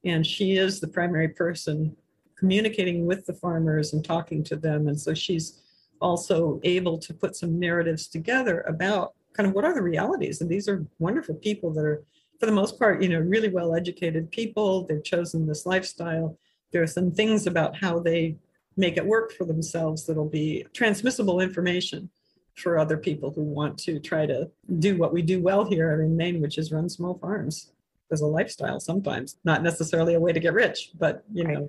and 0.05 0.27
she 0.27 0.57
is 0.57 0.81
the 0.81 0.89
primary 0.89 1.29
person 1.29 1.97
communicating 2.37 3.07
with 3.07 3.27
the 3.27 3.35
farmers 3.35 3.93
and 3.93 4.05
talking 4.05 4.43
to 4.45 4.57
them. 4.57 4.89
And 4.89 5.01
so 5.01 5.15
she's 5.15 5.61
also 6.01 6.61
able 6.65 6.99
to 6.99 7.15
put 7.15 7.37
some 7.37 7.59
narratives 7.59 8.09
together 8.09 8.63
about 8.63 9.15
kind 9.33 9.49
of 9.49 9.55
what 9.55 9.65
are 9.65 9.75
the 9.75 9.83
realities. 9.83 10.41
And 10.41 10.51
these 10.51 10.69
are 10.69 10.87
wonderful 10.99 11.35
people 11.35 11.73
that 11.75 11.85
are, 11.85 12.05
for 12.41 12.47
the 12.47 12.53
most 12.53 12.79
part, 12.79 13.03
you 13.03 13.09
know, 13.09 13.21
really 13.21 13.49
well 13.49 13.75
educated 13.75 14.31
people. 14.31 14.87
They've 14.87 15.05
chosen 15.05 15.47
this 15.47 15.67
lifestyle. 15.67 16.39
There 16.73 16.83
are 16.83 16.87
some 16.87 17.11
things 17.11 17.47
about 17.47 17.77
how 17.77 17.99
they 17.99 18.37
make 18.77 18.97
it 18.97 19.07
work 19.07 19.33
for 19.33 19.45
themselves 19.45 20.07
that'll 20.07 20.29
be 20.29 20.67
transmissible 20.73 21.41
information 21.41 22.11
for 22.55 22.79
other 22.79 22.97
people 22.97 23.31
who 23.31 23.43
want 23.43 23.79
to 23.79 24.01
try 24.01 24.27
to 24.27 24.51
do 24.79 24.97
what 24.97 25.13
we 25.13 25.23
do 25.23 25.43
well 25.43 25.65
here 25.65 26.01
in 26.03 26.17
Maine, 26.17 26.41
which 26.41 26.59
is 26.59 26.73
run 26.73 26.89
small 26.89 27.19
farms 27.19 27.73
as 28.11 28.21
a 28.21 28.27
lifestyle 28.27 28.81
sometimes, 28.81 29.37
not 29.45 29.63
necessarily 29.63 30.15
a 30.15 30.21
way 30.21 30.33
to 30.33 30.41
get 30.41 30.55
rich, 30.55 30.91
but 30.99 31.25
you 31.33 31.45
know. 31.45 31.69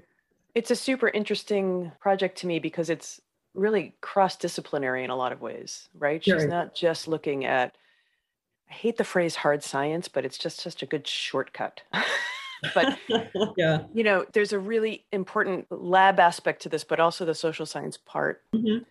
It's 0.56 0.72
a 0.72 0.76
super 0.76 1.10
interesting 1.10 1.92
project 2.00 2.38
to 2.40 2.48
me 2.48 2.60
because 2.60 2.90
it's 2.90 3.22
really 3.58 3.96
cross-disciplinary 4.02 5.04
in 5.04 5.10
a 5.10 5.16
lot 5.16 5.32
of 5.32 5.42
ways, 5.42 5.90
right? 5.98 6.24
She's 6.24 6.46
not 6.46 6.76
just 6.76 7.08
looking 7.08 7.46
at 7.46 7.76
I 8.70 8.74
hate 8.74 8.98
the 8.98 9.04
phrase 9.04 9.36
hard 9.36 9.64
science, 9.64 10.08
but 10.08 10.26
it's 10.26 10.38
just 10.38 10.60
such 10.60 10.84
a 10.84 10.86
good 10.86 11.08
shortcut. 11.08 11.82
but 12.74 12.98
yeah. 13.58 13.84
You 13.94 14.04
know, 14.04 14.26
there's 14.34 14.54
a 14.54 14.60
really 14.60 15.06
important 15.12 15.68
lab 15.70 16.20
aspect 16.20 16.62
to 16.64 16.70
this, 16.70 16.84
but 16.84 17.00
also 17.00 17.26
the 17.26 17.36
social 17.36 17.66
science 17.66 17.98
part. 17.98 18.44
Mm-hmm. 18.54 18.84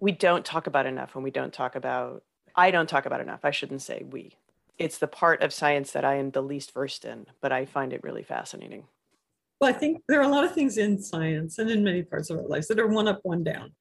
We 0.00 0.12
don't 0.12 0.44
talk 0.44 0.66
about 0.66 0.86
enough 0.86 1.14
when 1.14 1.24
we 1.24 1.30
don't 1.30 1.52
talk 1.52 1.76
about 1.76 2.22
I 2.54 2.70
don't 2.70 2.88
talk 2.88 3.06
about 3.06 3.22
enough. 3.22 3.40
I 3.44 3.50
shouldn't 3.50 3.80
say 3.80 4.04
we. 4.10 4.36
It's 4.78 4.98
the 4.98 5.06
part 5.06 5.42
of 5.42 5.54
science 5.54 5.92
that 5.92 6.04
I 6.04 6.16
am 6.16 6.32
the 6.32 6.42
least 6.42 6.74
versed 6.74 7.04
in, 7.04 7.26
but 7.40 7.52
I 7.52 7.64
find 7.64 7.92
it 7.94 8.02
really 8.02 8.22
fascinating. 8.22 8.84
Well, 9.60 9.70
I 9.70 9.72
think 9.72 10.02
there 10.08 10.20
are 10.20 10.24
a 10.24 10.28
lot 10.28 10.44
of 10.44 10.52
things 10.52 10.76
in 10.76 11.00
science 11.00 11.58
and 11.58 11.70
in 11.70 11.84
many 11.84 12.02
parts 12.02 12.30
of 12.30 12.38
our 12.38 12.46
lives 12.46 12.68
that 12.68 12.80
are 12.80 12.88
one 12.88 13.08
up, 13.08 13.20
one 13.22 13.44
down. 13.44 13.72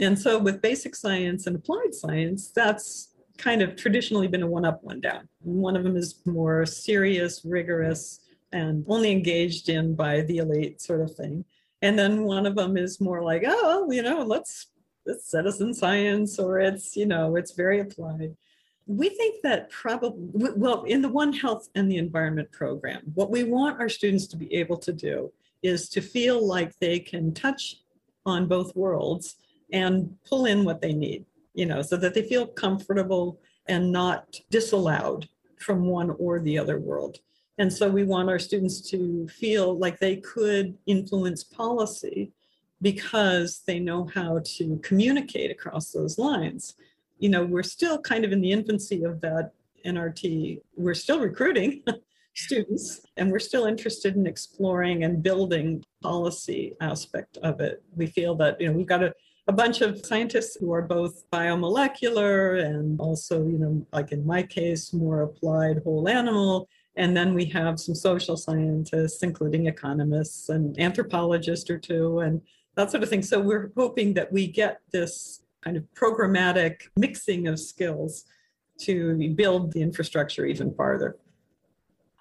And 0.00 0.18
so 0.18 0.38
with 0.38 0.62
basic 0.62 0.96
science 0.96 1.46
and 1.46 1.56
applied 1.56 1.94
science, 1.94 2.50
that's 2.50 3.14
kind 3.38 3.62
of 3.62 3.76
traditionally 3.76 4.28
been 4.28 4.42
a 4.42 4.46
one 4.46 4.64
up, 4.64 4.82
one 4.82 5.00
down. 5.00 5.28
One 5.40 5.76
of 5.76 5.84
them 5.84 5.96
is 5.96 6.20
more 6.24 6.66
serious, 6.66 7.44
rigorous, 7.44 8.20
and 8.52 8.84
only 8.88 9.10
engaged 9.10 9.68
in 9.68 9.94
by 9.94 10.22
the 10.22 10.38
elite 10.38 10.80
sort 10.80 11.00
of 11.00 11.14
thing. 11.14 11.44
And 11.82 11.98
then 11.98 12.24
one 12.24 12.46
of 12.46 12.54
them 12.54 12.76
is 12.76 13.00
more 13.00 13.22
like, 13.22 13.44
oh, 13.46 13.90
you 13.90 14.02
know, 14.02 14.22
let's 14.22 14.68
it's 15.06 15.30
citizen 15.30 15.74
science 15.74 16.38
or 16.38 16.58
it's, 16.58 16.96
you 16.96 17.06
know, 17.06 17.36
it's 17.36 17.52
very 17.52 17.80
applied. 17.80 18.34
We 18.86 19.08
think 19.08 19.42
that 19.42 19.70
probably, 19.70 20.52
well, 20.56 20.84
in 20.84 21.02
the 21.02 21.08
One 21.08 21.32
Health 21.32 21.68
and 21.74 21.90
the 21.90 21.96
Environment 21.96 22.50
program, 22.52 23.02
what 23.14 23.30
we 23.30 23.44
want 23.44 23.80
our 23.80 23.88
students 23.88 24.26
to 24.28 24.36
be 24.36 24.52
able 24.54 24.78
to 24.78 24.92
do 24.92 25.32
is 25.62 25.88
to 25.90 26.02
feel 26.02 26.46
like 26.46 26.78
they 26.78 26.98
can 26.98 27.32
touch 27.32 27.76
on 28.26 28.46
both 28.46 28.76
worlds 28.76 29.36
and 29.72 30.14
pull 30.28 30.46
in 30.46 30.64
what 30.64 30.80
they 30.80 30.92
need, 30.92 31.24
you 31.54 31.66
know, 31.66 31.82
so 31.82 31.96
that 31.96 32.14
they 32.14 32.22
feel 32.22 32.46
comfortable 32.46 33.40
and 33.66 33.90
not 33.90 34.38
disallowed 34.50 35.28
from 35.58 35.86
one 35.86 36.10
or 36.18 36.40
the 36.40 36.58
other 36.58 36.78
world. 36.78 37.18
And 37.58 37.72
so 37.72 37.88
we 37.88 38.04
want 38.04 38.28
our 38.28 38.38
students 38.38 38.80
to 38.90 39.28
feel 39.28 39.78
like 39.78 39.98
they 39.98 40.16
could 40.16 40.76
influence 40.86 41.44
policy 41.44 42.32
because 42.82 43.62
they 43.66 43.78
know 43.78 44.10
how 44.12 44.40
to 44.44 44.78
communicate 44.82 45.50
across 45.50 45.92
those 45.92 46.18
lines. 46.18 46.74
You 47.18 47.28
know, 47.28 47.44
we're 47.44 47.62
still 47.62 47.98
kind 48.00 48.24
of 48.24 48.32
in 48.32 48.40
the 48.40 48.52
infancy 48.52 49.04
of 49.04 49.20
that 49.20 49.52
NRT. 49.86 50.60
We're 50.76 50.94
still 50.94 51.20
recruiting. 51.20 51.82
students, 52.34 53.00
and 53.16 53.30
we're 53.30 53.38
still 53.38 53.66
interested 53.66 54.16
in 54.16 54.26
exploring 54.26 55.04
and 55.04 55.22
building 55.22 55.84
policy 56.02 56.74
aspect 56.80 57.36
of 57.38 57.60
it. 57.60 57.82
We 57.96 58.06
feel 58.06 58.34
that 58.36 58.60
you 58.60 58.68
know 58.68 58.72
we've 58.72 58.86
got 58.86 59.02
a 59.02 59.14
a 59.46 59.52
bunch 59.52 59.82
of 59.82 60.04
scientists 60.04 60.56
who 60.58 60.72
are 60.72 60.82
both 60.82 61.28
biomolecular 61.30 62.64
and 62.64 62.98
also, 62.98 63.46
you 63.46 63.58
know, 63.58 63.86
like 63.92 64.12
in 64.12 64.26
my 64.26 64.42
case, 64.42 64.92
more 64.92 65.22
applied 65.22 65.82
whole 65.84 66.08
animal. 66.08 66.68
And 66.96 67.16
then 67.16 67.34
we 67.34 67.44
have 67.46 67.78
some 67.78 67.94
social 67.94 68.36
scientists, 68.36 69.22
including 69.22 69.66
economists 69.66 70.48
and 70.48 70.78
anthropologists 70.80 71.68
or 71.68 71.78
two, 71.78 72.20
and 72.20 72.40
that 72.76 72.90
sort 72.90 73.02
of 73.02 73.08
thing. 73.10 73.22
So 73.22 73.40
we're 73.40 73.70
hoping 73.76 74.14
that 74.14 74.32
we 74.32 74.46
get 74.46 74.80
this 74.92 75.42
kind 75.62 75.76
of 75.76 75.84
programmatic 75.94 76.82
mixing 76.96 77.48
of 77.48 77.58
skills 77.58 78.24
to 78.80 79.28
build 79.34 79.72
the 79.72 79.82
infrastructure 79.82 80.46
even 80.46 80.74
farther. 80.74 81.16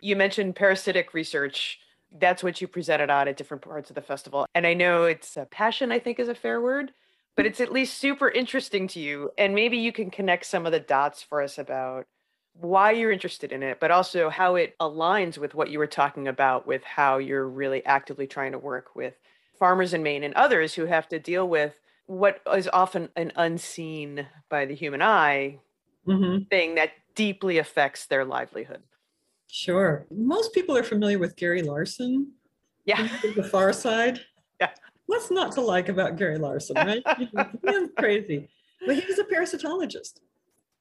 You 0.02 0.16
mentioned 0.16 0.56
parasitic 0.56 1.14
research. 1.14 1.80
That's 2.12 2.44
what 2.44 2.60
you 2.60 2.68
presented 2.68 3.10
on 3.10 3.28
at 3.28 3.38
different 3.38 3.64
parts 3.64 3.90
of 3.90 3.96
the 3.96 4.02
festival. 4.02 4.46
And 4.54 4.68
I 4.68 4.74
know 4.74 5.06
it's 5.06 5.38
a 5.38 5.46
passion, 5.46 5.92
I 5.92 6.00
think 6.00 6.20
is 6.20 6.28
a 6.28 6.36
fair 6.36 6.60
word 6.60 6.92
but 7.36 7.46
it's 7.46 7.60
at 7.60 7.72
least 7.72 7.98
super 7.98 8.30
interesting 8.30 8.88
to 8.90 9.00
you. 9.00 9.32
And 9.38 9.56
maybe 9.56 9.78
you 9.78 9.92
can 9.92 10.12
connect 10.12 10.46
some 10.46 10.66
of 10.66 10.72
the 10.72 10.80
dots 10.80 11.24
for 11.24 11.42
us 11.42 11.58
about 11.58 12.06
why 12.54 12.92
you're 12.92 13.12
interested 13.12 13.52
in 13.52 13.64
it, 13.64 13.80
but 13.80 13.92
also 13.92 14.30
how 14.30 14.56
it 14.56 14.76
aligns 14.80 15.38
with 15.38 15.56
what 15.56 15.70
you 15.70 15.80
were 15.80 15.88
talking 15.88 16.28
about 16.28 16.68
with 16.68 16.84
how 16.84 17.18
you're 17.18 17.48
really 17.48 17.84
actively 17.86 18.28
trying 18.28 18.52
to 18.52 18.60
work 18.60 18.96
with 18.96 19.16
farmers 19.58 19.94
in 19.94 20.04
Maine 20.04 20.24
and 20.24 20.34
others 20.36 20.76
who 20.76 20.86
have 20.86 21.08
to 21.10 21.20
deal 21.20 21.48
with 21.48 21.80
what 22.06 22.42
is 22.54 22.70
often 22.72 23.10
an 23.16 23.32
unseen 23.36 24.28
by 24.50 24.66
the 24.66 24.76
human 24.76 25.02
eye 25.02 25.58
mm-hmm. 26.08 26.44
thing 26.50 26.76
that 26.76 26.92
deeply 27.16 27.58
affects 27.58 28.06
their 28.06 28.26
livelihood. 28.26 28.84
Sure. 29.48 30.06
Most 30.12 30.54
people 30.54 30.78
are 30.78 30.84
familiar 30.84 31.18
with 31.18 31.36
Gary 31.36 31.64
Larson. 31.64 32.32
Yeah. 32.86 33.08
The 33.36 33.44
far 33.44 33.74
side. 33.74 34.20
Yeah 34.62 34.70
what's 35.14 35.30
not 35.30 35.52
to 35.52 35.62
like 35.62 35.90
about 35.90 36.18
Gary 36.18 36.40
Larson, 36.40 36.76
right? 36.76 37.04
He's 37.18 37.90
crazy. 37.98 38.50
But 38.86 38.96
he 38.96 39.06
was 39.06 39.20
a 39.20 39.24
parasitologist. 39.24 40.20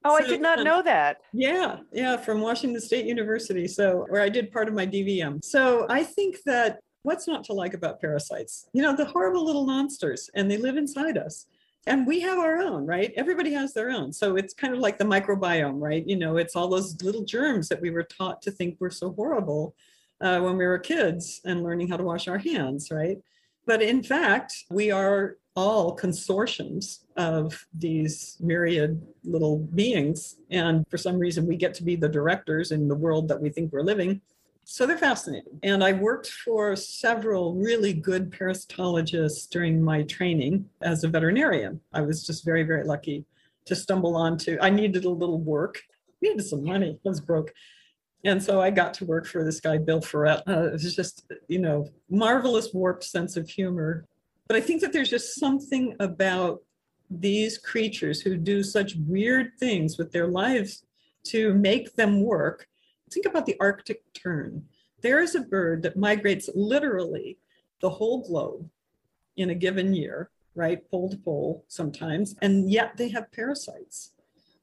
Oh, 0.04 0.18
so, 0.18 0.24
I 0.24 0.26
did 0.26 0.40
not 0.40 0.58
um, 0.58 0.64
know 0.64 0.82
that. 0.82 1.18
Yeah, 1.34 1.80
yeah, 1.92 2.16
from 2.16 2.40
Washington 2.40 2.80
State 2.80 3.04
University. 3.04 3.68
So, 3.68 4.06
where 4.08 4.22
I 4.22 4.30
did 4.30 4.50
part 4.50 4.68
of 4.68 4.74
my 4.74 4.86
DVM. 4.86 5.44
So, 5.44 5.86
I 5.90 6.02
think 6.02 6.42
that 6.46 6.80
what's 7.02 7.28
not 7.28 7.44
to 7.44 7.52
like 7.52 7.74
about 7.74 8.00
parasites? 8.00 8.66
You 8.72 8.82
know, 8.82 8.96
the 8.96 9.04
horrible 9.04 9.44
little 9.44 9.66
monsters, 9.66 10.30
and 10.34 10.50
they 10.50 10.56
live 10.56 10.76
inside 10.76 11.18
us. 11.18 11.46
And 11.86 12.06
we 12.06 12.20
have 12.20 12.38
our 12.38 12.56
own, 12.58 12.86
right? 12.86 13.12
Everybody 13.16 13.52
has 13.52 13.74
their 13.74 13.90
own. 13.90 14.12
So 14.12 14.36
it's 14.36 14.54
kind 14.54 14.72
of 14.72 14.78
like 14.78 14.98
the 14.98 15.04
microbiome, 15.04 15.80
right? 15.80 16.06
You 16.06 16.14
know, 16.14 16.36
it's 16.36 16.54
all 16.54 16.68
those 16.68 17.02
little 17.02 17.24
germs 17.24 17.68
that 17.70 17.80
we 17.80 17.90
were 17.90 18.04
taught 18.04 18.40
to 18.42 18.52
think 18.52 18.80
were 18.80 18.88
so 18.88 19.12
horrible 19.12 19.74
uh, 20.20 20.38
when 20.38 20.56
we 20.56 20.64
were 20.64 20.78
kids 20.78 21.40
and 21.44 21.64
learning 21.64 21.88
how 21.88 21.96
to 21.96 22.04
wash 22.04 22.28
our 22.28 22.38
hands, 22.38 22.92
right? 22.92 23.18
But 23.66 23.82
in 23.82 24.02
fact, 24.02 24.64
we 24.70 24.90
are 24.90 25.36
all 25.54 25.96
consortiums 25.96 27.00
of 27.16 27.66
these 27.74 28.36
myriad 28.40 29.00
little 29.24 29.58
beings. 29.58 30.36
And 30.50 30.84
for 30.88 30.96
some 30.96 31.18
reason, 31.18 31.46
we 31.46 31.56
get 31.56 31.74
to 31.74 31.84
be 31.84 31.94
the 31.94 32.08
directors 32.08 32.72
in 32.72 32.88
the 32.88 32.94
world 32.94 33.28
that 33.28 33.40
we 33.40 33.50
think 33.50 33.72
we're 33.72 33.82
living. 33.82 34.20
So 34.64 34.86
they're 34.86 34.96
fascinating. 34.96 35.58
And 35.62 35.82
I 35.84 35.92
worked 35.92 36.28
for 36.28 36.74
several 36.76 37.54
really 37.54 37.92
good 37.92 38.30
parasitologists 38.30 39.48
during 39.50 39.82
my 39.82 40.02
training 40.04 40.68
as 40.80 41.04
a 41.04 41.08
veterinarian. 41.08 41.80
I 41.92 42.00
was 42.00 42.24
just 42.26 42.44
very, 42.44 42.62
very 42.62 42.84
lucky 42.84 43.24
to 43.66 43.76
stumble 43.76 44.16
onto, 44.16 44.58
I 44.60 44.70
needed 44.70 45.04
a 45.04 45.10
little 45.10 45.40
work, 45.40 45.82
needed 46.20 46.44
some 46.44 46.64
money, 46.64 46.98
I 47.04 47.08
was 47.08 47.20
broke 47.20 47.52
and 48.24 48.42
so 48.42 48.60
I 48.60 48.70
got 48.70 48.94
to 48.94 49.04
work 49.04 49.26
for 49.26 49.44
this 49.44 49.60
guy, 49.60 49.78
Bill 49.78 50.00
Ferret. 50.00 50.42
Uh, 50.46 50.66
it 50.66 50.72
was 50.72 50.94
just, 50.94 51.24
you 51.48 51.58
know, 51.58 51.88
marvelous 52.08 52.72
warped 52.72 53.04
sense 53.04 53.36
of 53.36 53.48
humor. 53.48 54.06
But 54.46 54.56
I 54.56 54.60
think 54.60 54.80
that 54.82 54.92
there's 54.92 55.10
just 55.10 55.38
something 55.38 55.96
about 55.98 56.62
these 57.10 57.58
creatures 57.58 58.20
who 58.20 58.36
do 58.36 58.62
such 58.62 58.94
weird 59.06 59.52
things 59.58 59.98
with 59.98 60.12
their 60.12 60.28
lives 60.28 60.84
to 61.24 61.54
make 61.54 61.94
them 61.94 62.22
work. 62.22 62.66
Think 63.12 63.26
about 63.26 63.46
the 63.46 63.56
Arctic 63.60 64.02
tern. 64.14 64.64
There 65.00 65.20
is 65.20 65.34
a 65.34 65.40
bird 65.40 65.82
that 65.82 65.96
migrates 65.96 66.48
literally 66.54 67.38
the 67.80 67.90
whole 67.90 68.22
globe 68.22 68.68
in 69.36 69.50
a 69.50 69.54
given 69.54 69.94
year, 69.94 70.30
right? 70.54 70.88
Pole 70.90 71.10
to 71.10 71.16
pole 71.16 71.64
sometimes, 71.68 72.36
and 72.40 72.70
yet 72.70 72.96
they 72.96 73.08
have 73.08 73.32
parasites. 73.32 74.12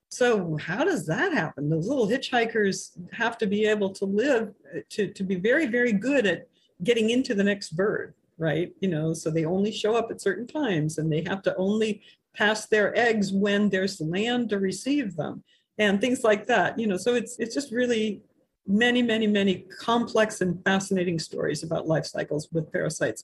So 0.10 0.58
how 0.58 0.84
does 0.84 1.06
that 1.06 1.34
happen? 1.34 1.70
Those 1.70 1.88
little 1.88 2.08
hitchhikers 2.08 2.92
have 3.14 3.38
to 3.38 3.48
be 3.48 3.66
able 3.66 3.92
to 3.92 4.06
live 4.06 4.54
to, 4.90 5.08
to 5.14 5.24
be 5.24 5.36
very, 5.36 5.68
very 5.68 5.94
good 5.94 6.26
at 6.26 6.48
getting 6.84 7.12
into 7.12 7.36
the 7.36 7.44
next 7.44 7.76
bird, 7.76 8.16
right? 8.38 8.74
You 8.82 8.90
know, 8.90 9.14
so 9.14 9.30
they 9.30 9.46
only 9.46 9.72
show 9.72 9.96
up 9.96 10.10
at 10.10 10.22
certain 10.22 10.48
times 10.48 10.98
and 10.98 11.12
they 11.12 11.22
have 11.28 11.44
to 11.44 11.56
only 11.58 12.02
pass 12.36 12.66
their 12.66 12.98
eggs 12.98 13.32
when 13.32 13.70
there's 13.70 14.02
land 14.02 14.50
to 14.50 14.60
receive 14.60 15.16
them 15.16 15.44
and 15.78 16.02
things 16.02 16.24
like 16.24 16.48
that. 16.48 16.80
You 16.80 16.88
know, 16.88 16.98
so 16.98 17.14
it's 17.14 17.38
it's 17.38 17.54
just 17.54 17.72
really 17.72 18.22
many, 18.66 19.04
many, 19.04 19.28
many 19.28 19.66
complex 19.80 20.42
and 20.42 20.64
fascinating 20.64 21.20
stories 21.20 21.64
about 21.64 21.88
life 21.88 22.06
cycles 22.06 22.48
with 22.52 22.72
parasites. 22.72 23.24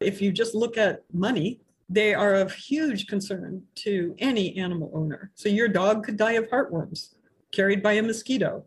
If 0.00 0.20
you 0.20 0.32
just 0.32 0.54
look 0.54 0.76
at 0.76 1.02
money, 1.12 1.60
they 1.88 2.14
are 2.14 2.34
of 2.34 2.52
huge 2.52 3.06
concern 3.06 3.62
to 3.76 4.14
any 4.18 4.56
animal 4.56 4.90
owner. 4.94 5.30
So 5.34 5.48
your 5.48 5.68
dog 5.68 6.04
could 6.04 6.16
die 6.16 6.32
of 6.32 6.48
heartworms 6.48 7.14
carried 7.52 7.82
by 7.82 7.92
a 7.92 8.02
mosquito. 8.02 8.64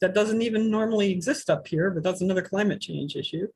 That 0.00 0.14
doesn't 0.14 0.42
even 0.42 0.70
normally 0.70 1.10
exist 1.10 1.50
up 1.50 1.66
here, 1.66 1.90
but 1.90 2.02
that's 2.02 2.20
another 2.20 2.42
climate 2.42 2.80
change 2.80 3.16
issue. 3.16 3.48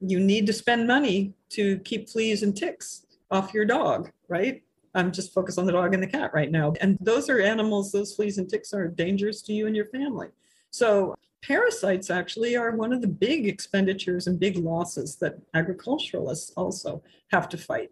You 0.00 0.20
need 0.20 0.46
to 0.46 0.52
spend 0.52 0.86
money 0.86 1.34
to 1.50 1.78
keep 1.80 2.08
fleas 2.08 2.42
and 2.42 2.56
ticks 2.56 3.06
off 3.30 3.52
your 3.52 3.64
dog, 3.64 4.10
right? 4.28 4.62
I'm 4.94 5.12
just 5.12 5.32
focused 5.32 5.58
on 5.58 5.66
the 5.66 5.72
dog 5.72 5.94
and 5.94 6.02
the 6.02 6.06
cat 6.06 6.32
right 6.32 6.50
now. 6.50 6.72
And 6.80 6.96
those 7.00 7.28
are 7.28 7.40
animals, 7.40 7.92
those 7.92 8.14
fleas 8.14 8.38
and 8.38 8.48
ticks 8.48 8.72
are 8.72 8.88
dangerous 8.88 9.42
to 9.42 9.52
you 9.52 9.66
and 9.66 9.76
your 9.76 9.86
family. 9.86 10.28
So 10.70 11.14
parasites 11.42 12.10
actually 12.10 12.56
are 12.56 12.72
one 12.72 12.92
of 12.92 13.00
the 13.00 13.08
big 13.08 13.46
expenditures 13.48 14.26
and 14.26 14.38
big 14.38 14.56
losses 14.56 15.16
that 15.16 15.38
agriculturalists 15.54 16.52
also 16.56 17.02
have 17.30 17.48
to 17.50 17.58
fight. 17.58 17.90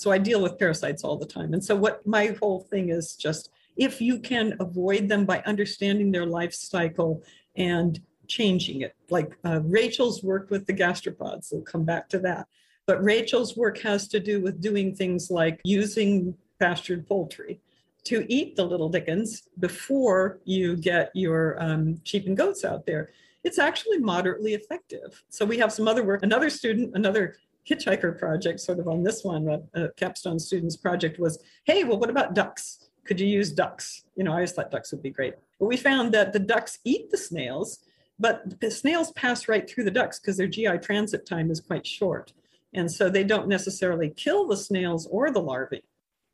So 0.00 0.10
I 0.10 0.16
deal 0.16 0.40
with 0.40 0.58
parasites 0.58 1.04
all 1.04 1.18
the 1.18 1.26
time. 1.26 1.52
And 1.52 1.62
so 1.62 1.76
what 1.76 2.06
my 2.06 2.34
whole 2.40 2.60
thing 2.70 2.88
is 2.88 3.14
just 3.16 3.50
if 3.76 4.00
you 4.00 4.18
can 4.18 4.54
avoid 4.58 5.10
them 5.10 5.26
by 5.26 5.42
understanding 5.44 6.10
their 6.10 6.24
life 6.24 6.54
cycle 6.54 7.22
and 7.54 8.00
changing 8.26 8.80
it. 8.80 8.96
Like 9.10 9.36
uh, 9.44 9.60
Rachel's 9.62 10.22
worked 10.22 10.50
with 10.50 10.64
the 10.64 10.72
gastropods, 10.72 11.52
we'll 11.52 11.60
come 11.60 11.84
back 11.84 12.08
to 12.08 12.18
that. 12.20 12.46
But 12.86 13.04
Rachel's 13.04 13.58
work 13.58 13.76
has 13.80 14.08
to 14.08 14.20
do 14.20 14.40
with 14.40 14.62
doing 14.62 14.94
things 14.94 15.30
like 15.30 15.60
using 15.64 16.34
pastured 16.58 17.06
poultry 17.06 17.60
to 18.04 18.24
eat 18.26 18.56
the 18.56 18.64
little 18.64 18.88
dickens 18.88 19.42
before 19.58 20.40
you 20.44 20.76
get 20.76 21.10
your 21.12 21.62
um, 21.62 22.00
sheep 22.04 22.26
and 22.26 22.38
goats 22.38 22.64
out 22.64 22.86
there. 22.86 23.10
It's 23.44 23.58
actually 23.58 23.98
moderately 23.98 24.54
effective. 24.54 25.22
So 25.28 25.44
we 25.44 25.58
have 25.58 25.74
some 25.74 25.86
other 25.86 26.04
work. 26.04 26.22
Another 26.22 26.48
student, 26.48 26.92
another 26.94 27.36
hitchhiker 27.68 28.18
project, 28.18 28.60
sort 28.60 28.78
of 28.78 28.88
on 28.88 29.02
this 29.02 29.24
one, 29.24 29.48
a, 29.48 29.84
a 29.84 29.92
capstone 29.92 30.38
students 30.38 30.76
project 30.76 31.18
was, 31.18 31.42
hey, 31.64 31.84
well, 31.84 31.98
what 31.98 32.10
about 32.10 32.34
ducks? 32.34 32.90
Could 33.04 33.20
you 33.20 33.26
use 33.26 33.50
ducks? 33.50 34.04
You 34.16 34.24
know, 34.24 34.32
I 34.32 34.34
always 34.34 34.52
thought 34.52 34.70
ducks 34.70 34.92
would 34.92 35.02
be 35.02 35.10
great. 35.10 35.34
But 35.58 35.66
we 35.66 35.76
found 35.76 36.12
that 36.14 36.32
the 36.32 36.38
ducks 36.38 36.78
eat 36.84 37.10
the 37.10 37.16
snails, 37.16 37.80
but 38.18 38.60
the 38.60 38.70
snails 38.70 39.12
pass 39.12 39.48
right 39.48 39.68
through 39.68 39.84
the 39.84 39.90
ducks 39.90 40.18
because 40.18 40.36
their 40.36 40.46
GI 40.46 40.78
transit 40.78 41.26
time 41.26 41.50
is 41.50 41.60
quite 41.60 41.86
short. 41.86 42.32
And 42.72 42.90
so 42.90 43.08
they 43.08 43.24
don't 43.24 43.48
necessarily 43.48 44.10
kill 44.10 44.46
the 44.46 44.56
snails 44.56 45.06
or 45.10 45.30
the 45.30 45.40
larvae. 45.40 45.82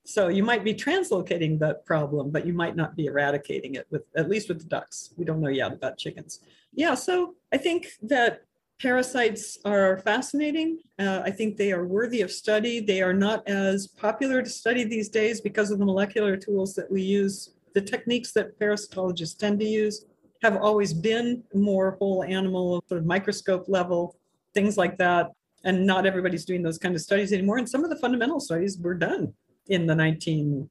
So 0.04 0.28
you 0.28 0.44
might 0.44 0.62
be 0.62 0.74
translocating 0.74 1.58
the 1.58 1.80
problem, 1.84 2.30
but 2.30 2.46
you 2.46 2.52
might 2.52 2.76
not 2.76 2.94
be 2.94 3.06
eradicating 3.06 3.74
it 3.74 3.86
with 3.90 4.02
at 4.16 4.28
least 4.28 4.48
with 4.48 4.60
the 4.60 4.66
ducks. 4.66 5.12
We 5.16 5.24
don't 5.24 5.40
know 5.40 5.48
yet 5.48 5.72
about 5.72 5.98
chickens. 5.98 6.40
Yeah, 6.72 6.94
so 6.94 7.34
I 7.52 7.56
think 7.56 7.88
that 8.02 8.42
Parasites 8.80 9.58
are 9.64 9.98
fascinating. 9.98 10.80
Uh, 10.98 11.22
I 11.24 11.30
think 11.30 11.56
they 11.56 11.72
are 11.72 11.86
worthy 11.86 12.20
of 12.20 12.30
study. 12.30 12.80
They 12.80 13.00
are 13.00 13.14
not 13.14 13.46
as 13.48 13.86
popular 13.86 14.42
to 14.42 14.50
study 14.50 14.84
these 14.84 15.08
days 15.08 15.40
because 15.40 15.70
of 15.70 15.78
the 15.78 15.86
molecular 15.86 16.36
tools 16.36 16.74
that 16.74 16.90
we 16.90 17.00
use. 17.00 17.54
The 17.74 17.80
techniques 17.80 18.32
that 18.32 18.58
parasitologists 18.60 19.38
tend 19.38 19.60
to 19.60 19.66
use 19.66 20.04
have 20.42 20.56
always 20.56 20.92
been 20.92 21.42
more 21.54 21.96
whole 21.98 22.22
animal, 22.22 22.85
sort 22.87 23.00
of 23.00 23.06
microscope 23.06 23.64
level, 23.66 24.16
things 24.52 24.77
like 24.77 24.98
that. 24.98 25.31
And 25.64 25.87
not 25.87 26.04
everybody's 26.04 26.44
doing 26.44 26.62
those 26.62 26.79
kind 26.79 26.94
of 26.94 27.00
studies 27.00 27.33
anymore. 27.33 27.56
And 27.56 27.68
some 27.68 27.83
of 27.83 27.88
the 27.88 27.96
fundamental 27.96 28.40
studies 28.40 28.79
were 28.79 28.94
done 28.94 29.33
in 29.68 29.87
the 29.87 29.94
1920s 29.94 30.68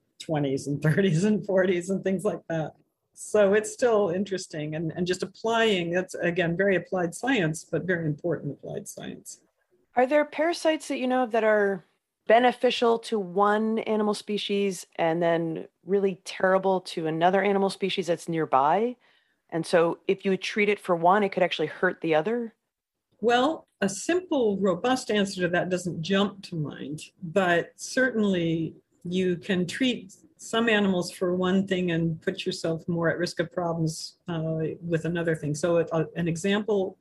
and 0.68 0.80
30s 0.80 1.26
and 1.26 1.46
40s 1.46 1.90
and 1.90 2.04
things 2.04 2.24
like 2.24 2.42
that 2.50 2.74
so 3.16 3.54
it's 3.54 3.72
still 3.74 4.10
interesting 4.10 4.76
and, 4.76 4.92
and 4.96 5.08
just 5.08 5.24
applying 5.24 5.92
that's 5.92 6.16
again 6.16 6.56
very 6.56 6.76
applied 6.76 7.14
science 7.16 7.66
but 7.70 7.84
very 7.84 8.06
important 8.06 8.52
applied 8.54 8.88
science 8.88 9.40
are 9.96 10.06
there 10.06 10.26
parasites 10.26 10.88
that 10.88 11.00
you 11.00 11.08
know 11.08 11.24
of 11.24 11.32
that 11.32 11.44
are 11.44 11.86
beneficial 12.28 12.98
to 12.98 13.20
one 13.20 13.80
animal 13.80 14.14
species 14.14 14.86
and 14.96 15.22
then 15.22 15.68
really 15.86 16.20
terrible 16.26 16.82
to 16.82 17.08
another 17.08 17.42
animal 17.44 17.70
species 17.70 18.08
that's 18.08 18.28
nearby 18.28 18.96
And 19.52 19.66
so 19.66 20.00
if 20.08 20.26
you 20.26 20.36
treat 20.38 20.70
it 20.70 20.80
for 20.80 20.96
one, 20.96 21.24
it 21.24 21.32
could 21.32 21.44
actually 21.44 21.68
hurt 21.68 22.02
the 22.02 22.16
other. 22.16 22.54
Well, 23.22 23.68
a 23.80 23.88
simple, 23.88 24.58
robust 24.58 25.12
answer 25.12 25.42
to 25.42 25.48
that 25.50 25.70
doesn't 25.70 26.02
jump 26.02 26.44
to 26.50 26.56
mind, 26.56 27.02
but 27.24 27.72
certainly 27.76 28.74
you 29.04 29.38
can 29.38 29.66
treat 29.66 30.14
some 30.38 30.70
animals 30.70 31.12
for 31.12 31.36
one 31.36 31.66
thing 31.66 31.92
and 31.92 32.22
put 32.22 32.46
yourself 32.46 32.88
more 32.88 33.10
at 33.10 33.18
risk 33.18 33.40
of 33.40 33.52
problems 33.52 34.18
uh, 34.28 34.60
with 34.82 35.06
another 35.06 35.36
thing. 35.36 35.56
So, 35.56 35.78
it, 35.78 35.90
uh, 35.92 36.06
an 36.16 36.28
example 36.28 36.98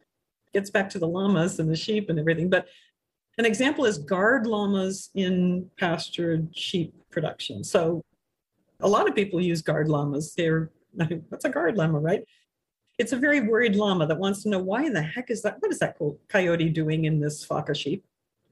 gets 0.53 0.71
back 0.71 0.89
to 0.91 0.99
the 0.99 1.09
llamas 1.09 1.59
and 1.59 1.69
the 1.69 1.77
sheep 1.77 2.11
and 2.11 2.19
everything, 2.19 2.49
but 2.49 2.67
an 3.39 3.45
example 3.45 3.85
is 3.85 3.99
guard 3.99 4.47
llamas 4.47 5.11
in 5.15 5.69
pastured 5.79 6.49
sheep 6.57 6.95
production. 7.11 7.65
So, 7.65 8.03
a 8.81 8.89
lot 8.89 9.09
of 9.09 9.15
people 9.15 9.41
use 9.41 9.63
guard 9.63 9.89
llamas. 9.89 10.35
They're 10.35 10.71
what's 11.29 11.45
a 11.45 11.49
guard 11.49 11.77
llama, 11.77 11.99
right? 11.99 12.25
It's 12.99 13.13
a 13.13 13.17
very 13.17 13.41
worried 13.41 13.75
llama 13.75 14.07
that 14.07 14.19
wants 14.19 14.43
to 14.45 14.49
know 14.49 14.61
why 14.61 14.85
in 14.85 14.93
the 14.93 15.03
heck 15.03 15.31
is 15.31 15.43
that? 15.43 15.57
What 15.61 15.73
is 15.73 15.81
that 15.81 15.99
coyote 16.29 16.69
doing 16.69 17.07
in 17.07 17.21
this 17.21 17.45
flock 17.45 17.69
of 17.69 17.77
sheep? 17.77 18.05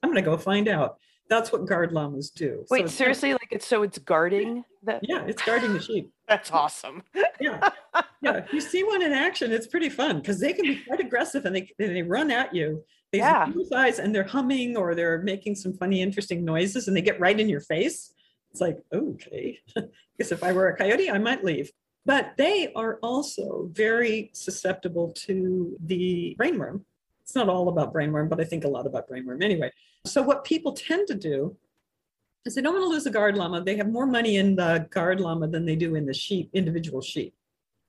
I'm 0.03 0.11
going 0.11 0.22
to 0.22 0.28
go 0.28 0.37
find 0.37 0.68
out. 0.68 0.99
That's 1.29 1.53
what 1.53 1.66
guard 1.66 1.93
llamas 1.93 2.31
do. 2.31 2.64
Wait, 2.70 2.89
so 2.89 2.97
seriously? 2.97 3.33
Like 3.33 3.49
it's 3.51 3.66
so 3.66 3.83
it's 3.83 3.99
guarding 3.99 4.64
that? 4.83 5.01
Yeah, 5.03 5.25
it's 5.27 5.43
guarding 5.43 5.73
the 5.73 5.81
sheep. 5.81 6.12
That's 6.29 6.51
awesome. 6.51 7.03
yeah, 7.41 7.70
yeah. 8.23 8.37
If 8.37 8.53
you 8.53 8.61
see 8.61 8.85
one 8.85 9.03
in 9.03 9.12
action, 9.12 9.53
it's 9.53 9.66
pretty 9.66 9.89
fun 9.89 10.18
because 10.18 10.41
they 10.41 10.53
can 10.53 10.64
be 10.64 10.83
quite 10.87 11.01
aggressive 11.01 11.45
and 11.45 11.55
they 11.55 11.70
they 11.79 12.03
run 12.03 12.31
at 12.31 12.55
you. 12.55 12.85
They 13.12 13.18
yeah. 13.18 13.51
eyes 13.75 13.99
and 13.99 14.14
they're 14.14 14.25
humming 14.25 14.77
or 14.77 14.95
they're 14.95 15.20
making 15.20 15.57
some 15.57 15.75
funny, 15.75 16.01
interesting 16.01 16.45
noises, 16.45 16.89
and 16.89 16.97
they 16.97 17.03
get 17.03 17.20
right 17.20 17.39
in 17.39 17.49
your 17.49 17.61
face. 17.61 18.12
It's 18.51 18.61
like, 18.61 18.79
okay, 18.93 19.59
Because 20.16 20.33
if 20.33 20.43
I 20.43 20.53
were 20.53 20.68
a 20.68 20.77
coyote, 20.77 21.11
I 21.11 21.18
might 21.18 21.45
leave. 21.45 21.70
But 22.05 22.35
they 22.37 22.73
are 22.75 22.99
also 23.03 23.68
very 23.73 24.31
susceptible 24.35 25.12
to 25.27 25.77
the 25.85 26.37
brainworm. 26.39 26.83
It's 27.33 27.37
not 27.37 27.49
all 27.49 27.70
about 27.70 27.95
brainworm, 27.95 28.28
but 28.28 28.43
I 28.43 28.45
think 28.45 28.64
a 28.64 28.68
lot 28.68 28.87
about 28.87 29.09
brainworm 29.09 29.43
anyway. 29.43 29.72
So, 30.05 30.20
what 30.20 30.45
people 30.45 30.74
tend 30.74 31.09
to 31.09 31.14
do 31.14 31.57
is 32.45 32.55
they 32.55 32.61
don't 32.61 32.74
want 32.74 32.85
to 32.85 32.91
lose 32.91 33.07
a 33.07 33.11
guard 33.11 33.39
llama. 33.39 33.64
They 33.64 33.74
have 33.78 33.89
more 33.89 34.05
money 34.05 34.37
in 34.37 34.55
the 34.55 34.87
guard 34.91 35.18
llama 35.18 35.49
than 35.49 35.64
they 35.64 35.74
do 35.74 35.95
in 35.95 36.05
the 36.05 36.12
sheep, 36.12 36.51
individual 36.53 37.01
sheep. 37.01 37.33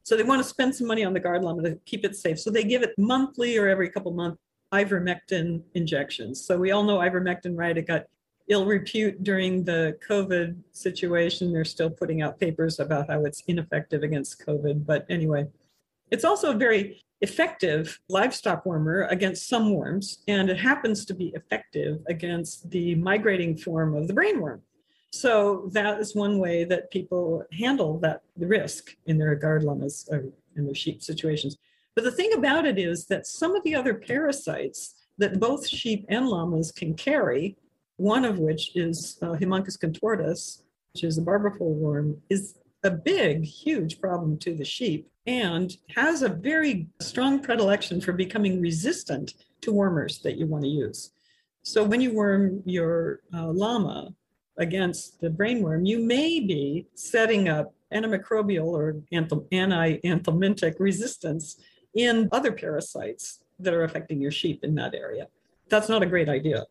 So, 0.03 0.15
they 0.15 0.23
want 0.23 0.41
to 0.41 0.47
spend 0.47 0.73
some 0.73 0.87
money 0.87 1.03
on 1.03 1.11
the 1.11 1.19
guard 1.19 1.43
llama 1.43 1.61
to 1.63 1.75
keep 1.85 2.05
it 2.05 2.15
safe. 2.15 2.39
So, 2.39 2.51
they 2.51 2.63
give 2.63 2.83
it 2.83 2.93
monthly 2.97 3.57
or 3.57 3.67
every 3.67 3.89
couple 3.89 4.13
months 4.13 4.39
ivermectin 4.73 5.61
injections. 5.73 6.39
So, 6.39 6.57
we 6.57 6.71
all 6.71 6.83
know 6.83 6.99
ivermectin, 6.99 7.57
right? 7.57 7.77
It 7.77 7.85
got 7.85 8.05
ill 8.47 8.65
repute 8.65 9.25
during 9.25 9.65
the 9.65 9.97
COVID 10.07 10.55
situation. 10.71 11.51
They're 11.51 11.65
still 11.65 11.89
putting 11.89 12.21
out 12.21 12.39
papers 12.39 12.79
about 12.79 13.09
how 13.09 13.25
it's 13.25 13.43
ineffective 13.47 14.03
against 14.03 14.45
COVID. 14.45 14.85
But 14.85 15.05
anyway, 15.09 15.47
it's 16.11 16.23
also 16.23 16.51
a 16.51 16.55
very 16.55 17.03
effective 17.23 17.99
livestock 18.09 18.65
wormer 18.65 19.09
against 19.09 19.47
some 19.47 19.73
worms, 19.73 20.23
and 20.27 20.49
it 20.49 20.59
happens 20.59 21.05
to 21.05 21.13
be 21.15 21.29
effective 21.35 22.01
against 22.07 22.69
the 22.69 22.95
migrating 22.95 23.57
form 23.57 23.95
of 23.95 24.07
the 24.07 24.13
brainworm. 24.13 24.59
So 25.11 25.69
that 25.71 25.99
is 25.99 26.15
one 26.15 26.37
way 26.37 26.65
that 26.65 26.91
people 26.91 27.43
handle 27.51 27.97
that 27.99 28.21
risk 28.37 28.95
in 29.05 29.17
their 29.17 29.35
guard 29.35 29.63
llamas 29.63 30.07
or 30.11 30.25
in 30.57 30.65
their 30.65 30.75
sheep 30.75 31.01
situations. 31.01 31.55
But 31.95 32.03
the 32.03 32.11
thing 32.11 32.33
about 32.33 32.65
it 32.65 32.77
is 32.77 33.05
that 33.05 33.25
some 33.25 33.55
of 33.55 33.63
the 33.63 33.75
other 33.75 33.93
parasites 33.93 34.95
that 35.17 35.39
both 35.39 35.67
sheep 35.67 36.05
and 36.09 36.27
llamas 36.27 36.71
can 36.71 36.93
carry 36.93 37.55
one 37.97 38.25
of 38.25 38.39
which 38.39 38.75
is 38.75 39.17
uh, 39.21 39.35
contortus, 39.35 40.63
which 40.93 41.03
is 41.03 41.17
a 41.17 41.21
barberpole 41.21 41.75
worm, 41.85 42.17
is 42.29 42.55
a 42.83 42.91
big, 42.91 43.43
huge 43.43 43.99
problem 43.99 44.37
to 44.39 44.55
the 44.55 44.65
sheep 44.65 45.09
and 45.25 45.77
has 45.95 46.21
a 46.21 46.29
very 46.29 46.87
strong 46.99 47.39
predilection 47.39 48.01
for 48.01 48.11
becoming 48.11 48.61
resistant 48.61 49.33
to 49.61 49.71
wormers 49.71 50.21
that 50.21 50.37
you 50.37 50.45
want 50.45 50.63
to 50.63 50.69
use. 50.69 51.11
So 51.63 51.83
when 51.83 52.01
you 52.01 52.13
worm 52.13 52.61
your 52.65 53.21
uh, 53.33 53.47
llama 53.47 54.13
against 54.57 55.21
the 55.21 55.29
brainworm, 55.29 55.87
you 55.87 55.99
may 55.99 56.41
be 56.41 56.87
setting 56.93 57.47
up 57.47 57.73
antimicrobial 57.93 58.65
or 58.65 58.97
anti-anthelmintic 59.11 60.75
resistance 60.79 61.61
in 61.95 62.27
other 62.31 62.51
parasites 62.51 63.43
that 63.59 63.73
are 63.73 63.83
affecting 63.83 64.19
your 64.19 64.31
sheep 64.31 64.63
in 64.63 64.75
that 64.75 64.93
area. 64.93 65.27
That's 65.69 65.87
not 65.87 66.03
a 66.03 66.07
great 66.07 66.27
idea 66.27 66.65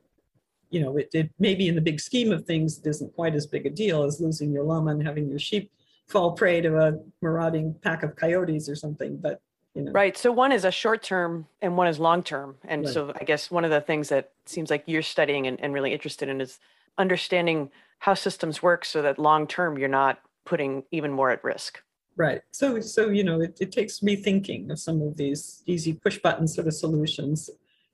you 0.72 0.80
know, 0.80 0.96
it, 0.96 1.10
it 1.12 1.30
maybe 1.38 1.68
in 1.68 1.74
the 1.74 1.80
big 1.82 2.00
scheme 2.00 2.32
of 2.32 2.46
things, 2.46 2.78
it 2.78 2.86
isn't 2.86 3.14
quite 3.14 3.34
as 3.34 3.46
big 3.46 3.66
a 3.66 3.70
deal 3.70 4.04
as 4.04 4.20
losing 4.20 4.50
your 4.50 4.64
llama 4.64 4.90
and 4.92 5.06
having 5.06 5.28
your 5.28 5.38
sheep 5.38 5.70
fall 6.08 6.32
prey 6.32 6.60
to 6.60 6.78
a 6.78 6.98
marauding 7.20 7.74
pack 7.82 8.02
of 8.02 8.16
coyotes 8.16 8.68
or 8.68 8.76
something. 8.76 9.16
But 9.16 9.40
you 9.74 9.82
know. 9.82 9.92
Right. 9.92 10.16
So 10.16 10.30
one 10.30 10.52
is 10.52 10.64
a 10.64 10.70
short 10.70 11.02
term 11.02 11.46
and 11.60 11.76
one 11.76 11.88
is 11.88 11.98
long 11.98 12.22
term. 12.22 12.56
And 12.64 12.84
right. 12.84 12.92
so 12.92 13.12
I 13.18 13.24
guess 13.24 13.50
one 13.50 13.64
of 13.64 13.70
the 13.70 13.80
things 13.80 14.08
that 14.10 14.30
seems 14.44 14.70
like 14.70 14.84
you're 14.86 15.02
studying 15.02 15.46
and, 15.46 15.58
and 15.60 15.72
really 15.72 15.92
interested 15.92 16.28
in 16.28 16.40
is 16.40 16.58
understanding 16.98 17.70
how 18.00 18.14
systems 18.14 18.62
work 18.62 18.84
so 18.84 19.00
that 19.02 19.18
long 19.18 19.46
term 19.46 19.78
you're 19.78 19.88
not 19.88 20.18
putting 20.44 20.82
even 20.90 21.12
more 21.12 21.30
at 21.30 21.42
risk. 21.42 21.82
Right. 22.16 22.42
So 22.50 22.80
so 22.80 23.08
you 23.08 23.24
know 23.24 23.40
it, 23.40 23.56
it 23.60 23.72
takes 23.72 24.00
rethinking 24.00 24.70
of 24.70 24.78
some 24.78 25.00
of 25.00 25.16
these 25.16 25.62
easy 25.66 25.94
push 25.94 26.18
button 26.18 26.46
sort 26.46 26.66
of 26.66 26.74
solutions. 26.74 27.48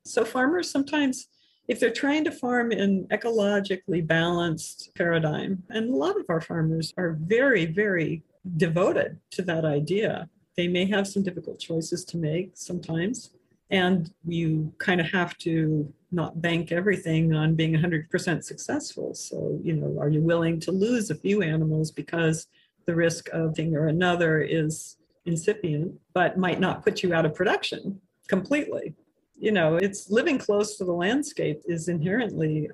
So 0.04 0.24
farmers 0.24 0.70
sometimes 0.70 1.28
if 1.68 1.78
they're 1.78 1.90
trying 1.90 2.24
to 2.24 2.32
farm 2.32 2.72
in 2.72 3.06
ecologically 3.08 4.04
balanced 4.04 4.90
paradigm 4.94 5.62
and 5.68 5.90
a 5.90 5.96
lot 5.96 6.18
of 6.18 6.24
our 6.28 6.40
farmers 6.40 6.94
are 6.96 7.18
very 7.20 7.66
very 7.66 8.22
devoted 8.56 9.18
to 9.30 9.42
that 9.42 9.64
idea. 9.64 10.28
They 10.56 10.68
may 10.68 10.86
have 10.86 11.06
some 11.06 11.22
difficult 11.22 11.60
choices 11.60 12.04
to 12.06 12.16
make 12.16 12.52
sometimes 12.54 13.30
and 13.70 14.10
you 14.26 14.72
kind 14.78 15.00
of 15.00 15.10
have 15.12 15.36
to 15.38 15.92
not 16.10 16.40
bank 16.40 16.72
everything 16.72 17.34
on 17.34 17.54
being 17.54 17.74
100% 17.74 18.42
successful. 18.42 19.14
So 19.14 19.60
you 19.62 19.74
know 19.74 20.00
are 20.00 20.08
you 20.08 20.22
willing 20.22 20.58
to 20.60 20.72
lose 20.72 21.10
a 21.10 21.14
few 21.14 21.42
animals 21.42 21.90
because 21.90 22.46
the 22.86 22.94
risk 22.94 23.28
of 23.34 23.54
thing 23.54 23.76
or 23.76 23.88
another 23.88 24.40
is 24.40 24.96
incipient 25.26 25.92
but 26.14 26.38
might 26.38 26.58
not 26.58 26.82
put 26.82 27.02
you 27.02 27.12
out 27.12 27.26
of 27.26 27.34
production 27.34 28.00
completely 28.28 28.94
you 29.38 29.52
know 29.52 29.76
it's 29.76 30.10
living 30.10 30.38
close 30.38 30.76
to 30.76 30.84
the 30.84 30.92
landscape 30.92 31.62
is 31.66 31.88
inherently 31.88 32.70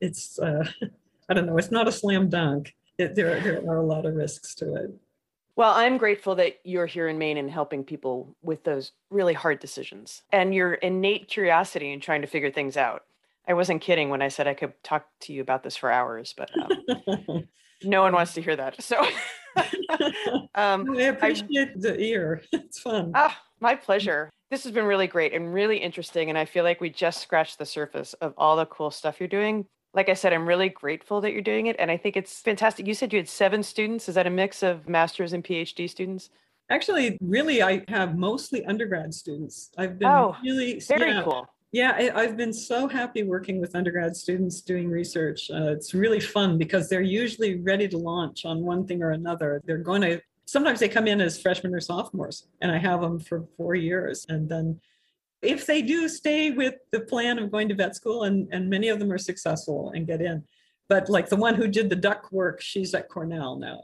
it's 0.00 0.38
uh, 0.38 0.64
i 1.28 1.34
don't 1.34 1.46
know 1.46 1.58
it's 1.58 1.70
not 1.70 1.88
a 1.88 1.92
slam 1.92 2.28
dunk. 2.28 2.74
It, 2.98 3.14
there, 3.14 3.40
there 3.40 3.62
are 3.70 3.76
a 3.76 3.86
lot 3.86 4.06
of 4.06 4.16
risks 4.16 4.56
to 4.56 4.74
it. 4.74 4.90
Well 5.54 5.72
i'm 5.72 5.98
grateful 5.98 6.34
that 6.36 6.58
you're 6.64 6.86
here 6.86 7.08
in 7.08 7.18
maine 7.18 7.36
and 7.36 7.50
helping 7.50 7.84
people 7.84 8.34
with 8.42 8.64
those 8.64 8.92
really 9.10 9.34
hard 9.34 9.60
decisions 9.60 10.22
and 10.32 10.54
your 10.54 10.74
innate 10.74 11.28
curiosity 11.28 11.92
in 11.92 12.00
trying 12.00 12.22
to 12.22 12.28
figure 12.28 12.50
things 12.50 12.76
out. 12.76 13.04
I 13.46 13.54
wasn't 13.54 13.80
kidding 13.80 14.10
when 14.10 14.20
i 14.20 14.28
said 14.28 14.46
i 14.46 14.54
could 14.54 14.74
talk 14.82 15.06
to 15.20 15.32
you 15.32 15.40
about 15.40 15.62
this 15.62 15.76
for 15.76 15.90
hours 15.90 16.34
but 16.36 16.50
um, 16.58 17.48
no 17.82 18.02
one 18.02 18.12
wants 18.12 18.34
to 18.34 18.42
hear 18.42 18.56
that 18.56 18.80
so 18.82 18.98
um, 20.54 20.96
i 20.96 21.02
appreciate 21.02 21.68
I, 21.68 21.74
the 21.76 22.00
ear 22.00 22.42
it's 22.52 22.80
fun 22.80 23.12
ah 23.14 23.36
my 23.60 23.74
pleasure 23.74 24.30
this 24.50 24.64
has 24.64 24.72
been 24.72 24.86
really 24.86 25.06
great 25.06 25.34
and 25.34 25.52
really 25.52 25.76
interesting. 25.76 26.28
And 26.28 26.38
I 26.38 26.44
feel 26.44 26.64
like 26.64 26.80
we 26.80 26.90
just 26.90 27.20
scratched 27.20 27.58
the 27.58 27.66
surface 27.66 28.14
of 28.14 28.32
all 28.38 28.56
the 28.56 28.66
cool 28.66 28.90
stuff 28.90 29.20
you're 29.20 29.28
doing. 29.28 29.66
Like 29.94 30.08
I 30.08 30.14
said, 30.14 30.32
I'm 30.32 30.46
really 30.46 30.68
grateful 30.68 31.20
that 31.20 31.32
you're 31.32 31.42
doing 31.42 31.66
it. 31.66 31.76
And 31.78 31.90
I 31.90 31.96
think 31.96 32.16
it's 32.16 32.40
fantastic. 32.40 32.86
You 32.86 32.94
said 32.94 33.12
you 33.12 33.18
had 33.18 33.28
seven 33.28 33.62
students. 33.62 34.08
Is 34.08 34.14
that 34.14 34.26
a 34.26 34.30
mix 34.30 34.62
of 34.62 34.88
master's 34.88 35.32
and 35.32 35.44
PhD 35.44 35.88
students? 35.88 36.30
Actually, 36.70 37.16
really, 37.22 37.62
I 37.62 37.82
have 37.88 38.16
mostly 38.16 38.64
undergrad 38.66 39.12
students. 39.14 39.70
I've 39.78 39.98
been 39.98 40.08
oh, 40.08 40.36
really 40.42 40.80
very 40.80 41.12
yeah, 41.12 41.22
cool. 41.22 41.48
Yeah, 41.70 42.12
I've 42.14 42.36
been 42.36 42.52
so 42.52 42.88
happy 42.88 43.24
working 43.24 43.60
with 43.60 43.74
undergrad 43.74 44.16
students 44.16 44.62
doing 44.62 44.88
research. 44.88 45.50
Uh, 45.50 45.72
it's 45.72 45.92
really 45.92 46.20
fun 46.20 46.56
because 46.56 46.88
they're 46.88 47.02
usually 47.02 47.60
ready 47.60 47.86
to 47.88 47.98
launch 47.98 48.46
on 48.46 48.62
one 48.62 48.86
thing 48.86 49.02
or 49.02 49.10
another. 49.10 49.60
They're 49.66 49.76
going 49.76 50.00
to 50.00 50.20
sometimes 50.48 50.80
they 50.80 50.88
come 50.88 51.06
in 51.06 51.20
as 51.20 51.38
freshmen 51.38 51.74
or 51.74 51.80
sophomores 51.80 52.46
and 52.62 52.72
i 52.72 52.78
have 52.78 53.02
them 53.02 53.20
for 53.20 53.44
four 53.58 53.74
years 53.74 54.24
and 54.30 54.48
then 54.48 54.80
if 55.42 55.66
they 55.66 55.82
do 55.82 56.08
stay 56.08 56.50
with 56.50 56.74
the 56.90 57.00
plan 57.00 57.38
of 57.38 57.52
going 57.52 57.68
to 57.68 57.74
vet 57.74 57.94
school 57.94 58.24
and, 58.24 58.48
and 58.50 58.68
many 58.68 58.88
of 58.88 58.98
them 58.98 59.12
are 59.12 59.18
successful 59.18 59.92
and 59.94 60.06
get 60.06 60.22
in 60.22 60.42
but 60.88 61.10
like 61.10 61.28
the 61.28 61.36
one 61.36 61.54
who 61.54 61.68
did 61.68 61.90
the 61.90 61.96
duck 61.96 62.32
work 62.32 62.62
she's 62.62 62.94
at 62.94 63.10
cornell 63.10 63.56
now 63.56 63.82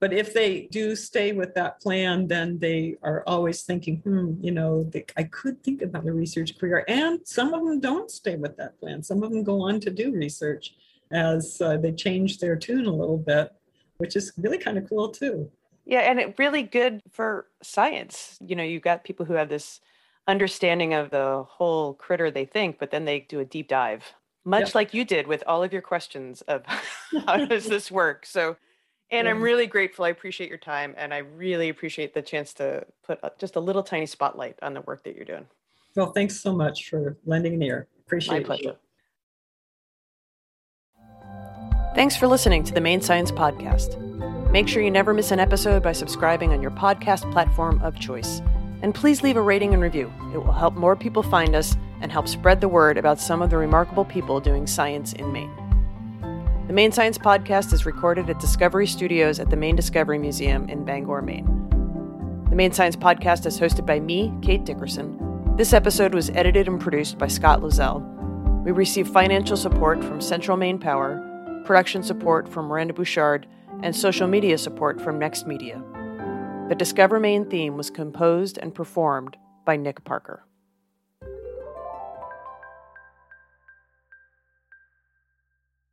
but 0.00 0.12
if 0.12 0.34
they 0.34 0.68
do 0.70 0.94
stay 0.94 1.32
with 1.32 1.54
that 1.54 1.80
plan 1.80 2.26
then 2.26 2.58
they 2.58 2.96
are 3.02 3.22
always 3.26 3.62
thinking 3.62 3.96
hmm 3.98 4.34
you 4.40 4.52
know 4.52 4.84
they, 4.92 5.04
i 5.16 5.22
could 5.22 5.62
think 5.62 5.82
about 5.82 6.06
a 6.06 6.12
research 6.12 6.58
career 6.58 6.84
and 6.88 7.20
some 7.24 7.54
of 7.54 7.64
them 7.64 7.80
don't 7.80 8.10
stay 8.10 8.36
with 8.36 8.56
that 8.56 8.78
plan 8.80 9.02
some 9.02 9.22
of 9.22 9.30
them 9.30 9.42
go 9.42 9.60
on 9.62 9.80
to 9.80 9.90
do 9.90 10.12
research 10.12 10.74
as 11.12 11.60
uh, 11.60 11.76
they 11.76 11.92
change 11.92 12.38
their 12.38 12.56
tune 12.56 12.86
a 12.86 12.92
little 12.92 13.18
bit 13.18 13.52
which 13.98 14.16
is 14.16 14.32
really 14.38 14.58
kind 14.58 14.76
of 14.76 14.88
cool 14.88 15.08
too 15.08 15.50
yeah, 15.86 16.00
and 16.00 16.18
it 16.18 16.34
really 16.36 16.64
good 16.64 17.00
for 17.12 17.46
science. 17.62 18.36
You 18.44 18.56
know, 18.56 18.64
you've 18.64 18.82
got 18.82 19.04
people 19.04 19.24
who 19.24 19.34
have 19.34 19.48
this 19.48 19.80
understanding 20.26 20.92
of 20.92 21.10
the 21.10 21.44
whole 21.48 21.94
critter 21.94 22.30
they 22.30 22.44
think, 22.44 22.80
but 22.80 22.90
then 22.90 23.04
they 23.04 23.20
do 23.20 23.38
a 23.38 23.44
deep 23.44 23.68
dive, 23.68 24.12
much 24.44 24.74
like 24.74 24.92
you 24.92 25.04
did 25.04 25.28
with 25.28 25.44
all 25.46 25.62
of 25.62 25.72
your 25.72 25.82
questions 25.82 26.42
of 26.42 26.64
how 27.26 27.44
does 27.46 27.66
this 27.66 27.88
work. 27.90 28.26
So 28.26 28.56
And 29.10 29.26
yeah. 29.26 29.30
I'm 29.30 29.40
really 29.40 29.66
grateful. 29.66 30.04
I 30.04 30.08
appreciate 30.08 30.48
your 30.48 30.58
time, 30.58 30.94
and 30.96 31.14
I 31.14 31.18
really 31.18 31.68
appreciate 31.68 32.12
the 32.12 32.22
chance 32.22 32.52
to 32.54 32.84
put 33.04 33.20
just 33.38 33.56
a 33.56 33.60
little 33.60 33.82
tiny 33.82 34.06
spotlight 34.06 34.58
on 34.62 34.74
the 34.74 34.80
work 34.80 35.04
that 35.04 35.14
you're 35.14 35.24
doing. 35.24 35.46
Well, 35.94 36.12
thanks 36.12 36.40
so 36.40 36.52
much 36.54 36.88
for 36.88 37.16
lending 37.24 37.54
an 37.54 37.62
ear. 37.62 37.86
Appreciate 38.06 38.38
it. 38.38 38.40
My 38.40 38.44
pleasure. 38.44 38.76
Thanks 41.94 42.16
for 42.16 42.26
listening 42.26 42.62
to 42.64 42.74
the 42.74 42.80
Maine 42.80 43.00
Science 43.00 43.30
Podcast. 43.30 43.98
Make 44.50 44.68
sure 44.68 44.82
you 44.82 44.90
never 44.90 45.14
miss 45.14 45.30
an 45.30 45.40
episode 45.40 45.82
by 45.82 45.92
subscribing 45.92 46.52
on 46.52 46.60
your 46.60 46.70
podcast 46.70 47.30
platform 47.32 47.80
of 47.82 47.98
choice. 47.98 48.42
And 48.82 48.94
please 48.94 49.22
leave 49.22 49.36
a 49.36 49.42
rating 49.42 49.72
and 49.72 49.82
review. 49.82 50.12
It 50.34 50.38
will 50.38 50.52
help 50.52 50.74
more 50.74 50.94
people 50.94 51.22
find 51.22 51.56
us 51.56 51.74
and 52.02 52.12
help 52.12 52.28
spread 52.28 52.60
the 52.60 52.68
word 52.68 52.98
about 52.98 53.18
some 53.18 53.40
of 53.40 53.48
the 53.48 53.56
remarkable 53.56 54.04
people 54.04 54.40
doing 54.40 54.66
science 54.66 55.14
in 55.14 55.32
Maine. 55.32 55.65
The 56.66 56.72
Maine 56.72 56.90
Science 56.90 57.16
Podcast 57.16 57.72
is 57.72 57.86
recorded 57.86 58.28
at 58.28 58.40
Discovery 58.40 58.88
Studios 58.88 59.38
at 59.38 59.50
the 59.50 59.56
Maine 59.56 59.76
Discovery 59.76 60.18
Museum 60.18 60.68
in 60.68 60.84
Bangor, 60.84 61.22
Maine. 61.22 61.46
The 62.50 62.56
Maine 62.56 62.72
Science 62.72 62.96
Podcast 62.96 63.46
is 63.46 63.60
hosted 63.60 63.86
by 63.86 64.00
me, 64.00 64.32
Kate 64.42 64.64
Dickerson. 64.64 65.54
This 65.56 65.72
episode 65.72 66.12
was 66.12 66.28
edited 66.30 66.66
and 66.66 66.80
produced 66.80 67.18
by 67.18 67.28
Scott 67.28 67.60
Lozelle. 67.60 68.02
We 68.64 68.72
received 68.72 69.12
financial 69.12 69.56
support 69.56 70.02
from 70.02 70.20
Central 70.20 70.56
Maine 70.56 70.80
Power, 70.80 71.62
production 71.64 72.02
support 72.02 72.48
from 72.48 72.66
Miranda 72.66 72.94
Bouchard, 72.94 73.46
and 73.84 73.94
social 73.94 74.26
media 74.26 74.58
support 74.58 75.00
from 75.00 75.20
Next 75.20 75.46
Media. 75.46 75.80
The 76.68 76.74
Discover 76.74 77.20
Maine 77.20 77.48
theme 77.48 77.76
was 77.76 77.90
composed 77.90 78.58
and 78.58 78.74
performed 78.74 79.36
by 79.64 79.76
Nick 79.76 80.02
Parker. 80.02 80.45